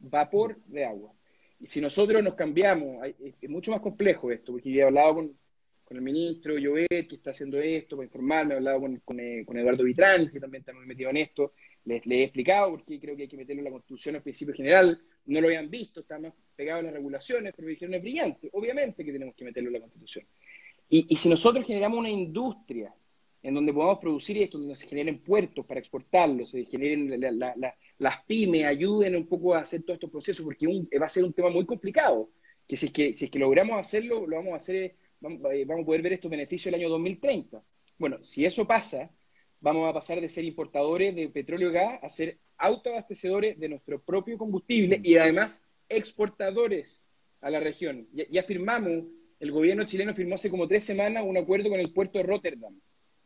Vapor 0.00 0.58
de 0.66 0.84
agua. 0.84 1.12
Y 1.60 1.66
si 1.66 1.80
nosotros 1.80 2.20
nos 2.20 2.34
cambiamos, 2.34 3.06
es 3.40 3.48
mucho 3.48 3.70
más 3.70 3.80
complejo 3.80 4.32
esto, 4.32 4.50
porque 4.50 4.74
he 4.74 4.82
hablado 4.82 5.14
con, 5.14 5.38
con 5.84 5.96
el 5.96 6.02
ministro 6.02 6.58
Llobet, 6.58 7.08
que 7.08 7.14
está 7.14 7.30
haciendo 7.30 7.60
esto, 7.60 7.94
para 7.94 8.06
informarme, 8.06 8.54
he 8.54 8.56
hablado 8.56 8.80
con, 8.80 8.96
con, 9.04 9.20
eh, 9.20 9.46
Eduardo 9.48 9.84
Vitrán, 9.84 10.32
que 10.32 10.40
también 10.40 10.62
está 10.62 10.72
muy 10.72 10.84
metido 10.84 11.10
en 11.10 11.18
esto, 11.18 11.52
les, 11.88 12.06
he 12.06 12.22
explicado 12.22 12.70
por 12.70 12.84
qué 12.84 13.00
creo 13.00 13.16
que 13.16 13.22
hay 13.22 13.28
que 13.28 13.36
meterlo 13.36 13.60
en 13.60 13.64
la 13.64 13.70
Constitución 13.70 14.16
al 14.16 14.22
principio 14.22 14.54
general, 14.54 15.00
no 15.26 15.40
lo 15.40 15.48
habían 15.48 15.70
visto, 15.70 16.00
está 16.00 16.18
más 16.18 16.32
pegado 16.54 16.80
a 16.80 16.82
las 16.82 16.92
regulaciones, 16.92 17.52
pero 17.56 17.68
dijeron 17.68 17.94
es 17.94 18.02
brillante, 18.02 18.50
obviamente 18.52 19.04
que 19.04 19.12
tenemos 19.12 19.34
que 19.34 19.44
meterlo 19.44 19.68
en 19.68 19.74
la 19.74 19.80
Constitución. 19.80 20.26
Y, 20.88 21.06
y 21.08 21.16
si 21.16 21.28
nosotros 21.28 21.66
generamos 21.66 21.98
una 21.98 22.10
industria 22.10 22.94
en 23.42 23.54
donde 23.54 23.72
podamos 23.72 23.98
producir 23.98 24.38
esto, 24.38 24.58
donde 24.58 24.76
se 24.76 24.86
generen 24.86 25.20
puertos 25.20 25.64
para 25.64 25.80
exportarlo, 25.80 26.44
se 26.44 26.64
generen 26.64 27.20
las 27.98 28.24
pymes, 28.24 28.66
ayuden 28.66 29.16
un 29.16 29.26
poco 29.26 29.54
a 29.54 29.60
hacer 29.60 29.82
todos 29.82 29.94
estos 29.94 30.10
procesos, 30.10 30.44
porque 30.44 30.66
va 31.00 31.06
a 31.06 31.08
ser 31.08 31.24
un 31.24 31.32
tema 31.32 31.50
muy 31.50 31.64
complicado, 31.64 32.30
que 32.66 32.76
si 32.76 32.86
es 32.86 32.92
que, 32.92 33.14
si 33.14 33.26
es 33.26 33.30
que 33.30 33.38
logramos 33.38 33.78
hacerlo, 33.78 34.26
lo 34.26 34.36
vamos 34.36 34.54
a 34.54 34.56
hacer, 34.56 34.76
eh, 34.76 34.94
vamos 35.20 35.82
a 35.82 35.86
poder 35.86 36.02
ver 36.02 36.14
estos 36.14 36.30
beneficios 36.30 36.66
el 36.66 36.80
año 36.80 36.88
2030. 36.88 37.62
Bueno, 37.98 38.22
si 38.22 38.44
eso 38.44 38.66
pasa, 38.66 39.10
vamos 39.60 39.88
a 39.88 39.92
pasar 39.92 40.20
de 40.20 40.28
ser 40.28 40.44
importadores 40.44 41.14
de 41.14 41.28
petróleo 41.28 41.70
y 41.70 41.72
gas 41.72 42.02
a 42.02 42.08
ser 42.08 42.38
autoabastecedores 42.56 43.58
de 43.58 43.68
nuestro 43.68 44.00
propio 44.00 44.38
combustible 44.38 45.00
y 45.02 45.16
además 45.16 45.64
exportadores 45.88 47.04
a 47.40 47.50
la 47.50 47.60
región. 47.60 48.06
Ya, 48.12 48.24
ya 48.30 48.42
firmamos, 48.42 49.04
el 49.40 49.52
gobierno 49.52 49.84
chileno 49.84 50.14
firmó 50.14 50.34
hace 50.34 50.50
como 50.50 50.66
tres 50.66 50.84
semanas 50.84 51.24
un 51.26 51.36
acuerdo 51.36 51.70
con 51.70 51.80
el 51.80 51.92
puerto 51.92 52.18
de 52.18 52.24
Rotterdam 52.24 52.74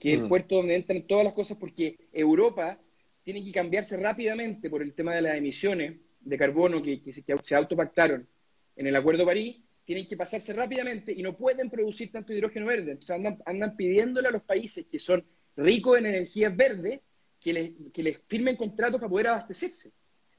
que 0.02 0.14
es 0.14 0.18
el 0.18 0.24
mm. 0.24 0.28
puerto 0.28 0.56
donde 0.56 0.74
entran 0.74 1.06
todas 1.06 1.24
las 1.24 1.32
cosas, 1.32 1.56
porque 1.58 1.96
Europa 2.12 2.76
tiene 3.22 3.44
que 3.44 3.52
cambiarse 3.52 3.96
rápidamente 3.96 4.68
por 4.68 4.82
el 4.82 4.94
tema 4.94 5.14
de 5.14 5.22
las 5.22 5.36
emisiones 5.36 5.94
de 6.20 6.36
carbono 6.36 6.82
que, 6.82 7.00
se, 7.12 7.54
autopactaron 7.54 8.26
en 8.74 8.86
el 8.88 8.96
Acuerdo 8.96 9.20
de 9.20 9.26
París, 9.26 9.56
tienen 9.84 10.04
que 10.04 10.16
pasarse 10.16 10.54
rápidamente 10.54 11.12
y 11.12 11.22
no 11.22 11.36
pueden 11.36 11.70
producir 11.70 12.10
tanto 12.10 12.32
hidrógeno 12.32 12.66
verde. 12.66 12.90
Entonces 12.90 13.14
andan, 13.14 13.38
andan 13.46 13.76
pidiéndole 13.76 14.26
a 14.26 14.32
los 14.32 14.42
países 14.42 14.86
que 14.86 14.98
son 14.98 15.24
ricos 15.56 15.98
en 15.98 16.06
energías 16.06 16.56
verdes 16.56 17.00
que 17.40 17.52
les, 17.52 17.72
que 17.92 18.02
les 18.02 18.18
firmen 18.26 18.56
contratos 18.56 19.00
para 19.00 19.10
poder 19.10 19.28
abastecerse. 19.28 19.92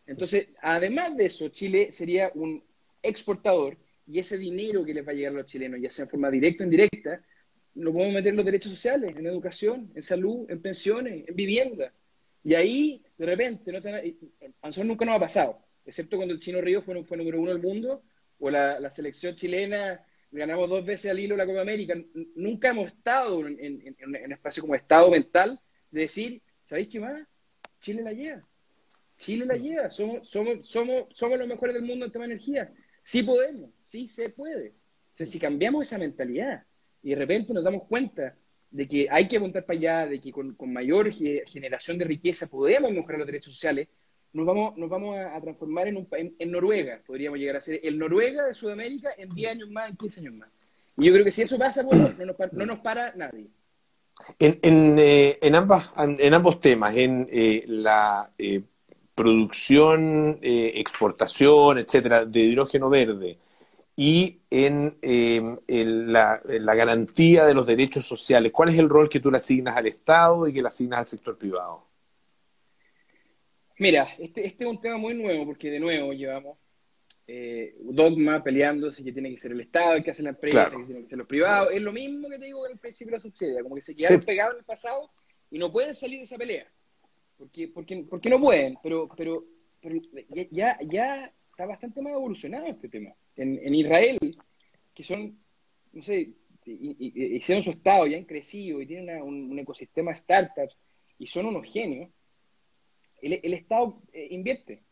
Entonces, 0.05 0.49
además 0.61 1.15
de 1.15 1.25
eso, 1.25 1.49
Chile 1.49 1.91
sería 1.91 2.31
un 2.35 2.63
exportador 3.01 3.77
y 4.07 4.19
ese 4.19 4.37
dinero 4.37 4.83
que 4.83 4.93
les 4.93 5.07
va 5.07 5.11
a 5.11 5.15
llegar 5.15 5.33
a 5.33 5.37
los 5.37 5.45
chilenos, 5.45 5.79
ya 5.81 5.89
sea 5.89 6.03
en 6.03 6.09
forma 6.09 6.29
directa 6.29 6.63
o 6.63 6.65
indirecta, 6.65 7.23
lo 7.75 7.91
podemos 7.91 8.13
meter 8.13 8.31
en 8.31 8.37
los 8.37 8.45
derechos 8.45 8.71
sociales, 8.71 9.15
en 9.15 9.25
educación, 9.25 9.91
en 9.95 10.03
salud, 10.03 10.45
en 10.49 10.61
pensiones, 10.61 11.27
en 11.27 11.35
vivienda. 11.35 11.93
Y 12.43 12.53
ahí, 12.55 13.03
de 13.17 13.25
repente, 13.25 13.71
no 13.71 13.79
nosotros 14.63 14.85
nunca 14.85 15.05
nos 15.05 15.15
ha 15.15 15.19
pasado, 15.19 15.59
excepto 15.85 16.17
cuando 16.17 16.33
el 16.33 16.39
Chino 16.39 16.61
Río 16.61 16.81
fue, 16.81 17.03
fue 17.03 17.17
número 17.17 17.39
uno 17.39 17.51
del 17.51 17.61
mundo, 17.61 18.03
o 18.39 18.49
la, 18.49 18.89
selección 18.91 19.35
chilena 19.35 20.05
ganamos 20.33 20.69
dos 20.69 20.85
veces 20.85 21.11
al 21.11 21.19
hilo 21.19 21.37
la 21.37 21.45
Copa 21.45 21.61
América. 21.61 21.95
Nunca 22.35 22.69
hemos 22.69 22.87
estado 22.87 23.47
en, 23.47 23.95
un 24.05 24.31
espacio 24.31 24.61
como 24.61 24.75
estado 24.75 25.09
mental 25.11 25.59
de 25.91 26.01
decir, 26.01 26.41
¿sabéis 26.63 26.89
qué 26.89 26.99
más? 26.99 27.27
Chile 27.79 28.01
la 28.01 28.13
lleva. 28.13 28.41
Chile 29.17 29.45
la 29.45 29.55
lleva. 29.55 29.89
Somos, 29.89 30.27
somos, 30.29 30.67
somos, 30.67 31.05
somos 31.13 31.37
los 31.37 31.47
mejores 31.47 31.75
del 31.75 31.83
mundo 31.83 32.05
en 32.05 32.11
tema 32.11 32.25
de 32.25 32.33
energía. 32.33 32.73
Sí 33.01 33.23
podemos, 33.23 33.71
sí 33.81 34.07
se 34.07 34.29
puede. 34.29 34.73
Entonces, 35.11 35.29
si 35.29 35.39
cambiamos 35.39 35.87
esa 35.87 35.97
mentalidad, 35.97 36.63
y 37.03 37.09
de 37.09 37.15
repente 37.15 37.53
nos 37.53 37.63
damos 37.63 37.83
cuenta 37.83 38.35
de 38.71 38.87
que 38.87 39.07
hay 39.11 39.27
que 39.27 39.37
apuntar 39.37 39.65
para 39.65 39.77
allá, 39.77 40.07
de 40.07 40.19
que 40.19 40.31
con, 40.31 40.55
mayor 40.71 41.11
generación 41.11 41.97
de 41.97 42.05
riqueza 42.05 42.47
podemos 42.47 42.91
mejorar 42.91 43.19
los 43.19 43.27
derechos 43.27 43.53
sociales, 43.53 43.87
nos 44.33 44.45
vamos, 44.45 44.77
nos 44.77 44.89
vamos 44.89 45.17
a, 45.17 45.39
transformar 45.39 45.87
en, 45.87 45.97
un, 45.97 46.07
en, 46.11 46.51
Noruega, 46.51 46.99
podríamos 47.05 47.39
llegar 47.39 47.57
a 47.57 47.61
ser 47.61 47.79
el 47.83 47.97
Noruega 47.97 48.45
de 48.45 48.53
Sudamérica 48.53 49.09
en 49.17 49.29
10 49.29 49.51
años 49.51 49.69
más, 49.69 49.89
en 49.89 49.95
15 49.95 50.19
años 50.21 50.33
más. 50.33 50.49
Y 50.97 51.05
yo 51.05 51.13
creo 51.13 51.23
que 51.23 51.31
si 51.31 51.43
eso 51.43 51.57
pasa, 51.57 51.83
no, 51.83 51.91
nos, 51.91 52.53
no 52.53 52.65
nos 52.65 52.79
para 52.79 53.13
nadie. 53.15 53.47
En, 54.39 54.59
en, 54.61 54.99
eh, 54.99 55.39
en, 55.41 55.55
ambas, 55.55 55.89
en 55.97 56.33
ambos 56.33 56.59
temas, 56.59 56.95
en 56.95 57.27
eh, 57.31 57.63
la 57.67 58.31
eh, 58.37 58.61
producción, 59.15 60.39
exportación, 60.41 61.79
etcétera, 61.79 62.25
de 62.25 62.39
hidrógeno 62.39 62.89
verde, 62.89 63.37
y 63.95 64.39
em, 64.49 64.91
en, 65.01 66.13
la, 66.13 66.41
garantía 66.75 67.45
de 67.45 67.53
los 67.53 67.67
derechos 67.67 68.05
sociales. 68.07 68.51
¿Cuál 68.51 68.69
es 68.69 68.79
el 68.79 68.89
rol 68.89 69.07
que 69.07 69.19
tú 69.19 69.29
le 69.29 69.37
asignas 69.37 69.77
al 69.77 69.85
Estado 69.85 70.47
y 70.47 70.53
que 70.53 70.63
le 70.63 70.67
asignas 70.67 70.99
al 70.99 71.07
sector 71.07 71.37
privado? 71.37 71.83
Mira, 73.83 74.15
este, 74.17 74.47
este 74.47 74.63
es 74.63 74.69
un 74.69 74.79
tema 74.79 74.95
muy 74.95 75.13
nuevo 75.13 75.45
porque 75.45 75.69
de 75.69 75.77
nuevo 75.77 76.13
llevamos 76.13 76.57
eh, 77.27 77.75
dogma 77.81 78.41
peleándose 78.41 79.03
que 79.03 79.11
tiene 79.11 79.29
que 79.29 79.35
ser 79.35 79.51
el 79.51 79.59
Estado, 79.59 80.01
que 80.01 80.11
hace 80.11 80.23
la 80.23 80.29
empresa, 80.29 80.71
que 80.71 80.85
tiene 80.85 81.01
que 81.01 81.09
ser 81.09 81.17
los 81.17 81.27
privados. 81.27 81.67
Es 81.73 81.81
lo 81.81 81.91
mismo 81.91 82.29
que 82.29 82.39
te 82.39 82.45
digo 82.45 82.65
en 82.65 82.71
el 82.71 82.77
principio 82.77 83.11
de 83.11 83.17
la 83.17 83.21
subsidia, 83.21 83.61
como 83.61 83.75
que 83.75 83.81
se 83.81 83.93
quedaron 83.93 84.21
pegados 84.21 84.53
en 84.53 84.59
el 84.59 84.63
pasado 84.63 85.11
y 85.51 85.57
no 85.57 85.69
pueden 85.69 85.93
salir 85.93 86.19
de 86.19 86.23
esa 86.23 86.37
pelea. 86.37 86.65
Porque, 87.37 87.67
porque, 87.67 88.05
porque 88.09 88.29
no 88.29 88.39
pueden, 88.39 88.77
pero, 88.81 89.09
pero, 89.17 89.43
pero 89.81 89.99
ya, 90.49 90.77
ya 90.87 91.33
está 91.49 91.65
bastante 91.65 92.01
más 92.01 92.13
evolucionado 92.13 92.67
este 92.67 92.87
tema 92.87 93.13
en, 93.35 93.75
Israel, 93.75 94.17
que 94.93 95.03
son, 95.03 95.37
no 95.91 96.01
sé, 96.01 96.35
hicieron 96.65 97.61
su 97.61 97.71
estado, 97.71 98.07
ya 98.07 98.15
han 98.15 98.23
crecido 98.23 98.81
y 98.81 98.87
tienen 98.87 99.21
un, 99.21 99.59
ecosistema 99.59 100.11
de 100.11 100.17
startups 100.17 100.77
y 101.19 101.27
son 101.27 101.47
unos 101.47 101.67
genios, 101.67 102.09
el, 103.23 103.53
Estado 103.53 104.01
eh, 104.11 104.27
invierte 104.31 104.83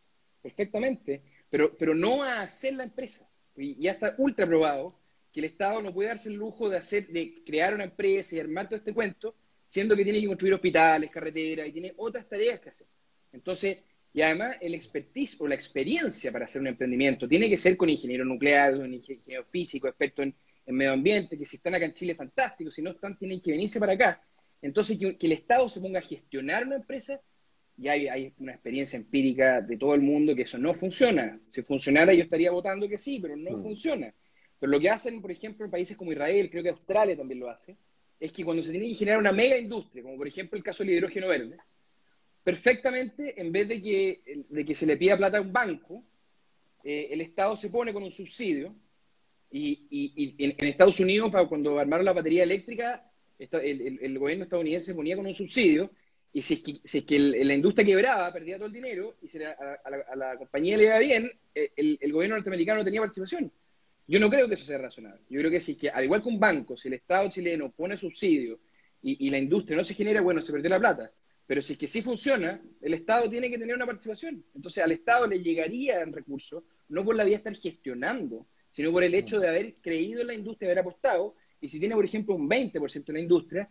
perfectamente, 0.42 1.22
pero, 1.50 1.76
pero 1.78 1.94
no 1.94 2.24
a 2.24 2.42
hacer 2.42 2.74
la 2.74 2.84
empresa. 2.84 3.30
Y 3.56 3.76
ya 3.82 3.92
está 3.92 4.16
ultra 4.18 4.48
probado 4.48 4.96
que 5.32 5.40
el 5.40 5.46
Estado 5.46 5.82
no 5.82 5.94
puede 5.94 6.10
darse 6.10 6.30
el 6.30 6.36
lujo 6.36 6.70
de 6.70 6.78
hacer, 6.78 7.08
de 7.08 7.44
crear 7.46 7.74
una 7.74 7.86
empresa 7.86 8.36
y 8.36 8.40
armar 8.40 8.68
todo 8.68 8.78
este 8.78 8.94
cuento, 8.94 9.36
siendo 9.66 9.96
que 9.96 10.04
tiene 10.04 10.20
que 10.20 10.28
construir 10.28 10.54
hospitales, 10.54 11.10
carreteras 11.10 11.68
y 11.68 11.72
tiene 11.72 11.94
otras 11.98 12.28
tareas 12.28 12.60
que 12.60 12.70
hacer. 12.70 12.88
Entonces, 13.32 13.84
y 14.14 14.22
además 14.22 14.58
el 14.60 14.76
expertise 14.76 15.40
o 15.40 15.48
la 15.48 15.56
experiencia 15.56 16.32
para 16.32 16.46
hacer 16.46 16.62
un 16.62 16.68
emprendimiento 16.68 17.28
tiene 17.28 17.50
que 17.50 17.56
ser 17.56 17.78
con 17.78 17.90
ingeniero 17.90 18.26
nuclear, 18.26 18.76
un 18.76 18.94
ingeniero 18.94 19.46
físico, 19.46 19.88
experto 19.88 20.22
en, 20.22 20.36
medio 20.68 20.94
ambiente, 20.94 21.38
que 21.38 21.46
si 21.46 21.58
están 21.58 21.76
acá 21.76 21.86
en 21.86 21.94
Chile, 21.94 22.16
fantástico, 22.16 22.72
si 22.72 22.82
no 22.82 22.92
están, 22.92 23.18
tienen 23.18 23.42
que 23.42 23.52
venirse 23.52 23.78
para 23.80 23.94
acá. 23.94 24.22
Entonces, 24.62 24.98
que, 24.98 25.18
el 25.20 25.32
Estado 25.34 25.68
se 25.68 25.82
ponga 25.82 26.00
a 26.00 26.04
gestionar 26.04 26.66
una 26.66 26.78
empresa, 26.78 27.20
ya 27.82 27.94
hay, 27.94 28.34
una 28.38 28.54
experiencia 28.54 28.98
empírica 28.98 29.62
de 29.62 29.78
todo 29.78 29.96
el 29.96 30.02
mundo 30.02 30.36
que 30.36 30.44
eso 30.44 30.58
no 30.58 30.74
funciona. 30.74 31.40
Si 31.50 31.64
funcionara, 31.64 32.14
yo 32.14 32.24
estaría 32.24 32.52
votando 32.52 32.88
que 32.88 32.98
sí, 32.98 33.20
pero 33.20 33.36
no 33.36 33.58
mm. 33.58 33.64
funciona. 33.64 34.14
Pero 34.60 34.72
lo 34.72 34.80
que 34.80 34.90
hacen, 34.90 35.22
por 35.22 35.32
ejemplo, 35.32 35.66
en 35.66 35.72
países 35.72 35.98
como 35.98 36.12
Israel, 36.12 36.50
creo 36.52 36.64
que 36.64 36.70
Australia 36.70 37.18
también 37.18 37.40
lo 37.40 37.50
hace, 37.50 37.76
es 38.20 38.32
que 38.32 38.46
cuando 38.46 38.64
se 38.64 38.72
tiene 38.72 38.88
que 38.88 38.94
generar 38.94 39.20
una 39.20 39.32
mega 39.32 39.58
industria, 39.58 40.04
como 40.04 40.16
por 40.16 40.28
ejemplo 40.28 40.56
el 40.58 40.64
caso 40.64 40.84
del 40.84 40.94
hidrógeno 40.94 41.28
verde, 41.28 41.58
perfectamente, 42.44 43.42
en 43.42 43.52
vez 43.52 43.68
de 43.68 43.82
que, 43.82 44.44
de 44.48 44.66
que 44.66 44.76
se 44.76 44.86
le 44.86 44.98
pida 44.98 45.18
plata 45.18 45.40
a 45.40 45.42
un 45.42 45.52
banco, 45.52 46.04
eh, 46.84 47.08
el 47.12 47.22
Estado 47.22 47.56
se 47.56 47.70
pone 47.70 47.94
con 47.94 48.04
un 48.04 48.12
subsidio 48.12 48.76
y, 49.52 50.36
en, 50.38 50.68
Estados 50.68 51.00
Unidos, 51.00 51.32
cuando 51.50 51.78
armaron 51.78 52.06
la 52.06 52.14
batería 52.14 52.44
eléctrica, 52.44 53.12
el, 53.38 54.20
gobierno 54.20 54.44
estadounidense 54.44 54.94
ponía 54.94 55.16
con 55.16 55.26
un 55.26 55.34
subsidio 55.34 55.92
y 56.34 56.42
si 56.42 56.82
es 56.84 57.04
que, 57.04 57.20
la 57.20 57.54
industria 57.54 57.86
quebraba, 57.86 58.32
perdía 58.32 58.56
todo 58.56 58.68
el 58.68 58.74
dinero 58.74 59.18
y 59.22 59.28
si 59.28 59.44
a, 59.44 59.56
la, 60.16 60.38
compañía 60.38 60.78
le 60.78 60.86
iba 60.86 60.98
bien, 61.00 61.30
eh, 61.54 61.72
el, 61.76 62.12
gobierno 62.12 62.38
norteamericano 62.38 62.80
no 62.80 62.86
tenía 62.86 63.02
participación. 63.02 63.52
Yo 64.08 64.20
no 64.20 64.30
creo 64.30 64.48
que 64.48 64.54
eso 64.54 64.66
sea 64.66 64.78
razonable. 64.78 65.22
Yo 65.30 65.40
creo 65.40 65.52
que 65.52 65.60
si 65.60 65.76
que, 65.76 65.90
al 65.90 66.06
igual 66.06 66.22
que 66.24 66.30
un 66.30 66.40
banco, 66.40 66.78
si 66.78 66.88
el 66.88 66.96
Estado 66.96 67.30
chileno 67.30 67.72
pone 67.72 67.98
subsidio 67.98 68.60
y, 69.02 69.30
la 69.30 69.40
industria 69.40 69.76
no 69.76 69.84
se 69.84 69.94
genera, 69.94 70.22
bueno, 70.22 70.42
se 70.42 70.52
perdió 70.52 70.70
la 70.70 70.80
plata 70.80 71.12
Pero 71.48 71.62
si 71.62 71.74
es 71.74 71.80
que 71.80 71.88
sí 71.88 72.02
funciona, 72.02 72.62
el 72.82 72.94
Estado 72.94 73.30
tiene 73.30 73.50
que 73.50 73.58
tener 73.58 73.76
una 73.76 73.86
participación. 73.86 74.44
Entonces 74.56 74.84
al 74.84 74.92
Estado 74.94 75.28
le 75.28 75.42
llegaría 75.42 76.02
en 76.02 76.14
recursos, 76.14 76.64
no 76.88 77.04
por 77.04 77.16
la 77.16 77.26
vía 77.26 77.34
de 77.34 77.38
estar 77.38 77.56
gestionando, 77.56 78.48
sino 78.70 78.92
por 78.92 79.04
el 79.04 79.14
hecho 79.16 79.38
de 79.40 79.50
haber 79.50 79.76
creído 79.82 80.22
en 80.22 80.28
la 80.28 80.34
industria, 80.34 80.70
haber 80.70 80.80
apostado. 80.80 81.36
Y 81.60 81.68
si 81.68 81.78
tiene, 81.78 81.96
por 81.96 82.06
ejemplo, 82.06 82.36
un 82.36 82.50
20% 82.50 83.10
en 83.10 83.14
la 83.16 83.20
industria, 83.20 83.70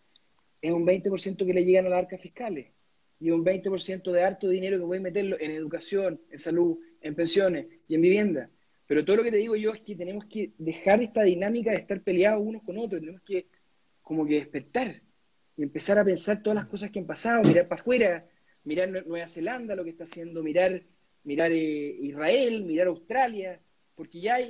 es 0.62 0.72
un 0.72 0.86
20% 0.86 1.46
que 1.46 1.54
le 1.54 1.64
llegan 1.64 1.86
a 1.86 1.90
las 1.90 1.98
arcas 2.00 2.20
fiscales. 2.20 2.72
Y 3.18 3.30
un 3.30 3.44
20% 3.44 4.12
de 4.12 4.22
harto 4.22 4.48
dinero 4.48 4.78
que 4.78 4.84
voy 4.84 4.98
a 4.98 5.02
meterlo 5.02 5.36
en 5.38 5.50
educación, 5.50 6.20
en 6.30 6.38
salud, 6.38 6.78
en 7.00 7.14
pensiones 7.14 7.66
y 7.86 7.94
en 7.94 8.00
vivienda. 8.00 8.50
Pero 8.86 9.04
todo 9.04 9.16
lo 9.16 9.22
que 9.22 9.30
te 9.30 9.36
digo 9.36 9.56
yo 9.56 9.72
es 9.72 9.80
que 9.82 9.94
tenemos 9.94 10.24
que 10.24 10.52
dejar 10.58 11.02
esta 11.02 11.22
dinámica 11.22 11.70
de 11.70 11.76
estar 11.76 12.02
peleados 12.02 12.42
unos 12.44 12.62
con 12.62 12.78
otros, 12.78 13.00
tenemos 13.00 13.22
que 13.22 13.46
como 14.02 14.26
que 14.26 14.34
despertar 14.34 15.00
y 15.56 15.62
empezar 15.62 15.98
a 15.98 16.04
pensar 16.04 16.42
todas 16.42 16.56
las 16.56 16.66
cosas 16.66 16.90
que 16.90 16.98
han 16.98 17.06
pasado, 17.06 17.44
mirar 17.44 17.68
para 17.68 17.80
afuera, 17.80 18.26
mirar 18.64 18.88
Nueva 19.06 19.28
Zelanda 19.28 19.76
lo 19.76 19.84
que 19.84 19.90
está 19.90 20.04
haciendo, 20.04 20.42
mirar, 20.42 20.82
mirar 21.22 21.52
eh, 21.52 21.96
Israel, 22.00 22.64
mirar 22.64 22.88
Australia, 22.88 23.60
porque 23.94 24.20
ya 24.20 24.40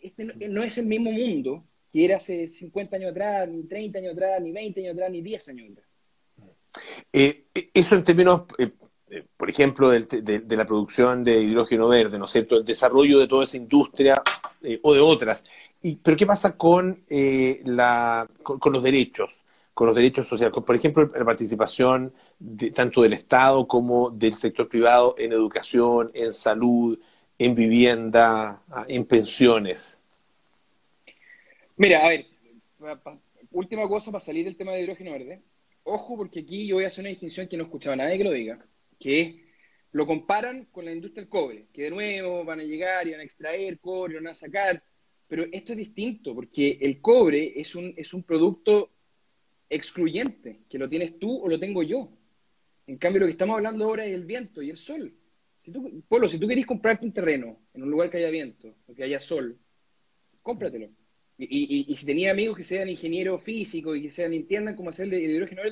este 0.00 0.24
no, 0.24 0.62
es 0.62 0.78
el 0.78 0.86
mismo 0.86 1.12
mundo 1.12 1.67
que 1.90 2.04
era 2.04 2.16
hace 2.16 2.46
50 2.46 2.96
años 2.96 3.10
atrás, 3.12 3.48
ni 3.48 3.64
30 3.64 3.98
años 3.98 4.12
atrás, 4.12 4.40
ni 4.42 4.52
20 4.52 4.80
años 4.80 4.94
atrás, 4.94 5.10
ni 5.10 5.22
10 5.22 5.48
años 5.48 5.70
atrás. 5.72 5.86
Eh, 7.12 7.46
eso 7.74 7.96
en 7.96 8.04
términos 8.04 8.42
eh, 8.58 8.70
eh, 9.10 9.24
por 9.36 9.48
ejemplo, 9.48 9.90
de, 9.90 10.44
la 10.50 10.66
producción 10.66 11.24
de 11.24 11.40
hidrógeno 11.42 11.88
verde, 11.88 12.18
¿no 12.18 12.26
es 12.26 12.30
cierto? 12.30 12.56
El 12.56 12.64
desarrollo 12.64 13.18
de 13.18 13.26
toda 13.26 13.44
esa 13.44 13.56
industria 13.56 14.22
eh, 14.62 14.78
o 14.82 14.92
de 14.92 15.00
otras. 15.00 15.44
Pero 16.02 16.16
¿qué 16.16 16.26
pasa 16.26 16.56
con, 16.56 17.04
eh, 17.08 17.62
la, 17.64 18.28
con, 18.42 18.72
los 18.72 18.82
derechos? 18.82 19.44
Con 19.72 19.86
los 19.86 19.96
derechos 19.96 20.26
sociales. 20.26 20.54
Por 20.64 20.76
ejemplo, 20.76 21.10
la 21.14 21.24
participación 21.24 22.12
de, 22.38 22.70
tanto 22.70 23.02
del 23.02 23.14
Estado 23.14 23.66
como 23.66 24.10
del 24.10 24.34
sector 24.34 24.68
privado 24.68 25.14
en 25.18 25.32
educación, 25.32 26.10
en 26.14 26.32
salud, 26.32 26.98
en 27.38 27.54
vivienda, 27.54 28.62
ah, 28.70 28.84
en 28.88 29.04
pensiones. 29.06 29.97
Mira, 31.78 32.04
a 32.04 32.08
ver, 32.08 32.26
última 33.52 33.88
cosa 33.88 34.10
para 34.10 34.24
salir 34.24 34.44
del 34.44 34.56
tema 34.56 34.72
de 34.72 34.82
hidrógeno 34.82 35.12
verde. 35.12 35.42
Ojo, 35.84 36.16
porque 36.16 36.40
aquí 36.40 36.66
yo 36.66 36.74
voy 36.74 36.84
a 36.84 36.88
hacer 36.88 37.02
una 37.02 37.10
distinción 37.10 37.48
que 37.48 37.56
no 37.56 37.64
escuchaba 37.64 37.96
nadie 37.96 38.18
que 38.18 38.24
lo 38.24 38.32
diga 38.32 38.58
que 38.98 39.44
lo 39.92 40.06
comparan 40.06 40.66
con 40.66 40.84
la 40.84 40.92
industria 40.92 41.22
del 41.22 41.30
cobre, 41.30 41.66
que 41.72 41.82
de 41.84 41.90
nuevo 41.90 42.44
van 42.44 42.60
a 42.60 42.64
llegar 42.64 43.06
y 43.06 43.12
van 43.12 43.20
a 43.20 43.22
extraer 43.24 43.78
cobre, 43.78 44.16
van 44.16 44.26
a 44.26 44.34
sacar, 44.34 44.82
pero 45.28 45.44
esto 45.52 45.72
es 45.72 45.78
distinto, 45.78 46.34
porque 46.34 46.78
el 46.80 47.00
cobre 47.00 47.58
es 47.58 47.74
un, 47.74 47.94
es 47.96 48.12
un 48.12 48.24
producto 48.24 48.90
excluyente, 49.70 50.62
que 50.68 50.78
lo 50.78 50.88
tienes 50.88 51.18
tú 51.18 51.44
o 51.44 51.48
lo 51.48 51.58
tengo 51.58 51.82
yo. 51.82 52.10
En 52.86 52.98
cambio, 52.98 53.20
lo 53.20 53.26
que 53.26 53.32
estamos 53.32 53.54
hablando 53.54 53.84
ahora 53.84 54.04
es 54.04 54.14
el 54.14 54.24
viento 54.24 54.62
y 54.62 54.70
el 54.70 54.78
sol. 54.78 55.14
Si 55.62 55.70
tú, 55.70 56.02
Polo, 56.08 56.28
si 56.28 56.38
tú 56.38 56.48
querés 56.48 56.66
comprarte 56.66 57.06
un 57.06 57.12
terreno 57.12 57.58
en 57.72 57.82
un 57.82 57.90
lugar 57.90 58.10
que 58.10 58.16
haya 58.16 58.30
viento 58.30 58.74
o 58.86 58.94
que 58.94 59.04
haya 59.04 59.20
sol, 59.20 59.58
cómpratelo. 60.42 60.88
Y, 61.40 61.86
y, 61.88 61.96
si 61.96 62.04
tenías 62.04 62.32
amigos 62.32 62.56
que 62.56 62.64
sean 62.64 62.88
ingenieros 62.88 63.40
físicos 63.44 63.96
y 63.96 64.02
que 64.02 64.10
sean 64.10 64.32
entiendan 64.32 64.74
cómo 64.74 64.90
hacer 64.90 65.06
el 65.06 65.30
hidrógeno 65.30 65.62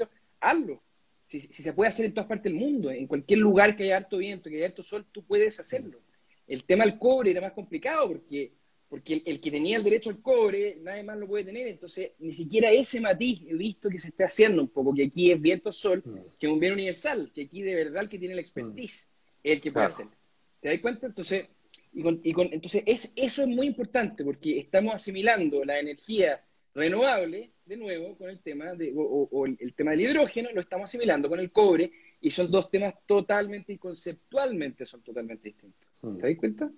hazlo. 0.41 0.81
Si, 1.27 1.41
se 1.41 1.73
puede 1.73 1.89
hacer 1.89 2.07
en 2.07 2.15
todas 2.15 2.29
partes 2.29 2.45
del 2.45 2.55
mundo, 2.55 2.89
en 2.91 3.09
cualquier 3.09 3.41
lugar 3.41 3.77
que 3.77 3.83
haya 3.83 3.97
harto 3.97 4.19
viento, 4.19 4.49
que 4.49 4.57
haya 4.57 4.67
harto 4.67 4.85
sol, 4.85 5.05
tú 5.11 5.25
puedes 5.25 5.59
hacerlo. 5.59 6.01
El 6.47 6.63
tema 6.63 6.85
del 6.85 6.99
cobre 6.99 7.33
era 7.33 7.41
más 7.41 7.53
complicado 7.53 8.07
porque, 8.07 8.53
porque 8.89 9.23
el, 9.27 9.41
que 9.41 9.51
tenía 9.51 9.77
el 9.77 9.83
derecho 9.83 10.11
al 10.11 10.23
cobre, 10.23 10.79
nadie 10.83 11.03
más 11.03 11.19
lo 11.19 11.27
puede 11.27 11.43
tener. 11.43 11.67
Entonces, 11.67 12.13
ni 12.21 12.31
siquiera 12.31 12.71
ese 12.71 13.01
matiz 13.01 13.43
he 13.49 13.55
visto 13.55 13.91
que 13.91 13.99
se 13.99 14.09
esté 14.09 14.23
haciendo 14.23 14.63
un 14.63 14.69
poco, 14.69 14.95
que 14.95 15.07
aquí 15.07 15.33
es 15.33 15.41
viento-sol, 15.41 16.01
mm. 16.05 16.39
que 16.39 16.47
es 16.47 16.53
un 16.53 16.61
bien 16.61 16.75
universal, 16.75 17.33
que 17.35 17.43
aquí 17.43 17.63
de 17.63 17.75
verdad 17.75 18.05
el 18.05 18.09
que 18.09 18.21
tiene 18.21 18.37
la 18.37 18.41
expertise 18.43 19.13
es 19.43 19.53
el 19.53 19.61
que 19.61 19.73
puede 19.73 19.87
hacerlo. 19.87 20.13
¿Te 20.61 20.69
das 20.69 20.81
cuenta? 20.81 21.09
Entonces, 21.09 21.49
y 21.97 22.35
entonces 22.53 22.83
es, 22.85 23.13
eso 23.17 23.43
es 23.43 23.49
muy 23.49 23.67
importante 23.67 24.23
porque 24.23 24.59
estamos 24.59 24.95
asimilando 24.95 25.65
la 25.65 25.81
energía 25.81 26.45
renovable, 26.75 27.53
de 27.65 27.77
nuevo, 27.79 28.19
con 28.19 28.29
el 28.29 28.41
tema 28.41 28.75
de, 28.75 28.93
o, 28.95 29.47
el 29.47 29.75
tema 29.75 29.93
del 29.93 30.03
hidrógeno, 30.03 30.51
lo 30.53 30.61
estamos 30.61 30.91
asimilando 30.91 31.31
con 31.31 31.41
el 31.41 31.51
cobre, 31.51 31.91
y 32.21 32.31
son 32.31 32.51
dos 32.51 32.71
temas 32.71 32.95
totalmente 33.07 33.73
y 33.73 33.79
conceptualmente 33.79 34.85
son 34.85 35.01
totalmente 35.01 35.49
distintos. 35.49 35.89
Mm. 36.03 36.17
¿Te 36.19 36.29
das 36.29 36.39
cuenta? 36.39 36.71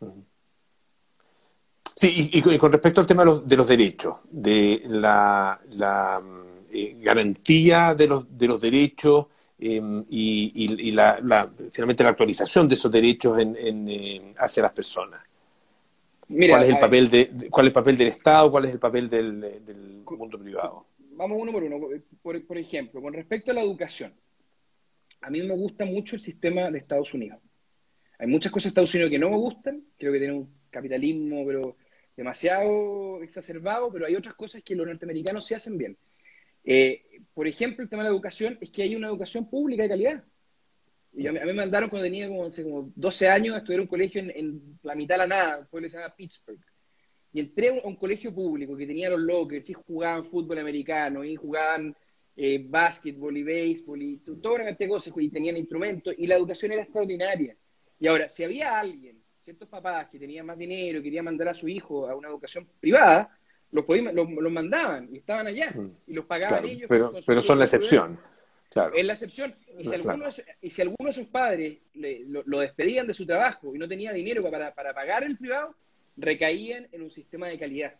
Mm. 0.00 0.20
Sí, 1.96 2.30
y, 2.32 2.58
con 2.58 2.70
respecto 2.70 3.00
al 3.00 3.06
tema 3.08 3.24
de 3.24 3.56
los, 3.56 3.66
derechos, 3.66 4.18
de 4.30 4.82
la, 4.84 5.60
eh, 6.70 6.96
garantía 7.00 7.94
de 7.94 8.06
los, 8.06 8.38
de 8.38 8.46
los 8.46 8.60
derechos 8.60 9.26
em, 9.58 10.04
y, 10.08 10.92
la, 10.92 11.50
finalmente 11.70 12.02
la 12.02 12.10
actualización 12.10 12.68
de 12.68 12.74
esos 12.74 12.90
derechos 12.90 13.38
en, 13.38 14.34
hacia 14.38 14.62
las 14.62 14.72
personas. 14.72 15.20
¿Cuál, 16.28 16.62
es 16.64 16.68
el 16.70 16.78
papel 16.78 17.10
de, 17.10 17.48
¿Cuál 17.50 17.66
es 17.66 17.70
el 17.70 17.72
papel 17.72 17.96
del 17.96 18.08
Estado? 18.08 18.50
¿Cuál 18.50 18.64
es 18.64 18.72
el 18.72 18.78
papel 18.78 19.08
del, 19.08 20.02
mundo 20.04 20.38
privado? 20.38 20.86
Vamos 21.12 21.38
uno 21.40 21.52
por 21.52 21.62
uno. 21.62 21.80
Por, 22.22 22.58
ejemplo, 22.58 23.00
con 23.00 23.14
respecto 23.14 23.50
a 23.52 23.54
la 23.54 23.62
educación, 23.62 24.12
a 25.20 25.30
mí 25.30 25.42
me 25.42 25.54
gusta 25.54 25.84
mucho 25.84 26.16
el 26.16 26.20
sistema 26.20 26.70
de 26.70 26.78
Estados 26.78 27.14
Unidos. 27.14 27.38
Hay 28.18 28.26
muchas 28.26 28.50
cosas 28.50 28.64
de 28.64 28.68
Estados 28.70 28.94
Unidos 28.94 29.10
que 29.10 29.18
no 29.18 29.30
me 29.30 29.36
gustan, 29.36 29.84
creo 29.98 30.12
que 30.12 30.18
tiene 30.18 30.34
un 30.34 30.50
capitalismo 30.70 31.44
pero 31.46 31.76
demasiado 32.16 33.22
exacerbado, 33.22 33.92
pero 33.92 34.06
hay 34.06 34.16
otras 34.16 34.34
cosas 34.34 34.62
que 34.62 34.74
los 34.74 34.86
norteamericanos 34.86 35.46
se 35.46 35.54
hacen 35.54 35.76
bien. 35.76 35.96
Eh, 36.66 37.22
por 37.32 37.46
ejemplo, 37.46 37.84
el 37.84 37.88
tema 37.88 38.02
de 38.02 38.10
la 38.10 38.14
educación 38.14 38.58
es 38.60 38.70
que 38.70 38.82
hay 38.82 38.96
una 38.96 39.06
educación 39.06 39.48
pública 39.48 39.84
de 39.84 39.88
calidad. 39.88 40.24
Y 41.12 41.26
a 41.28 41.32
mí, 41.32 41.38
me 41.38 41.54
mandaron 41.54 41.88
cuando 41.88 42.04
tenía 42.04 42.28
como, 42.28 42.48
como 42.50 42.92
12 42.94 43.28
años 43.28 43.54
a 43.54 43.58
estudiar 43.58 43.80
un 43.80 43.86
colegio 43.86 44.20
en, 44.20 44.78
la 44.82 44.94
mitad 44.94 45.14
de 45.14 45.18
la 45.18 45.26
nada, 45.26 45.58
un 45.60 45.66
pueblo 45.66 45.86
que 45.86 45.90
se 45.90 45.98
llama 45.98 46.14
Pittsburgh. 46.14 46.60
Y 47.32 47.40
entré 47.40 47.68
a 47.68 47.86
un, 47.86 47.96
colegio 47.96 48.34
público 48.34 48.76
que 48.76 48.86
tenía 48.86 49.08
los 49.08 49.20
lockers 49.20 49.70
y 49.70 49.74
jugaban 49.74 50.26
fútbol 50.26 50.58
americano 50.58 51.24
y 51.24 51.36
jugaban 51.36 51.94
eh, 52.36 52.66
básquetbol 52.68 53.36
y 53.36 53.42
béisbol 53.42 54.02
y 54.02 54.16
toda 54.18 54.56
una 54.56 54.64
cantidad 54.64 54.88
de 54.88 54.92
cosas 54.92 55.14
y 55.16 55.28
tenían 55.30 55.56
instrumentos 55.56 56.14
y 56.18 56.26
la 56.26 56.34
educación 56.34 56.72
era 56.72 56.82
extraordinaria. 56.82 57.56
Y 57.98 58.06
ahora, 58.08 58.28
si 58.28 58.44
había 58.44 58.78
alguien, 58.78 59.22
ciertos 59.42 59.68
papás 59.68 60.08
que 60.08 60.18
tenían 60.18 60.44
más 60.44 60.58
dinero 60.58 61.02
querían 61.02 61.24
mandar 61.24 61.48
a 61.48 61.54
su 61.54 61.68
hijo 61.68 62.08
a 62.08 62.16
una 62.16 62.28
educación 62.28 62.68
privada, 62.80 63.38
los, 63.76 64.30
los, 64.30 64.52
mandaban 64.52 65.08
y 65.12 65.18
estaban 65.18 65.46
allá 65.46 65.70
mm, 65.70 65.90
y 66.06 66.12
los 66.14 66.24
pagaban 66.24 66.64
ellos. 66.64 66.86
Pero, 66.88 67.12
pero 67.26 67.42
son 67.42 67.58
la 67.58 67.64
excepción. 67.64 68.18
Es 68.94 69.04
la 69.04 69.12
excepción. 69.14 69.54
Y 69.78 69.84
si, 69.84 69.94
algunos, 69.94 70.42
y 70.60 70.70
si 70.70 70.82
alguno 70.82 71.08
de 71.08 71.12
sus 71.12 71.26
padres 71.26 71.78
lo, 71.94 72.60
despedían 72.60 73.06
de 73.06 73.14
su 73.14 73.24
trabajo 73.24 73.74
y 73.74 73.78
no 73.78 73.88
tenía 73.88 74.12
dinero 74.12 74.42
para, 74.50 74.74
pagar 74.74 75.24
el 75.24 75.36
privado, 75.36 75.74
recaían 76.16 76.88
en 76.92 77.02
un 77.02 77.10
sistema 77.10 77.48
de 77.48 77.58
calidad. 77.58 77.94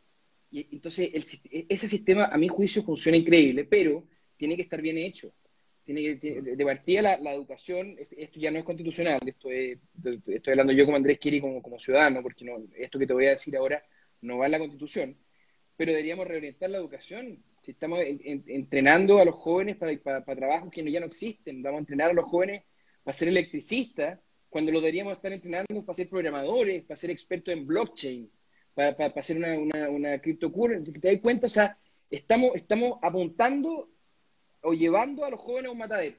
Y 0.51 0.75
entonces 0.75 1.11
ese 1.69 1.89
sistema, 1.89 2.27
a 2.27 2.37
mi 2.37 2.49
juicio, 2.49 2.83
funciona 2.83 3.17
increíble, 3.17 3.65
pero 3.65 4.05
tiene 4.37 4.57
que 4.57 4.63
estar 4.63 4.81
bien 4.81 4.99
hecho. 4.99 5.33
Tiene 5.85 6.19
que, 6.19 6.43
de, 6.43 6.65
partida 6.65 7.17
la, 7.19 7.33
educación, 7.33 7.97
esto 8.11 8.41
ya 8.41 8.51
no 8.51 8.59
es 8.59 8.65
constitucional, 8.65 9.21
esto 9.25 9.49
estoy 9.51 10.51
hablando 10.51 10.73
yo 10.73 10.85
como 10.85 10.97
Andrés 10.97 11.19
Kiri 11.21 11.41
como, 11.41 11.63
como 11.63 11.79
ciudadano, 11.79 12.23
porque 12.23 12.45
no, 12.45 12.59
esto 12.77 12.99
que 12.99 13.07
te 13.07 13.13
voy 13.13 13.27
a 13.27 13.31
decir 13.31 13.57
ahora 13.57 13.85
no 14.21 14.39
va 14.39 14.47
en 14.47 14.53
la 14.53 14.59
constitución, 14.59 15.17
pero 15.77 15.93
deberíamos 15.93 16.27
reorientar 16.27 16.71
la 16.71 16.79
educación 16.79 17.43
si 17.67 17.73
estamos 17.73 17.99
entrenando 18.01 19.19
a 19.19 19.25
los 19.25 19.35
jóvenes 19.35 19.77
para, 19.77 20.23
trabajos 20.23 20.71
que 20.71 20.89
ya 20.89 21.01
no 21.01 21.07
existen, 21.07 21.65
vamos 21.65 21.79
a 21.79 21.81
entrenar 21.81 22.11
a 22.11 22.15
los 22.15 22.25
jóvenes 22.27 22.63
para 23.03 23.17
ser 23.17 23.27
electricistas, 23.27 24.21
cuando 24.49 24.71
lo 24.71 24.81
deberíamos 24.81 25.15
estar 25.15 25.33
entrenando 25.33 25.85
para 25.85 25.97
ser 25.97 26.09
programadores, 26.09 26.85
para 26.85 26.97
ser 26.97 27.11
expertos 27.11 27.53
en 27.53 27.67
blockchain, 27.67 28.31
para, 28.73 28.97
para, 28.97 29.13
hacer 29.17 29.37
una, 29.37 29.59
una, 29.59 29.89
una 29.89 30.19
criptocurrency. 30.21 30.93
¿Te 30.93 31.11
das 31.11 31.21
cuenta? 31.21 31.47
O 31.47 31.51
sea, 31.51 31.77
estamos, 32.09 32.55
estamos 32.55 33.01
apuntando 33.03 33.91
o 34.63 34.73
llevando 34.73 35.25
a 35.25 35.31
los 35.31 35.41
jóvenes 35.41 35.71
a 35.71 35.73
un 35.73 35.79
matadero, 35.79 36.19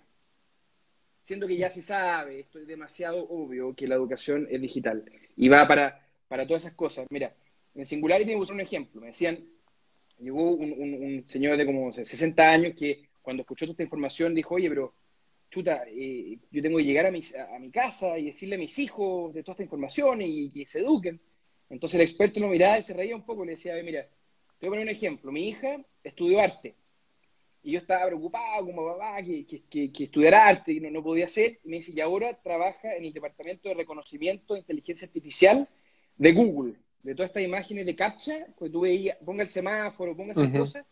siendo 1.22 1.48
que 1.48 1.56
ya 1.56 1.70
se 1.70 1.82
sabe, 1.82 2.42
esto 2.42 2.60
es 2.60 2.68
demasiado 2.68 3.26
obvio, 3.30 3.74
que 3.74 3.88
la 3.88 3.96
educación 3.96 4.50
es 4.52 4.60
digital 4.60 5.06
y 5.38 5.48
va 5.48 5.66
para, 5.66 6.06
para 6.28 6.46
todas 6.46 6.64
esas 6.64 6.76
cosas. 6.76 7.08
Mira, 7.10 7.34
en 7.78 7.86
Singularity 7.86 8.32
me 8.32 8.42
usar 8.42 8.56
un 8.56 8.62
ejemplo, 8.62 9.02
me 9.02 9.08
decían, 9.08 9.48
llegó 10.20 10.52
un, 10.52 11.24
señor 11.28 11.58
de 11.58 11.66
como 11.66 11.92
60 11.92 12.50
años 12.50 12.74
que 12.78 13.10
cuando 13.22 13.42
escuchó 13.42 13.66
toda 13.66 13.74
esta 13.74 13.84
información 13.84 14.34
dijo, 14.34 14.56
oye, 14.56 14.70
pero 14.70 14.94
chuta, 15.50 15.84
eh, 15.88 16.40
yo 16.52 16.62
tengo 16.62 16.78
que 16.78 16.86
llegar 16.86 17.06
a 17.06 17.12
mi, 17.12 17.22
a, 17.54 17.60
mi 17.60 17.70
casa 17.72 18.18
y 18.18 18.26
decirle 18.26 18.56
a 18.56 18.60
mis 18.60 18.78
hijos 18.80 19.34
de 19.34 19.44
toda 19.44 19.54
esta 19.54 19.64
información 19.64 20.22
y, 20.22 20.50
que 20.50 20.66
se 20.66 20.80
eduquen. 20.80 21.20
Entonces 21.70 21.96
el 21.96 22.02
experto 22.02 22.40
lo 22.40 22.48
miraba 22.48 22.80
y 22.80 22.84
se 22.84 22.94
reía 22.94 23.16
un 23.16 23.26
poco 23.26 23.44
y 23.44 23.48
le 23.48 23.52
decía, 23.54 23.76
mira, 23.84 24.04
te 24.60 24.66
voy 24.66 24.68
a 24.68 24.72
poner 24.72 24.86
un 24.86 24.90
ejemplo. 24.90 25.32
Mi 25.32 25.50
hija 25.50 25.78
estudió 26.04 26.40
arte 26.40 26.76
y 27.64 27.74
yo 27.74 27.80
estaba 27.80 28.08
preocupado 28.08 28.66
como 28.66 28.86
papá 28.86 29.22
que, 29.22 29.46
que, 29.46 29.92
que, 29.92 30.04
estudiara 30.06 30.48
arte 30.48 30.72
y 30.72 30.80
no, 30.80 30.90
no 30.90 31.04
podía 31.04 31.26
hacer. 31.26 31.60
Y 31.64 31.70
me 31.70 31.76
dice, 31.78 31.92
y 31.94 32.00
ahora 32.00 32.34
trabaja 32.42 32.96
en 32.96 33.06
el 33.06 33.14
Departamento 33.14 33.70
de 33.70 33.76
Reconocimiento 33.76 34.54
de 34.54 34.62
Inteligencia 34.62 35.06
Artificial 35.06 35.68
de 36.18 36.34
Google 36.34 36.76
de 37.04 37.16
todas 37.16 37.30
estas 37.30 37.44
imágenes 37.44 37.86
de 37.86 37.96
captcha, 37.96 38.48
que 38.58 38.70
tú 38.70 38.82
veías, 38.82 39.18
ponga 39.24 39.44
el 39.44 39.50
semáforo, 39.50 40.16
ponga 40.16 40.34
esas 40.34 40.50
cosas, 40.50 40.86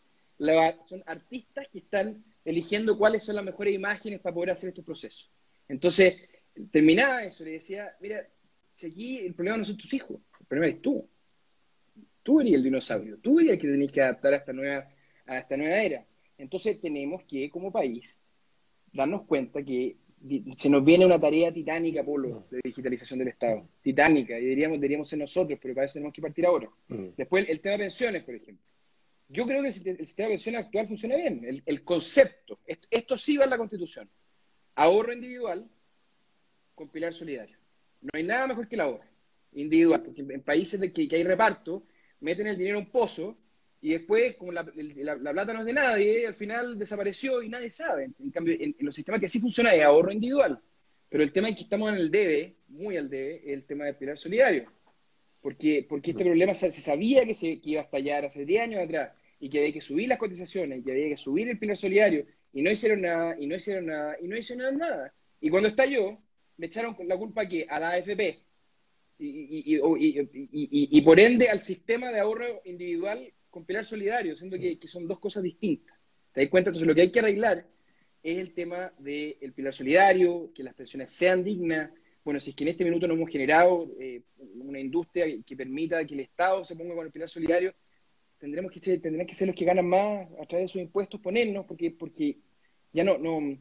son 0.84 1.02
artistas 1.06 1.68
que 1.72 1.78
están 1.78 2.24
eligiendo 2.44 2.96
cuáles 2.96 3.22
son 3.22 3.36
las 3.36 3.44
mejores 3.44 3.74
imágenes 3.74 4.20
para 4.20 4.34
poder 4.34 4.50
hacer 4.50 4.68
estos 4.68 4.84
procesos. 4.84 5.30
Entonces, 5.68 6.14
terminaba 6.70 7.24
eso, 7.24 7.44
le 7.44 7.52
decía, 7.52 7.96
mira, 8.00 8.26
si 8.72 8.86
aquí 8.86 9.18
el 9.18 9.34
problema 9.34 9.58
no 9.58 9.64
son 9.64 9.76
tus 9.76 9.92
hijos, 9.94 10.20
el 10.40 10.46
problema 10.46 10.74
es 10.74 10.82
tú. 10.82 11.08
Tú 12.22 12.40
eres 12.40 12.54
el 12.54 12.62
dinosaurio, 12.62 13.18
tú 13.18 13.40
eres 13.40 13.52
el 13.52 13.60
que 13.60 13.68
tenés 13.68 13.92
que 13.92 14.02
adaptar 14.02 14.34
a 14.34 14.36
esta 14.38 14.52
nueva, 14.52 14.88
a 15.26 15.38
esta 15.38 15.56
nueva 15.56 15.82
era. 15.82 16.04
Entonces 16.38 16.80
tenemos 16.80 17.22
que, 17.24 17.50
como 17.50 17.70
país, 17.72 18.20
darnos 18.92 19.22
cuenta 19.22 19.62
que 19.62 19.96
se 20.56 20.70
nos 20.70 20.84
viene 20.84 21.06
una 21.06 21.20
tarea 21.20 21.52
titánica, 21.52 22.02
Polo, 22.02 22.46
de 22.50 22.60
digitalización 22.64 23.18
del 23.18 23.28
Estado. 23.28 23.68
Titánica, 23.82 24.38
y 24.38 24.42
deberíamos, 24.42 24.78
deberíamos 24.78 25.08
ser 25.08 25.18
nosotros, 25.18 25.58
pero 25.60 25.74
para 25.74 25.84
eso 25.86 25.94
tenemos 25.94 26.14
que 26.14 26.22
partir 26.22 26.46
ahora. 26.46 26.68
Mm. 26.88 27.08
Después, 27.16 27.48
el 27.48 27.60
tema 27.60 27.72
de 27.72 27.78
pensiones, 27.78 28.24
por 28.24 28.34
ejemplo. 28.34 28.64
Yo 29.28 29.44
creo 29.44 29.60
que 29.62 29.68
el, 29.68 29.74
sistema 29.74 30.28
de 30.28 30.34
pensiones 30.34 30.64
actual 30.64 30.88
funciona 30.88 31.16
bien. 31.16 31.62
El, 31.64 31.84
concepto, 31.84 32.60
esto, 32.90 33.16
sí 33.16 33.36
va 33.36 33.44
en 33.44 33.50
la 33.50 33.58
Constitución. 33.58 34.08
Ahorro 34.76 35.12
individual 35.12 35.68
con 36.74 36.88
pilar 36.88 37.12
solidario. 37.12 37.58
No 38.00 38.10
hay 38.12 38.22
nada 38.22 38.46
mejor 38.46 38.68
que 38.68 38.76
el 38.76 38.82
ahorro 38.82 39.04
individual, 39.52 40.02
porque 40.02 40.20
en, 40.20 40.42
países 40.42 40.78
de 40.78 40.92
que, 40.92 41.08
hay 41.10 41.24
reparto, 41.24 41.84
meten 42.20 42.46
el 42.46 42.58
dinero 42.58 42.78
en 42.78 42.84
un 42.84 42.90
pozo 42.90 43.36
y 43.80 43.90
después, 43.90 44.36
como 44.36 44.52
la, 44.52 44.64
plata 44.64 45.52
no 45.52 45.60
es 45.60 45.66
de 45.66 45.72
nadie, 45.72 46.26
al 46.26 46.34
final 46.34 46.78
desapareció 46.78 47.42
y 47.42 47.48
nadie 47.48 47.70
sabe. 47.70 48.10
En 48.18 48.30
cambio, 48.30 48.56
en, 48.58 48.74
los 48.80 48.94
sistemas 48.94 49.20
que 49.20 49.28
sí 49.28 49.38
funciona 49.38 49.74
es 49.74 49.82
ahorro 49.82 50.12
individual. 50.12 50.60
Pero 51.08 51.22
el 51.22 51.32
tema 51.32 51.48
es 51.48 51.56
que 51.56 51.62
estamos 51.62 51.92
en 51.92 51.96
el 51.98 52.10
debe, 52.10 52.56
muy 52.68 52.96
al 52.96 53.08
debe, 53.08 53.36
es 53.44 53.52
el 53.52 53.64
tema 53.64 53.84
del 53.84 53.96
pilar 53.96 54.18
solidario 54.18 54.76
porque, 55.46 55.86
porque 55.88 56.10
este 56.10 56.24
problema 56.24 56.56
se, 56.56 56.72
sabía 56.72 57.24
que, 57.24 57.32
se, 57.32 57.60
iba 57.62 57.80
a 57.80 57.84
estallar 57.84 58.24
hace 58.24 58.44
10 58.44 58.62
años 58.62 58.82
atrás 58.82 59.12
y 59.38 59.48
que 59.48 59.60
había 59.60 59.72
que 59.72 59.80
subir 59.80 60.08
las 60.08 60.18
cotizaciones 60.18 60.80
y 60.80 60.82
que 60.82 60.90
había 60.90 61.08
que 61.08 61.16
subir 61.16 61.48
el 61.48 61.56
pilar 61.56 61.76
solidario 61.76 62.26
y 62.52 62.62
no 62.62 62.70
hicieron 62.72 63.02
nada, 63.02 63.36
y 63.38 63.46
no 63.46 63.54
hicieron 63.54 63.86
nada, 63.86 64.16
y 64.20 64.26
no 64.26 64.36
hicieron 64.36 64.76
nada. 64.76 65.14
Y 65.40 65.48
cuando 65.48 65.68
estalló, 65.68 66.18
le 66.56 66.66
echaron 66.66 66.96
la 67.06 67.16
culpa 67.16 67.42
aquí 67.42 67.64
a 67.68 67.78
la 67.78 67.90
AFP 67.90 68.40
y, 69.20 69.78
y, 70.98 71.00
por 71.02 71.20
ende 71.20 71.48
al 71.48 71.60
sistema 71.60 72.10
de 72.10 72.18
ahorro 72.18 72.62
individual 72.64 73.32
con 73.56 73.64
pilar 73.64 73.86
solidario, 73.86 74.36
siendo 74.36 74.58
que, 74.58 74.78
son 74.86 75.08
dos 75.08 75.18
cosas 75.18 75.42
distintas. 75.42 75.96
¿Te 76.30 76.42
das 76.42 76.50
cuenta? 76.50 76.68
Entonces 76.68 76.86
lo 76.86 76.94
que 76.94 77.00
hay 77.00 77.10
que 77.10 77.20
arreglar 77.20 77.66
es 78.22 78.38
el 78.38 78.52
tema 78.52 78.92
del 78.98 79.54
pilar 79.54 79.72
solidario, 79.72 80.52
que 80.54 80.62
las 80.62 80.74
pensiones 80.74 81.10
sean 81.10 81.42
dignas, 81.42 81.90
bueno, 82.22 82.38
si 82.38 82.50
es 82.50 82.56
que 82.56 82.64
en 82.64 82.68
este 82.68 82.84
minuto 82.84 83.08
no 83.08 83.14
hemos 83.14 83.30
generado 83.30 83.90
eh, 83.98 84.20
una 84.56 84.78
industria 84.78 85.24
que 85.42 85.56
permita 85.56 86.04
que 86.04 86.12
el 86.12 86.20
Estado 86.20 86.66
se 86.66 86.76
ponga 86.76 86.94
con 86.94 87.06
el 87.06 87.12
pilar 87.12 87.30
solidario, 87.30 87.72
tendremos 88.36 88.70
que 88.70 88.78
ser, 88.78 89.00
tendrán 89.00 89.26
que 89.26 89.34
ser 89.34 89.46
los 89.46 89.56
que 89.56 89.64
ganan 89.64 89.86
más 89.86 90.28
a 90.38 90.44
través 90.44 90.66
de 90.66 90.68
sus 90.68 90.82
impuestos 90.82 91.18
ponernos, 91.18 91.64
porque, 91.64 91.90
porque 91.92 92.36
ya 92.92 93.04
no, 93.04 93.16
no, 93.16 93.56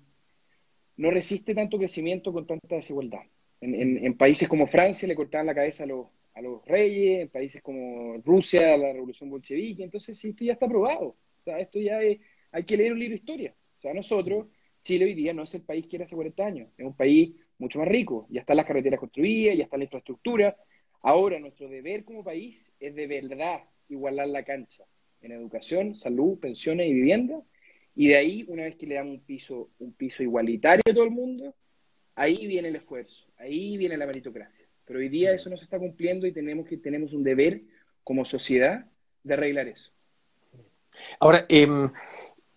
no 0.98 1.10
resiste 1.10 1.56
tanto 1.56 1.78
crecimiento 1.78 2.34
con 2.34 2.46
tanta 2.46 2.76
desigualdad. 2.76 3.22
En, 3.62 4.18
países 4.18 4.50
como 4.50 4.68
Francia 4.68 5.08
le 5.08 5.16
cortaban 5.16 5.48
la 5.48 5.56
cabeza 5.56 5.86
a 5.86 5.88
los, 5.88 6.08
a 6.36 6.42
los 6.42 6.66
reyes, 6.66 7.22
en 7.22 7.30
países 7.30 7.62
como 7.62 8.18
Rusia, 8.18 8.78
la 8.78 8.92
revolución 8.94 9.30
bolchevique, 9.30 9.84
entonces 9.84 10.24
esto 10.24 10.44
ya 10.44 10.54
está 10.54 10.68
probado. 10.68 11.08
O 11.08 11.44
sea, 11.44 11.60
esto 11.60 11.80
ya 11.80 12.02
es, 12.02 12.20
hay 12.52 12.64
que 12.66 12.78
leer 12.78 12.94
un 12.94 13.00
libro 13.00 13.14
de 13.14 13.20
historia. 13.20 13.56
O 13.78 13.82
sea, 13.82 13.94
nosotros, 13.94 14.48
Chile 14.84 15.06
hoy 15.06 15.14
día 15.14 15.34
no 15.34 15.44
es 15.44 15.54
el 15.56 15.64
país 15.64 15.88
que 15.88 15.96
era 15.96 16.06
hace 16.06 16.16
40 16.16 16.46
años, 16.46 16.70
es 16.78 16.86
un 16.86 16.96
país 16.96 17.36
mucho 17.58 17.80
más 17.80 17.88
rico. 17.88 18.28
Ya 18.30 18.42
están 18.42 18.58
las 18.58 18.66
carreteras 18.66 19.00
construidas, 19.00 19.58
ya 19.58 19.64
está 19.64 19.78
la 19.78 19.86
infraestructura. 19.86 20.58
Ahora 21.02 21.40
nuestro 21.40 21.70
deber 21.70 22.04
como 22.04 22.24
país 22.24 22.72
es 22.80 22.94
de 22.96 23.08
verdad 23.08 23.62
igualar 23.88 24.28
la 24.28 24.44
cancha 24.44 24.84
en 25.22 25.32
educación, 25.32 25.96
salud, 25.96 26.40
pensiones 26.40 26.90
y 26.90 26.94
vivienda. 26.94 27.42
Y 27.96 28.10
de 28.10 28.18
ahí, 28.18 28.46
una 28.50 28.64
vez 28.64 28.76
que 28.76 28.88
le 28.88 28.96
damos 28.96 29.14
un 29.16 29.22
piso, 29.22 29.70
un 29.80 29.94
piso 29.94 30.22
igualitario 30.22 30.84
a 30.86 30.94
todo 30.94 31.06
el 31.06 31.12
mundo, 31.12 31.56
ahí 32.14 32.46
viene 32.46 32.68
el 32.68 32.76
esfuerzo, 32.76 33.26
ahí 33.38 33.78
viene 33.78 33.96
la 33.96 34.06
meritocracia. 34.06 34.68
Pero 34.86 35.00
hoy 35.00 35.10
día 35.10 35.34
eso 35.34 35.50
no 35.50 35.58
se 35.58 35.64
está 35.64 35.80
cumpliendo 35.80 36.28
y 36.28 36.32
tenemos 36.32 36.68
que 36.68 36.78
tenemos 36.78 37.14
un 37.14 37.24
deber 37.24 37.62
como 38.04 38.26
sociedad 38.26 38.86
de 39.24 39.34
arreglar 39.34 39.68
eso. 39.68 39.92
Ahora, 41.20 41.46
eh, 41.50 41.68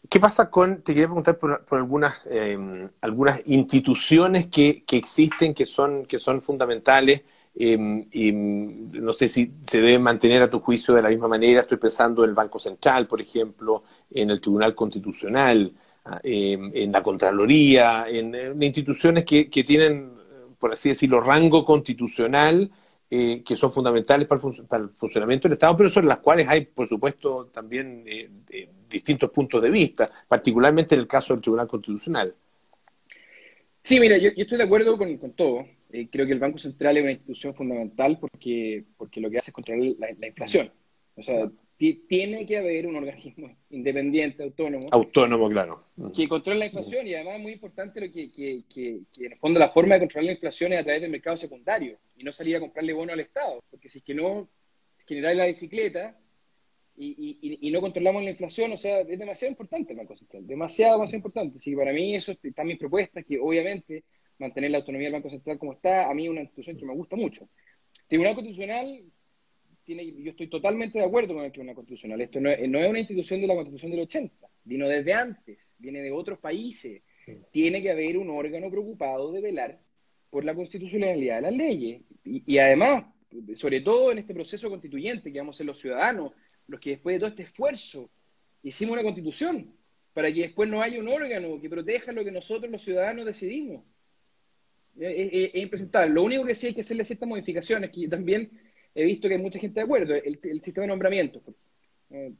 ¿Qué 0.08 0.20
pasa 0.20 0.48
con, 0.48 0.80
te 0.82 0.94
quería 0.94 1.06
preguntar 1.06 1.38
por, 1.38 1.64
algunas, 1.72 2.26
em, 2.30 2.88
algunas 3.02 3.42
instituciones 3.46 4.46
que, 4.46 4.82
que, 4.86 4.96
existen, 4.96 5.52
que 5.52 5.66
son, 5.66 6.06
que 6.06 6.18
son 6.18 6.40
fundamentales, 6.40 7.22
em, 7.54 8.06
y 8.10 8.32
no 8.32 9.12
sé 9.12 9.28
si 9.28 9.52
se 9.66 9.82
deben 9.82 10.02
mantener 10.02 10.40
a 10.42 10.48
tu 10.48 10.60
juicio 10.60 10.94
de 10.94 11.02
la 11.02 11.10
misma 11.10 11.28
manera, 11.28 11.60
estoy 11.60 11.76
pensando 11.76 12.24
en 12.24 12.30
el 12.30 12.34
Banco 12.34 12.58
Central, 12.58 13.06
por 13.06 13.20
ejemplo, 13.20 13.82
en 14.10 14.30
el 14.30 14.40
Tribunal 14.40 14.74
Constitucional, 14.74 15.72
ah, 16.06 16.20
en 16.22 16.92
la 16.92 17.02
Contraloría, 17.02 18.06
en, 18.08 18.34
en 18.34 18.62
instituciones 18.62 19.24
que, 19.24 19.50
que, 19.50 19.62
tienen, 19.62 20.12
por 20.58 20.72
así 20.72 20.90
decirlo, 20.90 21.20
rango 21.20 21.64
constitucional, 21.64 22.70
eh, 23.10 23.42
que 23.42 23.56
son 23.56 23.72
fundamentales 23.72 24.28
para 24.28 24.40
el, 24.82 24.90
funcionamiento 24.90 25.48
del 25.48 25.54
Estado, 25.54 25.76
pero 25.76 25.88
sobre 25.88 26.08
las 26.08 26.18
cuales 26.18 26.48
hay, 26.48 26.66
por 26.66 26.86
supuesto, 26.86 27.46
también 27.46 28.04
eh, 28.06 28.28
distintos 28.88 29.30
puntos 29.30 29.62
de 29.62 29.70
vista, 29.70 30.10
particularmente 30.28 30.94
en 30.94 31.00
el 31.00 31.06
caso 31.06 31.32
del 31.32 31.40
Tribunal 31.40 31.68
Constitucional. 31.68 32.34
Sí, 33.80 33.98
mira, 34.00 34.18
yo, 34.18 34.30
estoy 34.36 34.58
de 34.58 34.64
acuerdo 34.64 34.98
con, 34.98 35.18
todo. 35.32 35.64
Eh, 35.90 36.08
creo 36.10 36.26
que 36.26 36.32
el 36.32 36.38
Banco 36.38 36.58
Central 36.58 36.98
es 36.98 37.02
una 37.02 37.12
institución 37.12 37.54
fundamental 37.54 38.18
porque, 38.20 38.84
porque 38.98 39.20
lo 39.20 39.30
que 39.30 39.38
hace 39.38 39.50
es 39.50 39.54
controlar 39.54 39.94
la, 39.98 40.26
inflación. 40.26 40.70
O 41.16 41.22
sea, 41.22 41.50
tiene 41.78 42.44
que 42.44 42.58
haber 42.58 42.86
un 42.86 42.96
organismo 42.96 43.56
independiente, 43.70 44.42
autónomo. 44.42 44.86
Autónomo, 44.90 45.48
claro. 45.48 45.84
Que 46.14 46.28
controle 46.28 46.58
la 46.58 46.66
inflación 46.66 47.06
y 47.06 47.14
además 47.14 47.36
es 47.36 47.42
muy 47.42 47.52
importante 47.52 48.00
lo 48.00 48.12
que, 48.12 48.30
que, 48.30 48.62
que, 48.68 49.00
en 49.24 49.32
el 49.32 49.38
fondo 49.38 49.60
la 49.60 49.70
forma 49.70 49.94
de 49.94 50.00
controlar 50.00 50.26
la 50.26 50.32
inflación 50.32 50.72
es 50.72 50.80
a 50.80 50.84
través 50.84 51.02
del 51.02 51.10
mercado 51.10 51.36
secundario 51.36 51.98
y 52.16 52.24
no 52.24 52.32
salir 52.32 52.56
a 52.56 52.60
comprarle 52.60 52.92
bono 52.92 53.12
al 53.12 53.20
Estado, 53.20 53.60
porque 53.70 53.88
si 53.88 53.98
es 53.98 54.04
que 54.04 54.14
no 54.14 54.48
generáis 55.06 55.38
la 55.38 55.46
bicicleta 55.46 56.18
y, 56.96 57.38
y, 57.40 57.68
y, 57.68 57.70
no 57.70 57.80
controlamos 57.80 58.24
la 58.24 58.30
inflación, 58.30 58.72
o 58.72 58.76
sea, 58.76 59.00
es 59.00 59.18
demasiado 59.18 59.52
importante 59.52 59.92
el 59.92 59.98
Banco 59.98 60.16
Central, 60.16 60.44
demasiado, 60.44 60.94
demasiado 60.94 61.18
importante. 61.18 61.58
Así 61.58 61.70
que 61.70 61.76
para 61.76 61.92
mí 61.92 62.16
eso 62.16 62.32
están 62.42 62.66
mis 62.66 62.76
propuestas, 62.76 63.24
que 63.24 63.38
obviamente 63.38 64.02
mantener 64.38 64.72
la 64.72 64.78
autonomía 64.78 65.06
del 65.06 65.14
Banco 65.14 65.30
Central 65.30 65.58
como 65.58 65.74
está, 65.74 66.10
a 66.10 66.14
mí 66.14 66.24
es 66.24 66.30
una 66.30 66.40
institución 66.40 66.76
que 66.76 66.86
me 66.86 66.94
gusta 66.94 67.14
mucho. 67.14 67.48
Tribunal 68.08 68.34
Constitucional, 68.34 69.04
tiene, 69.88 70.22
yo 70.22 70.32
estoy 70.32 70.48
totalmente 70.48 70.98
de 70.98 71.04
acuerdo 71.06 71.32
con 71.32 71.44
el 71.44 71.50
Tribunal 71.50 71.74
Constitucional. 71.74 72.20
Esto 72.20 72.40
no 72.40 72.50
es, 72.50 72.68
no 72.68 72.78
es 72.78 72.90
una 72.90 72.98
institución 72.98 73.40
de 73.40 73.46
la 73.46 73.54
Constitución 73.54 73.90
del 73.90 74.00
80, 74.00 74.46
vino 74.64 74.86
desde 74.86 75.14
antes, 75.14 75.74
viene 75.78 76.02
de 76.02 76.12
otros 76.12 76.38
países. 76.38 77.00
Tiene 77.50 77.80
que 77.80 77.90
haber 77.90 78.18
un 78.18 78.28
órgano 78.28 78.70
preocupado 78.70 79.32
de 79.32 79.40
velar 79.40 79.80
por 80.28 80.44
la 80.44 80.54
constitucionalidad 80.54 81.36
de 81.36 81.42
las 81.42 81.54
leyes. 81.54 82.02
Y, 82.22 82.58
además, 82.58 83.06
sobre 83.54 83.80
todo 83.80 84.12
en 84.12 84.18
este 84.18 84.34
proceso 84.34 84.68
constituyente 84.68 85.32
que 85.32 85.38
vamos 85.38 85.56
a 85.56 85.58
ser 85.58 85.66
los 85.66 85.78
ciudadanos, 85.78 86.32
los 86.66 86.80
que 86.80 86.90
después 86.90 87.14
de 87.14 87.20
todo 87.20 87.30
este 87.30 87.44
esfuerzo 87.44 88.10
hicimos 88.62 88.92
una 88.92 89.02
constitución, 89.02 89.72
para 90.12 90.30
que 90.30 90.42
después 90.42 90.68
no 90.68 90.82
haya 90.82 91.00
un 91.00 91.08
órgano 91.08 91.58
que 91.62 91.70
proteja 91.70 92.12
lo 92.12 92.24
que 92.24 92.32
nosotros 92.32 92.70
los 92.70 92.82
ciudadanos 92.82 93.24
decidimos. 93.24 93.84
Es, 94.98 95.54
impresentable. 95.54 96.12
Lo 96.12 96.24
único 96.24 96.44
que 96.44 96.54
sí 96.54 96.66
hay 96.66 96.74
que 96.74 96.82
hacerle 96.82 97.06
ciertas 97.06 97.28
modificaciones, 97.28 97.90
que 97.90 98.02
yo 98.02 98.08
también 98.10 98.50
he 98.94 99.04
visto 99.04 99.28
que 99.28 99.34
hay 99.34 99.40
mucha 99.40 99.58
gente 99.58 99.80
de 99.80 99.84
acuerdo, 99.84 100.14
el, 100.14 100.38
sistema 100.62 100.82
de 100.82 100.88
nombramiento. 100.88 101.42
Eh, 102.10 102.32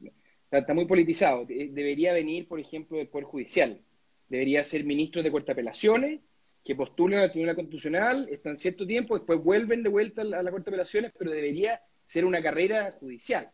está, 0.51 0.73
muy 0.73 0.85
politizado. 0.85 1.45
Debería 1.45 2.13
venir, 2.13 2.47
por 2.47 2.59
ejemplo, 2.59 2.97
del 2.97 3.07
Poder 3.07 3.25
Judicial. 3.25 3.79
Debería 4.27 4.63
ser 4.63 4.83
ministro 4.83 5.23
de 5.23 5.31
Corte 5.31 5.51
Apelaciones 5.51 6.21
que 6.63 6.75
postulan 6.75 7.21
al 7.21 7.31
Tribunal 7.31 7.55
Constitucional, 7.55 8.27
están 8.29 8.57
cierto 8.57 8.85
tiempo, 8.85 9.17
después 9.17 9.41
vuelven 9.41 9.81
de 9.81 9.89
vuelta 9.89 10.21
a 10.21 10.25
la, 10.25 10.51
Corte 10.51 10.69
de 10.69 10.75
Apelaciones, 10.75 11.13
pero 11.17 11.31
debería 11.31 11.81
ser 12.03 12.25
una 12.25 12.41
carrera 12.41 12.91
judicial. 12.99 13.49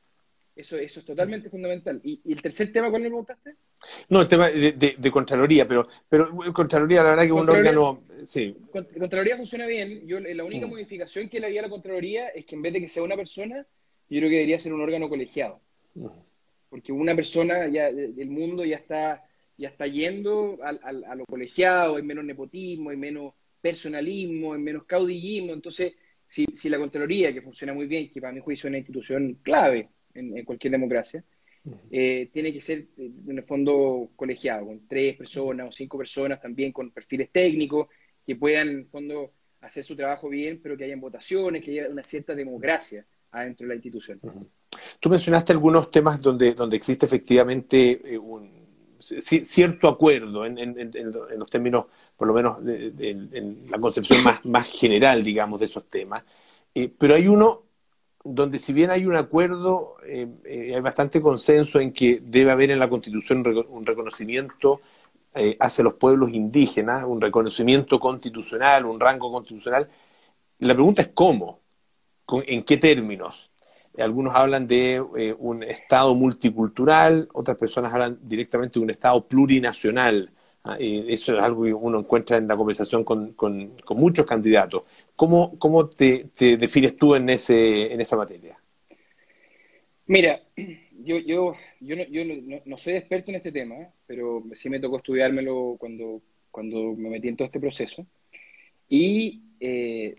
Eso, 0.56 0.78
eso 0.78 1.00
es 1.00 1.06
totalmente 1.06 1.50
fundamental. 1.50 2.02
¿Y, 2.04 2.22
el 2.30 2.42
tercer 2.42 2.72
tema 2.72 2.90
cuál 2.90 3.04
me 3.04 3.10
preguntaste? 3.10 3.56
No, 4.10 4.22
el 4.22 4.28
tema 4.28 4.50
de, 4.50 5.12
Contraloría, 5.12 5.68
pero, 5.68 5.88
pero 6.10 6.32
Contraloría, 6.54 7.04
la 7.04 7.12
verdad 7.12 7.26
que 7.26 7.32
un 7.32 7.50
órgano... 7.50 8.04
Sí. 8.26 8.56
Contraloría 8.72 9.38
funciona 9.38 9.68
bien. 9.68 10.08
Yo 10.08 10.20
La 10.20 10.44
única 10.44 10.66
mm. 10.66 10.70
modificación 10.70 11.30
que 11.30 11.40
le 11.40 11.48
haría 11.48 11.60
a 11.60 11.64
la 11.64 11.70
Contraloría 11.70 12.30
es 12.30 12.46
que 12.46 12.56
en 12.56 12.62
vez 12.64 12.74
de 12.74 12.82
que 12.82 12.88
sea 12.88 13.04
una 13.04 13.16
persona, 13.16 13.66
yo 14.10 14.20
creo 14.20 14.30
que 14.30 14.36
debería 14.36 14.58
ser 14.58 14.74
un 14.74 14.82
órgano 14.82 15.08
colegiado. 15.10 15.62
Mm. 15.94 16.08
Porque 16.70 16.92
una 16.92 17.16
persona 17.16 17.68
ya 17.68 17.92
del 17.92 18.30
mundo 18.30 18.66
ya 18.66 18.78
está 18.78 19.24
ya 19.58 19.70
está 19.70 19.88
yendo 19.88 20.60
a, 20.62 21.16
lo 21.16 21.26
colegiado, 21.26 21.96
hay 21.96 22.04
menos 22.04 22.26
nepotismo, 22.26 22.90
hay 22.90 22.98
menos 22.98 23.34
personalismo, 23.62 24.54
hay 24.54 24.62
menos 24.62 24.84
caudillismo. 24.86 25.54
Entonces, 25.54 25.94
si, 26.26 26.46
si 26.54 26.70
la 26.70 26.78
Contraloría, 26.78 27.34
que 27.34 27.42
funciona 27.42 27.74
muy 27.74 27.88
bien, 27.88 28.10
que 28.10 28.22
para 28.22 28.34
mi 28.34 28.42
juicio 28.42 28.68
es 28.68 28.72
una 28.72 28.78
institución 28.78 29.40
clave 29.42 29.90
en, 30.14 30.44
cualquier 30.44 30.72
democracia, 30.72 31.24
eh, 31.90 32.30
tiene 32.32 32.54
que 32.54 32.62
ser 32.62 32.86
eh, 32.98 33.12
en 33.28 33.38
el 33.38 33.44
fondo 33.44 34.10
colegiado, 34.16 34.68
con 34.68 34.88
tres 34.88 35.18
personas 35.18 35.70
o 35.70 35.72
cinco 35.72 35.98
personas 35.98 36.42
también 36.42 36.72
con 36.72 36.92
perfiles 36.92 37.30
técnicos, 37.32 37.88
que 38.26 38.36
puedan 38.36 38.70
en 38.70 38.78
el 38.80 38.86
fondo 38.86 39.32
hacer 39.62 39.84
su 39.84 39.96
trabajo 39.96 40.30
bien, 40.30 40.60
pero 40.62 40.78
que 40.78 40.84
hayan 40.84 41.00
votaciones, 41.00 41.64
que 41.64 41.72
haya 41.72 41.90
una 41.90 42.04
cierta 42.04 42.36
democracia 42.36 43.06
adentro 43.32 43.66
de 43.66 43.70
la 43.70 43.76
institución. 43.76 44.20
Tú 45.00 45.10
mencionaste 45.10 45.54
algunos 45.54 45.90
temas 45.90 46.22
donde, 46.22 46.54
donde 46.54 46.78
existe 46.78 47.06
efectivamente 47.06 48.02
eh, 48.14 48.18
un, 48.18 48.66
cierto 49.00 49.88
acuerdo 49.88 50.46
en, 50.46 50.58
los 51.38 51.50
términos, 51.50 51.86
por 52.16 52.28
lo 52.28 52.34
menos 52.34 52.58
en, 52.66 53.66
la 53.70 53.80
concepción 53.80 54.20
más, 54.44 54.68
general, 54.68 55.24
digamos, 55.24 55.60
de 55.60 55.66
esos 55.68 55.90
temas. 55.90 56.24
Pero 56.98 57.14
hay 57.14 57.28
uno 57.28 57.65
donde 58.26 58.60
si 58.60 58.74
bien 58.74 58.92
hay 58.92 59.06
un 59.06 59.16
acuerdo, 59.16 59.96
eh, 60.06 60.28
hay 60.76 60.82
bastante 60.82 61.22
consenso 61.22 61.80
en 61.80 61.94
que 61.94 62.22
debe 62.24 62.52
haber 62.52 62.72
en 62.72 62.80
la 62.80 62.90
Constitución 62.90 63.44
un 63.70 63.86
reconocimiento 63.86 64.82
hacia 65.60 65.84
los 65.84 65.96
pueblos 65.96 66.32
indígenas, 66.32 67.04
un 67.04 67.20
reconocimiento 67.20 68.00
constitucional, 68.00 68.86
un 68.86 69.00
rango 69.00 69.32
constitucional. 69.32 69.90
La 70.60 70.74
pregunta 70.74 71.02
es 71.02 71.10
cómo, 71.14 71.60
en 72.48 72.64
qué 72.64 72.78
términos. 72.78 73.52
Algunos 73.98 74.36
hablan 74.36 74.68
de 74.68 75.04
eh, 75.18 75.36
un 75.38 75.64
Estado 75.64 76.16
multicultural, 76.16 77.30
otras 77.34 77.58
personas 77.58 77.94
hablan 77.94 78.20
directamente 78.22 78.80
de 78.80 78.84
un 78.84 78.90
Estado 78.90 79.26
plurinacional. 79.26 80.32
¿ah? 80.64 80.76
eso 80.80 81.36
es 81.36 81.42
algo 81.42 81.64
que 81.64 81.74
uno 81.74 82.00
encuentra 82.00 82.38
en 82.38 82.48
la 82.48 82.58
conversación 82.58 83.04
con, 83.04 83.36
muchos 83.92 84.26
candidatos. 84.26 84.84
¿Cómo, 85.16 85.58
cómo 85.60 85.90
te, 85.90 86.30
defines 86.38 86.98
tú 86.98 87.16
en, 87.16 87.30
ese, 87.30 87.94
en 87.94 88.02
esa 88.02 88.18
materia? 88.18 88.60
Mira, 90.08 90.42
yo, 91.04 91.18
yo, 91.20 91.56
yo, 91.80 91.96
no, 92.66 92.78
soy 92.78 92.94
experto 92.96 93.32
en 93.32 93.38
este 93.38 93.52
tema, 93.52 93.76
pero 94.06 94.44
sí 94.54 94.70
me 94.70 94.80
tocó 94.80 94.98
estudiármelo 94.98 95.78
cuando, 95.80 96.22
cuando 96.52 96.94
me 96.94 97.10
metí 97.10 97.30
en 97.30 97.38
todo 97.38 97.46
este 97.46 97.60
proceso. 97.60 98.06
Y 98.90 99.42
eh, 99.60 100.16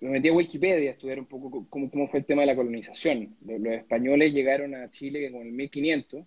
me 0.00 0.10
metí 0.10 0.28
a 0.28 0.32
Wikipedia 0.32 0.90
a 0.90 0.92
estudiar 0.92 1.18
un 1.18 1.26
poco 1.26 1.66
cómo, 1.68 1.90
cómo 1.90 2.08
fue 2.08 2.20
el 2.20 2.26
tema 2.26 2.42
de 2.42 2.46
la 2.46 2.56
colonización. 2.56 3.36
Los, 3.44 3.74
españoles 3.74 4.32
llegaron 4.32 4.74
a 4.74 4.90
Chile 4.90 5.30
con 5.32 5.42
el 5.42 5.52
1500 5.52 6.24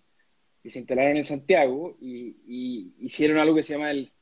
y 0.62 0.70
se 0.70 0.78
instalaron 0.78 1.16
en 1.16 1.24
Santiago 1.24 1.96
y, 2.00 2.92
hicieron 3.00 3.38
algo 3.38 3.56
que 3.56 3.62
se 3.62 3.72
llama 3.72 3.90
el, 3.90 4.12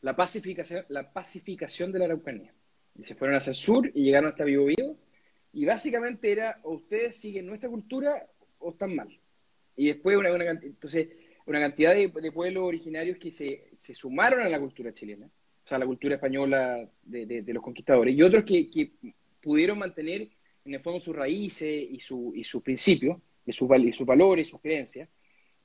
la, 0.00 0.14
pacificación, 0.14 0.84
la 0.88 1.12
pacificación 1.12 1.92
de 1.92 1.98
la 1.98 2.04
Araucanía. 2.06 2.52
Y 2.98 3.04
se 3.04 3.14
fueron 3.14 3.36
hacia 3.36 3.50
el 3.50 3.56
sur 3.56 3.90
y 3.94 4.04
llegaron 4.04 4.30
hasta 4.30 4.44
Vivo 4.44 4.66
Vivo. 4.66 4.96
Y 5.52 5.64
básicamente 5.64 6.32
era, 6.32 6.60
o 6.62 6.74
ustedes 6.74 7.16
siguen 7.16 7.46
nuestra 7.46 7.68
cultura 7.68 8.26
o 8.58 8.70
están 8.70 8.94
mal. 8.94 9.08
Y 9.76 9.88
después 9.88 10.16
una, 10.16 10.32
una, 10.32 10.50
entonces, 10.50 11.08
una 11.46 11.60
cantidad 11.60 11.94
de, 11.94 12.08
de, 12.08 12.32
pueblos 12.32 12.64
originarios 12.64 13.18
que 13.18 13.30
se, 13.30 13.68
se 13.72 13.94
sumaron 13.94 14.42
a 14.42 14.48
la 14.48 14.60
cultura 14.60 14.92
chilena 14.92 15.30
o 15.64 15.68
sea, 15.68 15.78
la 15.78 15.86
cultura 15.86 16.16
española 16.16 16.88
de, 17.02 17.44
los 17.46 17.62
conquistadores, 17.62 18.14
y 18.14 18.22
otros 18.22 18.44
que, 18.44 18.90
pudieron 19.40 19.78
mantener 19.78 20.28
en 20.64 20.74
el 20.74 20.80
fondo 20.80 21.00
sus 21.00 21.16
raíces 21.16 21.68
y, 21.90 21.98
su, 21.98 22.32
y 22.34 22.44
sus 22.44 22.62
principios, 22.62 23.18
y, 23.44 23.52
sus, 23.52 23.68
y 23.76 23.92
sus 23.92 24.06
valores, 24.06 24.48
sus 24.48 24.60
creencias. 24.60 25.08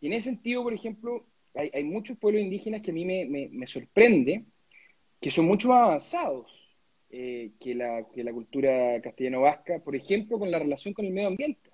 Y 0.01 0.07
en 0.07 0.13
ese 0.13 0.31
sentido, 0.31 0.63
por 0.63 0.73
ejemplo, 0.73 1.27
hay, 1.53 1.83
muchos 1.83 2.17
pueblos 2.17 2.41
indígenas 2.41 2.81
que 2.81 2.89
a 2.91 2.93
mí 2.93 3.05
me, 3.05 3.67
sorprende, 3.67 4.45
que 5.21 5.29
son 5.29 5.45
mucho 5.45 5.69
más 5.69 5.79
avanzados 5.79 6.51
eh, 7.09 7.51
que, 7.59 7.73
la, 7.73 8.05
que 8.13 8.23
la 8.23 8.33
cultura 8.33 8.99
castellano-vasca, 9.01 9.79
por 9.79 9.95
ejemplo, 9.95 10.37
con 10.39 10.51
la 10.51 10.59
relación 10.59 10.93
con 10.93 11.05
el 11.05 11.13
medio 11.13 11.29
ambiente. 11.29 11.69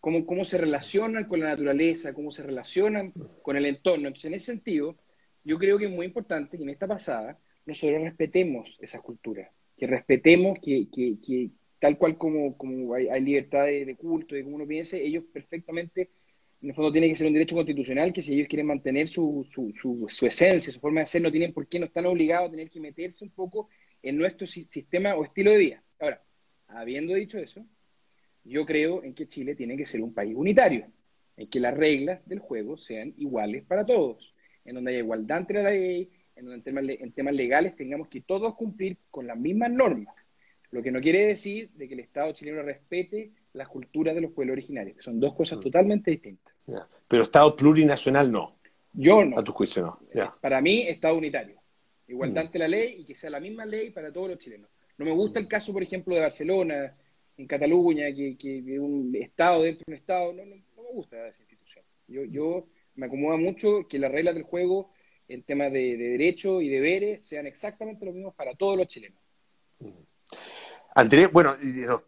Cómo, 0.00 0.24
cómo 0.26 0.44
se 0.44 0.58
relacionan 0.58 1.24
con 1.24 1.40
la 1.40 1.48
naturaleza, 1.48 2.14
cómo 2.14 2.30
se 2.30 2.44
relacionan 2.44 3.12
con 3.42 3.56
el 3.56 3.66
entorno. 3.66 4.06
Entonces, 4.06 4.28
en 4.28 4.34
ese 4.34 4.52
sentido, 4.52 4.96
yo 5.42 5.58
creo 5.58 5.78
que 5.78 5.86
es 5.86 5.90
muy 5.90 6.06
importante 6.06 6.56
que 6.56 6.62
en 6.62 6.70
esta 6.70 6.86
pasada 6.86 7.38
nosotros 7.66 8.02
respetemos 8.02 8.76
esa 8.80 9.00
cultura, 9.00 9.50
que 9.76 9.86
respetemos 9.86 10.58
que, 10.60 10.88
que, 10.90 11.50
tal 11.80 11.98
cual 11.98 12.16
como, 12.16 12.56
como 12.56 12.94
hay, 12.94 13.20
libertad 13.20 13.66
de, 13.66 13.96
culto, 13.96 14.34
de 14.34 14.44
cómo 14.44 14.56
uno 14.56 14.66
piense, 14.66 15.04
ellos 15.04 15.24
perfectamente, 15.32 16.10
en 16.62 16.70
el 16.70 16.74
fondo 16.74 16.92
tiene 16.92 17.08
que 17.08 17.14
ser 17.14 17.26
un 17.26 17.34
derecho 17.34 17.54
constitucional 17.56 18.12
que 18.12 18.22
si 18.22 18.34
ellos 18.34 18.48
quieren 18.48 18.66
mantener 18.66 19.08
su, 19.08 19.46
su, 19.50 19.72
su, 20.08 20.26
esencia, 20.26 20.72
su 20.72 20.80
forma 20.80 21.00
de 21.00 21.06
ser, 21.06 21.22
no 21.22 21.30
tienen 21.30 21.52
por 21.52 21.68
qué, 21.68 21.78
no 21.78 21.86
están 21.86 22.06
obligados 22.06 22.48
a 22.48 22.50
tener 22.50 22.70
que 22.70 22.80
meterse 22.80 23.24
un 23.24 23.30
poco 23.30 23.68
en 24.02 24.16
nuestro 24.16 24.46
sistema 24.46 25.14
o 25.14 25.24
estilo 25.24 25.50
de 25.50 25.58
vida. 25.58 25.82
Ahora, 26.00 26.22
habiendo 26.68 27.14
dicho 27.14 27.38
eso, 27.38 27.66
yo 28.44 28.64
creo 28.64 29.02
en 29.02 29.14
que 29.14 29.26
Chile 29.26 29.54
tiene 29.54 29.76
que 29.76 29.84
ser 29.84 30.02
un 30.02 30.14
país 30.14 30.34
unitario, 30.36 30.86
en 31.36 31.48
que 31.48 31.60
las 31.60 31.76
reglas 31.76 32.28
del 32.28 32.38
juego 32.38 32.76
sean 32.76 33.14
iguales 33.16 33.64
para 33.64 33.84
todos 33.84 34.34
en 34.68 34.74
donde 34.74 34.90
haya 34.90 35.00
igualdad 35.00 35.38
entre 35.38 35.62
la 35.62 35.70
ley, 35.70 36.10
en 36.36 36.44
donde 36.44 36.98
en 37.00 37.12
temas, 37.12 37.34
legales 37.34 37.74
tengamos 37.74 38.08
que 38.08 38.20
todos 38.20 38.54
cumplir 38.54 38.98
con 39.10 39.26
las 39.26 39.36
mismas 39.36 39.70
normas. 39.70 40.14
Lo 40.70 40.82
que 40.82 40.90
no 40.90 41.00
quiere 41.00 41.26
decir 41.26 41.70
de 41.70 41.88
que 41.88 41.94
el 41.94 42.00
Estado 42.00 42.32
chileno 42.32 42.62
respete 42.62 43.32
las 43.54 43.68
culturas 43.68 44.14
de 44.14 44.20
los 44.20 44.32
pueblos 44.32 44.52
originarios, 44.52 44.96
que 44.96 45.02
son 45.02 45.18
dos 45.18 45.34
cosas 45.34 45.58
mm. 45.58 45.62
totalmente 45.62 46.10
distintas. 46.10 46.54
Pero 47.08 47.22
Estado 47.22 47.56
plurinacional 47.56 48.30
no. 48.30 48.58
Yo 48.92 49.24
no. 49.24 49.38
A 49.38 49.44
tu 49.44 49.52
juicio 49.52 49.98
no. 50.12 50.34
Para 50.40 50.60
mí, 50.60 50.82
Estado 50.82 51.16
unitario. 51.16 51.57
Igualdad 52.08 52.42
mm. 52.42 52.46
ante 52.46 52.58
la 52.58 52.68
ley 52.68 52.96
y 53.00 53.04
que 53.04 53.14
sea 53.14 53.30
la 53.30 53.40
misma 53.40 53.64
ley 53.64 53.90
para 53.90 54.12
todos 54.12 54.30
los 54.30 54.38
chilenos. 54.38 54.70
No 54.96 55.04
me 55.04 55.12
gusta 55.12 55.38
el 55.38 55.46
caso, 55.46 55.72
por 55.72 55.82
ejemplo, 55.82 56.14
de 56.14 56.22
Barcelona, 56.22 56.96
en 57.36 57.46
Cataluña, 57.46 58.06
que, 58.12 58.36
que 58.36 58.80
un 58.80 59.14
Estado 59.14 59.62
dentro 59.62 59.84
de 59.86 59.92
un 59.92 59.98
Estado. 59.98 60.32
No, 60.32 60.44
no, 60.44 60.56
no 60.76 60.82
me 60.82 60.90
gusta 60.92 61.28
esa 61.28 61.42
institución. 61.42 61.84
Yo, 62.08 62.24
yo 62.24 62.66
me 62.96 63.06
acomoda 63.06 63.36
mucho 63.36 63.86
que 63.88 63.98
las 63.98 64.10
reglas 64.10 64.34
del 64.34 64.44
juego 64.44 64.90
en 65.28 65.42
temas 65.42 65.72
de, 65.72 65.96
de 65.96 66.08
derechos 66.10 66.62
y 66.62 66.68
deberes 66.68 67.22
sean 67.22 67.46
exactamente 67.46 68.04
los 68.04 68.14
mismos 68.14 68.34
para 68.34 68.54
todos 68.54 68.76
los 68.76 68.86
chilenos. 68.88 69.20
Andrés, 70.98 71.30
bueno, 71.30 71.56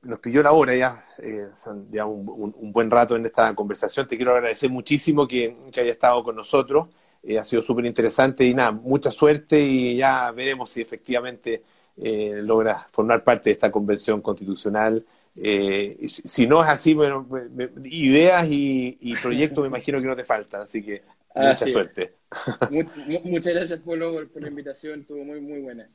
nos, 0.03 0.19
pidió 0.19 0.43
la 0.43 0.51
hora 0.51 0.75
ya, 0.75 1.05
eh, 1.19 1.49
son 1.55 1.89
ya 1.91 2.07
un, 2.07 2.73
buen 2.73 2.91
rato 2.91 3.15
en 3.15 3.25
esta 3.25 3.55
conversación. 3.55 4.05
Te 4.05 4.17
quiero 4.17 4.33
agradecer 4.33 4.69
muchísimo 4.69 5.29
que, 5.29 5.55
haya 5.69 5.93
estado 5.93 6.25
con 6.25 6.35
nosotros. 6.35 6.89
Eh, 7.23 7.39
ha 7.39 7.45
sido 7.45 7.63
súper 7.63 7.85
interesante 7.85 8.45
y 8.45 8.55
nada, 8.55 8.73
mucha 8.73 9.11
suerte 9.11 9.61
y 9.61 9.97
ya 9.97 10.31
veremos 10.31 10.71
si 10.71 10.81
efectivamente 10.81 11.63
eh, 11.97 12.41
logra 12.43 12.87
formar 12.91 13.23
parte 13.23 13.51
de 13.51 13.55
esta 13.55 13.71
convención 13.71 14.23
constitucional 14.23 15.05
eh, 15.37 16.07
si 16.07 16.47
no 16.47 16.63
es 16.63 16.69
así, 16.69 16.95
bueno, 16.95 17.27
ideas 17.85 18.47
y, 18.51 19.15
proyectos 19.23 19.63
me 19.63 19.69
imagino 19.69 20.01
que 20.01 20.07
no 20.07 20.17
te 20.17 20.25
faltan, 20.25 20.63
así 20.63 20.83
que 20.83 21.03
mucha 21.35 21.67
suerte. 21.67 22.15
muchas 23.25 23.55
gracias 23.55 23.81
por, 23.81 23.99
por, 24.29 24.43
la 24.43 24.49
invitación, 24.49 25.01
estuvo 25.01 25.25
muy, 25.25 25.41
muy 25.41 25.61
buena. 25.61 25.89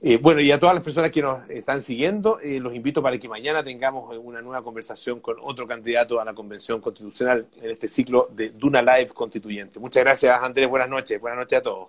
Eh, 0.00 0.18
bueno, 0.18 0.40
y 0.40 0.50
a 0.50 0.60
todas 0.60 0.74
las 0.74 0.84
personas 0.84 1.10
que 1.10 1.22
nos 1.22 1.48
están 1.48 1.82
siguiendo, 1.82 2.38
eh, 2.40 2.60
los 2.60 2.74
invito 2.74 3.02
para 3.02 3.18
que 3.18 3.28
mañana 3.28 3.64
tengamos 3.64 4.16
una 4.18 4.42
nueva 4.42 4.62
conversación 4.62 5.20
con 5.20 5.36
otro 5.40 5.66
candidato 5.66 6.20
a 6.20 6.24
la 6.24 6.34
Convención 6.34 6.80
Constitucional 6.80 7.46
en 7.62 7.70
este 7.70 7.88
ciclo 7.88 8.28
de 8.32 8.50
Duna 8.50 8.82
Live 8.82 9.08
Constituyente. 9.14 9.80
Muchas 9.80 10.02
gracias, 10.04 10.42
Andrés. 10.42 10.68
Buenas 10.68 10.88
noches. 10.88 11.20
Buenas 11.20 11.38
noches 11.38 11.58
a 11.58 11.62
todos. 11.62 11.88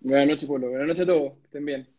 Buenas 0.00 0.28
noches, 0.28 0.48
Pablo. 0.48 0.68
Buenas 0.68 0.88
noches 0.88 1.02
a 1.02 1.06
todos. 1.06 1.32
Estén 1.44 1.64
bien. 1.64 1.95